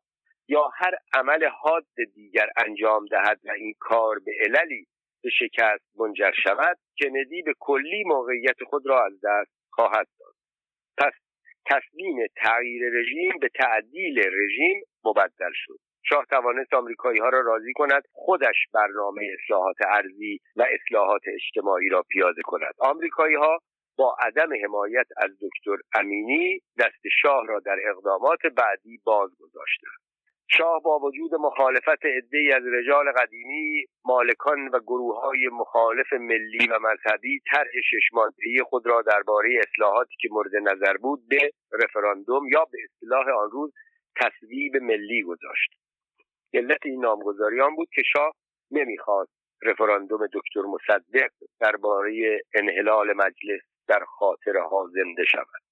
یا 0.48 0.70
هر 0.74 0.94
عمل 1.14 1.44
حاد 1.44 1.86
دیگر 2.14 2.50
انجام 2.56 3.06
دهد 3.06 3.40
و 3.44 3.50
این 3.50 3.74
کار 3.80 4.18
به 4.18 4.32
عللی 4.40 4.86
به 5.22 5.30
شکست 5.30 5.84
منجر 5.96 6.32
شود 6.44 6.78
کندی 7.00 7.42
به 7.42 7.54
کلی 7.58 8.04
موقعیت 8.06 8.64
خود 8.66 8.86
را 8.86 9.06
از 9.06 9.12
دست 9.24 9.52
خواهد 9.70 10.08
داد. 10.20 10.34
پس 10.98 11.12
تصمیم 11.66 12.26
تغییر 12.36 12.82
رژیم 12.92 13.32
به 13.40 13.48
تعدیل 13.48 14.18
رژیم 14.18 14.82
مبدل 15.04 15.52
شد. 15.54 15.78
شاه 16.04 16.24
توانست 16.24 16.74
آمریکایی 16.74 17.20
ها 17.20 17.28
را 17.28 17.40
راضی 17.40 17.72
کند 17.72 18.02
خودش 18.12 18.56
برنامه 18.74 19.22
اصلاحات 19.38 19.76
ارزی 19.88 20.40
و 20.56 20.66
اصلاحات 20.70 21.22
اجتماعی 21.26 21.88
را 21.88 22.02
پیاده 22.02 22.42
کند. 22.42 22.74
آمریکایی 22.78 23.34
ها 23.34 23.58
با 23.96 24.16
عدم 24.20 24.48
حمایت 24.64 25.06
از 25.16 25.30
دکتر 25.30 25.76
امینی 25.94 26.60
دست 26.78 27.02
شاه 27.22 27.46
را 27.46 27.60
در 27.60 27.76
اقدامات 27.90 28.40
بعدی 28.56 29.00
باز 29.04 29.30
گذاشتند 29.40 30.02
شاه 30.56 30.82
با 30.82 30.98
وجود 30.98 31.34
مخالفت 31.34 32.04
عدهای 32.04 32.52
از 32.52 32.62
رجال 32.72 33.12
قدیمی 33.12 33.86
مالکان 34.04 34.68
و 34.68 34.80
گروه 34.80 35.20
های 35.20 35.48
مخالف 35.52 36.12
ملی 36.12 36.68
و 36.70 36.78
مذهبی 36.78 37.40
طرح 37.50 37.70
ششمانتهی 37.90 38.62
خود 38.62 38.86
را 38.86 39.02
درباره 39.02 39.60
اصلاحاتی 39.60 40.14
که 40.20 40.28
مورد 40.32 40.56
نظر 40.56 40.96
بود 40.96 41.28
به 41.28 41.50
رفراندوم 41.72 42.48
یا 42.48 42.64
به 42.64 42.78
اصطلاح 42.84 43.28
آن 43.28 43.50
روز 43.50 43.72
تصویب 44.16 44.76
ملی 44.76 45.22
گذاشت. 45.22 45.70
علت 46.54 46.86
این 46.86 47.00
نامگذاری 47.00 47.60
آن 47.60 47.74
بود 47.76 47.88
که 47.94 48.02
شاه 48.12 48.32
نمی‌خواست 48.70 49.32
رفراندوم 49.62 50.26
دکتر 50.26 50.60
مصدق 50.60 51.30
درباره 51.60 52.40
انحلال 52.54 53.12
مجلس 53.12 53.71
در 53.88 54.04
خاطرها 54.04 54.90
زنده 54.92 55.24
شود. 55.24 55.62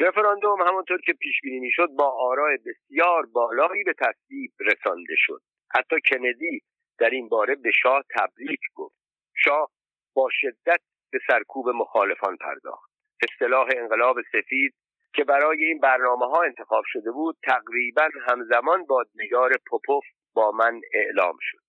رفراندوم 0.00 0.62
همانطور 0.62 1.00
که 1.00 1.12
پیش 1.12 1.40
بینی 1.42 1.60
می‌شد 1.60 1.88
با 1.98 2.10
آرای 2.18 2.58
بسیار 2.66 3.26
بالایی 3.26 3.84
به 3.84 3.94
تصویب 3.98 4.52
رسانده 4.60 5.14
شد. 5.16 5.40
حتی 5.74 5.96
کندی 6.10 6.60
در 6.98 7.10
این 7.10 7.28
باره 7.28 7.54
به 7.54 7.70
شاه 7.70 8.02
تبریک 8.18 8.60
گفت. 8.74 8.96
شاه 9.36 9.70
با 10.14 10.28
شدت 10.32 10.80
به 11.12 11.18
سرکوب 11.26 11.68
مخالفان 11.68 12.36
پرداخت. 12.36 12.90
اصطلاح 13.22 13.68
انقلاب 13.76 14.16
سفید 14.32 14.74
که 15.14 15.24
برای 15.24 15.64
این 15.64 15.80
برنامه 15.80 16.26
ها 16.26 16.42
انتخاب 16.42 16.84
شده 16.86 17.10
بود 17.10 17.36
تقریبا 17.42 18.08
همزمان 18.28 18.84
با 18.84 19.04
دیدار 19.18 19.52
پوپوف 19.66 20.04
با 20.34 20.50
من 20.52 20.80
اعلام 20.94 21.36
شد. 21.40 21.65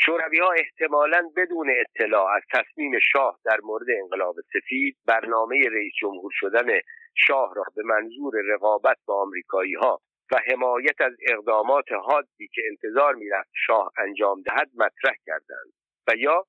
شوروی 0.00 0.38
ها 0.38 0.52
احتمالا 0.52 1.30
بدون 1.36 1.70
اطلاع 1.80 2.36
از 2.36 2.42
تصمیم 2.52 2.98
شاه 3.12 3.38
در 3.44 3.58
مورد 3.62 3.86
انقلاب 4.02 4.34
سفید 4.52 4.96
برنامه 5.06 5.68
رئیس 5.72 5.92
جمهور 6.00 6.30
شدن 6.34 6.80
شاه 7.14 7.54
را 7.54 7.64
به 7.76 7.82
منظور 7.82 8.34
رقابت 8.54 8.96
با 9.06 9.22
آمریکایی 9.22 9.74
ها 9.74 10.00
و 10.32 10.40
حمایت 10.52 11.00
از 11.00 11.12
اقدامات 11.28 11.92
حادی 11.92 12.48
که 12.54 12.62
انتظار 12.70 13.14
می‌رفت 13.14 13.50
شاه 13.66 13.92
انجام 13.98 14.42
دهد 14.42 14.70
مطرح 14.74 15.14
کردند 15.26 15.72
و 16.08 16.12
یا 16.16 16.44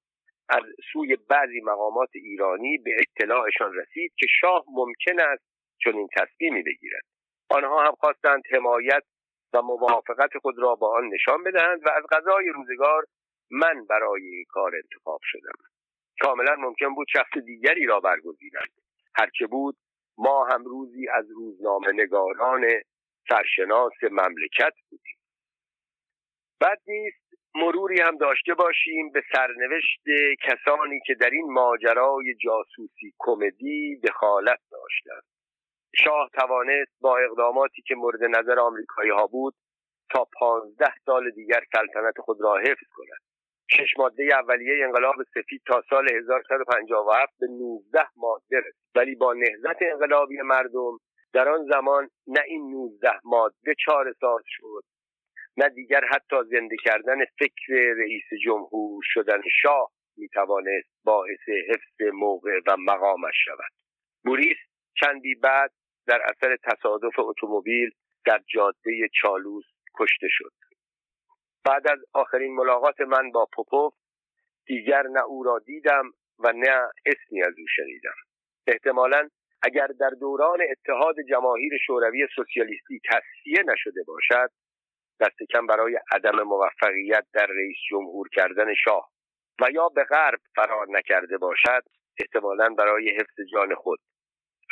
از 0.49 0.63
سوی 0.93 1.17
بعضی 1.29 1.61
مقامات 1.61 2.09
ایرانی 2.13 2.77
به 2.77 2.91
اطلاعشان 2.99 3.73
رسید 3.73 4.13
که 4.17 4.25
شاه 4.41 4.65
ممکن 4.67 5.19
است 5.19 5.43
چنین 5.83 6.07
تصمیمی 6.17 6.63
بگیرد. 6.63 7.03
آنها 7.49 7.83
هم 7.83 7.93
خواستند 7.99 8.43
حمایت 8.53 9.03
و 9.53 9.61
موافقت 9.61 10.37
خود 10.41 10.55
را 10.59 10.75
با 10.75 10.97
آن 10.97 11.09
نشان 11.13 11.43
بدهند 11.43 11.85
و 11.85 11.89
از 11.89 12.03
غذای 12.11 12.49
روزگار 12.55 13.05
من 13.51 13.85
برای 13.89 14.23
این 14.23 14.45
کار 14.49 14.71
انتخاب 14.75 15.19
شدم. 15.23 15.63
کاملا 16.21 16.55
ممکن 16.55 16.95
بود 16.95 17.07
شخص 17.13 17.37
دیگری 17.45 17.85
را 17.85 17.99
برگزینند. 17.99 18.71
هرچه 19.15 19.47
بود 19.47 19.77
ما 20.17 20.45
هم 20.45 20.65
روزی 20.65 21.07
از 21.09 21.25
روزنامه 21.31 21.91
نگاران 21.93 22.65
سرشناس 23.29 23.93
مملکت 24.11 24.73
بودیم. 24.89 25.17
بد 26.61 26.79
نیست 26.87 27.29
مروری 27.55 28.01
هم 28.01 28.17
داشته 28.17 28.53
باشیم 28.53 29.11
به 29.11 29.23
سرنوشت 29.33 30.03
کسانی 30.43 30.99
که 31.05 31.13
در 31.13 31.29
این 31.29 31.53
ماجرای 31.53 32.35
جاسوسی 32.35 33.13
کمدی 33.19 33.99
دخالت 33.99 34.59
داشتند. 34.71 35.23
شاه 35.95 36.29
توانست 36.33 36.91
با 37.01 37.17
اقداماتی 37.17 37.81
که 37.81 37.95
مورد 37.95 38.23
نظر 38.23 38.59
آمریکایی 38.59 39.09
ها 39.09 39.27
بود 39.27 39.55
تا 40.13 40.27
پانزده 40.39 40.93
سال 41.05 41.31
دیگر 41.31 41.63
سلطنت 41.71 42.21
خود 42.21 42.37
را 42.41 42.57
حفظ 42.57 42.87
کند. 42.91 43.28
شش 43.72 43.97
ماده 43.97 44.24
اولیه 44.24 44.86
انقلاب 44.86 45.15
سفید 45.34 45.61
تا 45.67 45.84
سال 45.89 46.11
1157 46.11 47.34
به 47.39 47.47
19 47.47 48.07
ماده 48.15 48.57
رسید. 48.57 48.89
ولی 48.95 49.15
با 49.15 49.34
نهضت 49.34 49.82
انقلابی 49.82 50.38
مردم 50.38 50.97
در 51.34 51.49
آن 51.49 51.65
زمان 51.74 52.09
نه 52.28 52.41
این 52.47 52.72
19 52.72 53.11
ماده 53.24 53.76
چهار 53.86 54.13
سال 54.20 54.41
شد 54.45 54.84
نه 55.57 55.70
دیگر 55.70 56.01
حتی 56.13 56.36
زنده 56.51 56.76
کردن 56.84 57.26
فکر 57.39 57.74
رئیس 57.97 58.24
جمهور 58.45 59.03
شدن 59.05 59.41
شاه 59.61 59.91
می‌توانست 60.17 60.89
باعث 61.03 61.49
حفظ 61.70 62.13
موقع 62.13 62.59
و 62.67 62.78
مقامش 62.78 63.36
شود. 63.45 63.72
بوریس 64.26 64.57
چندی 65.01 65.36
بعد 65.36 65.72
در 66.07 66.22
اثر 66.22 66.57
تصادف 66.63 67.20
اتومبیل 67.20 67.91
در 68.26 68.39
جاده 68.53 69.09
چالوس 69.22 69.65
کشته 69.99 70.28
شد. 70.30 70.51
بعد 71.66 71.91
از 71.91 71.99
آخرین 72.14 72.55
ملاقات 72.55 73.01
من 73.01 73.32
با 73.32 73.47
پوپوف 73.53 73.93
دیگر 74.66 75.03
نه 75.03 75.24
او 75.24 75.43
را 75.43 75.60
دیدم 75.60 76.12
و 76.39 76.51
نه 76.55 76.89
اسمی 77.05 77.43
از 77.43 77.53
او 77.60 77.66
شنیدم. 77.76 78.16
احتمالا 78.68 79.30
اگر 79.62 79.88
در 79.88 80.10
دوران 80.10 80.60
اتحاد 80.72 81.16
جماهیر 81.30 81.74
شوروی 81.86 82.28
سوسیالیستی 82.36 82.99
تصفیه 83.12 83.64
نشده 83.74 84.03
باشد 84.07 84.49
دست 85.20 85.43
کم 85.49 85.68
برای 85.68 85.99
عدم 86.12 86.43
موفقیت 86.43 87.26
در 87.34 87.45
رئیس 87.45 87.78
جمهور 87.89 88.30
کردن 88.30 88.74
شاه 88.74 89.10
و 89.62 89.72
یا 89.72 89.89
به 89.89 90.03
غرب 90.03 90.39
فرار 90.55 90.88
نکرده 90.89 91.38
باشد 91.38 91.84
احتمالا 92.20 92.70
برای 92.70 93.10
حفظ 93.10 93.51
جان 93.53 93.76
خود. 93.76 93.99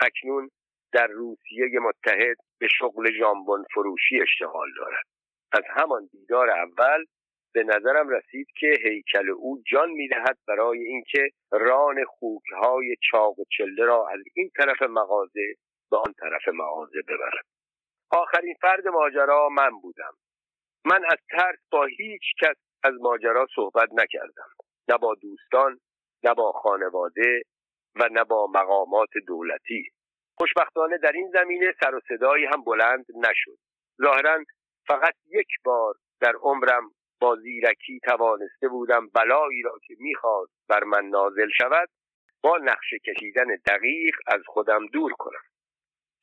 اکنون 0.01 0.49
در 0.93 1.07
روسیه 1.07 1.79
متحد 1.81 2.37
به 2.59 2.67
شغل 2.79 3.11
ژامبون 3.19 3.65
فروشی 3.73 4.21
اشتغال 4.21 4.67
دارد. 4.77 5.05
از 5.51 5.63
همان 5.75 6.09
دیدار 6.11 6.49
اول 6.49 7.05
به 7.53 7.63
نظرم 7.63 8.09
رسید 8.09 8.47
که 8.59 8.73
هیکل 8.83 9.29
او 9.29 9.63
جان 9.71 9.89
می‌دهد 9.89 10.37
برای 10.47 10.79
اینکه 10.79 11.29
ران 11.51 12.05
خوکهای 12.05 12.95
چاق 13.11 13.39
و 13.39 13.43
چله 13.57 13.85
را 13.85 14.07
از 14.09 14.19
این 14.33 14.51
طرف 14.57 14.81
مغازه 14.81 15.53
به 15.91 15.97
آن 15.97 16.13
طرف 16.19 16.47
مغازه 16.47 17.01
ببرد. 17.01 17.45
آخرین 18.11 18.55
فرد 18.61 18.87
ماجرا 18.87 19.49
من 19.49 19.69
بودم. 19.81 20.13
من 20.85 21.05
از 21.05 21.17
ترس 21.29 21.59
با 21.71 21.85
هیچ 21.85 22.21
کس 22.41 22.55
از 22.83 22.93
ماجرا 23.01 23.47
صحبت 23.55 23.89
نکردم. 23.93 24.49
نه 24.89 24.97
با 24.97 25.15
دوستان 25.15 25.79
نه 26.23 26.33
با 26.33 26.51
خانواده 26.51 27.41
و 27.95 28.09
نه 28.11 28.23
با 28.23 28.47
مقامات 28.47 29.09
دولتی. 29.27 29.89
خوشبختانه 30.37 30.97
در 30.97 31.11
این 31.11 31.31
زمینه 31.33 31.73
سر 31.79 31.95
و 31.95 31.99
صدایی 32.07 32.45
هم 32.45 32.63
بلند 32.63 33.05
نشد. 33.15 33.57
ظاهرا 34.01 34.43
فقط 34.87 35.13
یک 35.27 35.47
بار 35.63 35.95
در 36.21 36.33
عمرم 36.41 36.91
با 37.21 37.35
زیرکی 37.35 37.99
توانسته 37.99 38.67
بودم 38.67 39.07
بلایی 39.07 39.61
را 39.61 39.79
که 39.87 39.95
می‌خواست 39.99 40.53
بر 40.69 40.83
من 40.83 41.05
نازل 41.05 41.49
شود 41.57 41.89
با 42.43 42.57
نقشه 42.57 42.99
کشیدن 42.99 43.55
دقیق 43.65 44.15
از 44.27 44.41
خودم 44.45 44.85
دور 44.85 45.13
کنم. 45.13 45.41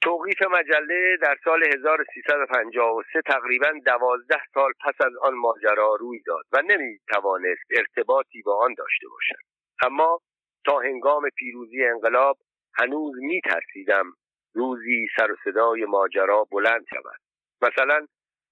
توقیف 0.02 0.42
مجله 0.42 1.16
در 1.22 1.36
سال 1.44 1.64
1353 1.74 3.22
تقریبا 3.26 3.72
دوازده 3.86 4.42
سال 4.54 4.72
پس 4.80 5.06
از 5.06 5.12
آن 5.22 5.34
ماجرا 5.34 5.94
روی 6.00 6.22
داد 6.26 6.44
و 6.52 6.62
نمی 6.62 6.98
توانست 7.08 7.62
ارتباطی 7.70 8.42
با 8.42 8.64
آن 8.64 8.74
داشته 8.78 9.06
باشد. 9.08 9.42
اما 9.82 10.20
تا 10.66 10.78
هنگام 10.78 11.22
پیروزی 11.36 11.84
انقلاب 11.84 12.38
هنوز 12.74 13.14
می 13.18 13.40
ترسیدم 13.40 14.12
روزی 14.54 15.06
سر 15.16 15.32
و 15.32 15.36
صدای 15.44 15.84
ماجرا 15.84 16.44
بلند 16.50 16.84
شود. 16.90 17.20
مثلا 17.62 18.06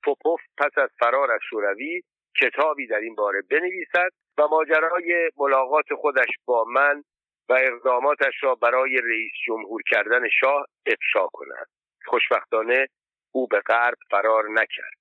پوپوف 0.04 0.40
پس 0.58 0.78
از 0.78 0.90
فرار 1.00 1.32
از 1.32 1.40
شوروی 1.50 2.02
کتابی 2.40 2.86
در 2.86 2.96
این 2.96 3.14
باره 3.14 3.42
بنویسد 3.50 4.10
و 4.38 4.48
ماجرای 4.48 5.30
ملاقات 5.36 5.94
خودش 5.94 6.28
با 6.44 6.64
من 6.64 7.02
و 7.48 7.52
اقداماتش 7.52 8.34
را 8.42 8.54
برای 8.54 9.00
رئیس 9.04 9.32
جمهور 9.46 9.82
کردن 9.90 10.28
شاه 10.40 10.66
افشا 10.86 11.26
کند. 11.32 11.66
خوشبختانه 12.06 12.86
او 13.32 13.46
به 13.46 13.60
غرب 13.60 13.96
فرار 14.10 14.44
نکرد. 14.50 14.98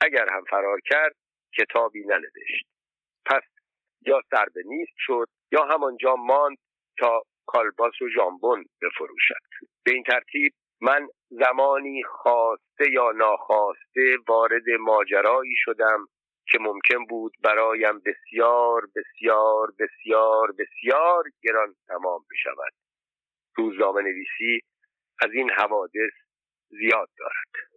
اگر 0.00 0.28
هم 0.30 0.44
فرار 0.50 0.80
کرد 0.84 1.14
کتابی 1.58 2.00
ننوشت. 2.00 2.66
پس 3.26 3.42
یا 4.06 4.22
سر 4.30 4.46
به 4.54 4.62
نیست 4.66 4.92
شد 4.96 5.26
یا 5.52 5.64
همانجا 5.64 6.16
ماند 6.16 6.58
تا 6.98 7.22
کالباس 7.46 8.02
و 8.02 8.08
ژامبون 8.08 8.64
بفروشد. 8.82 9.68
به 9.84 9.92
این 9.92 10.02
ترتیب 10.02 10.52
من 10.80 11.08
زمانی 11.30 12.02
خواسته 12.04 12.90
یا 12.92 13.10
ناخواسته 13.10 14.16
وارد 14.28 14.70
ماجرایی 14.80 15.54
شدم 15.56 16.06
که 16.48 16.58
ممکن 16.60 17.04
بود 17.08 17.32
برایم 17.44 17.98
بسیار 17.98 18.82
بسیار 18.96 19.72
بسیار 19.78 20.52
بسیار 20.52 21.24
گران 21.42 21.74
تمام 21.88 22.20
بشود. 22.30 22.72
روزنامه 23.56 24.02
نویسی 24.02 24.60
از 25.22 25.30
این 25.32 25.50
حوادث 25.50 26.12
زیاد 26.68 27.08
دارد. 27.18 27.67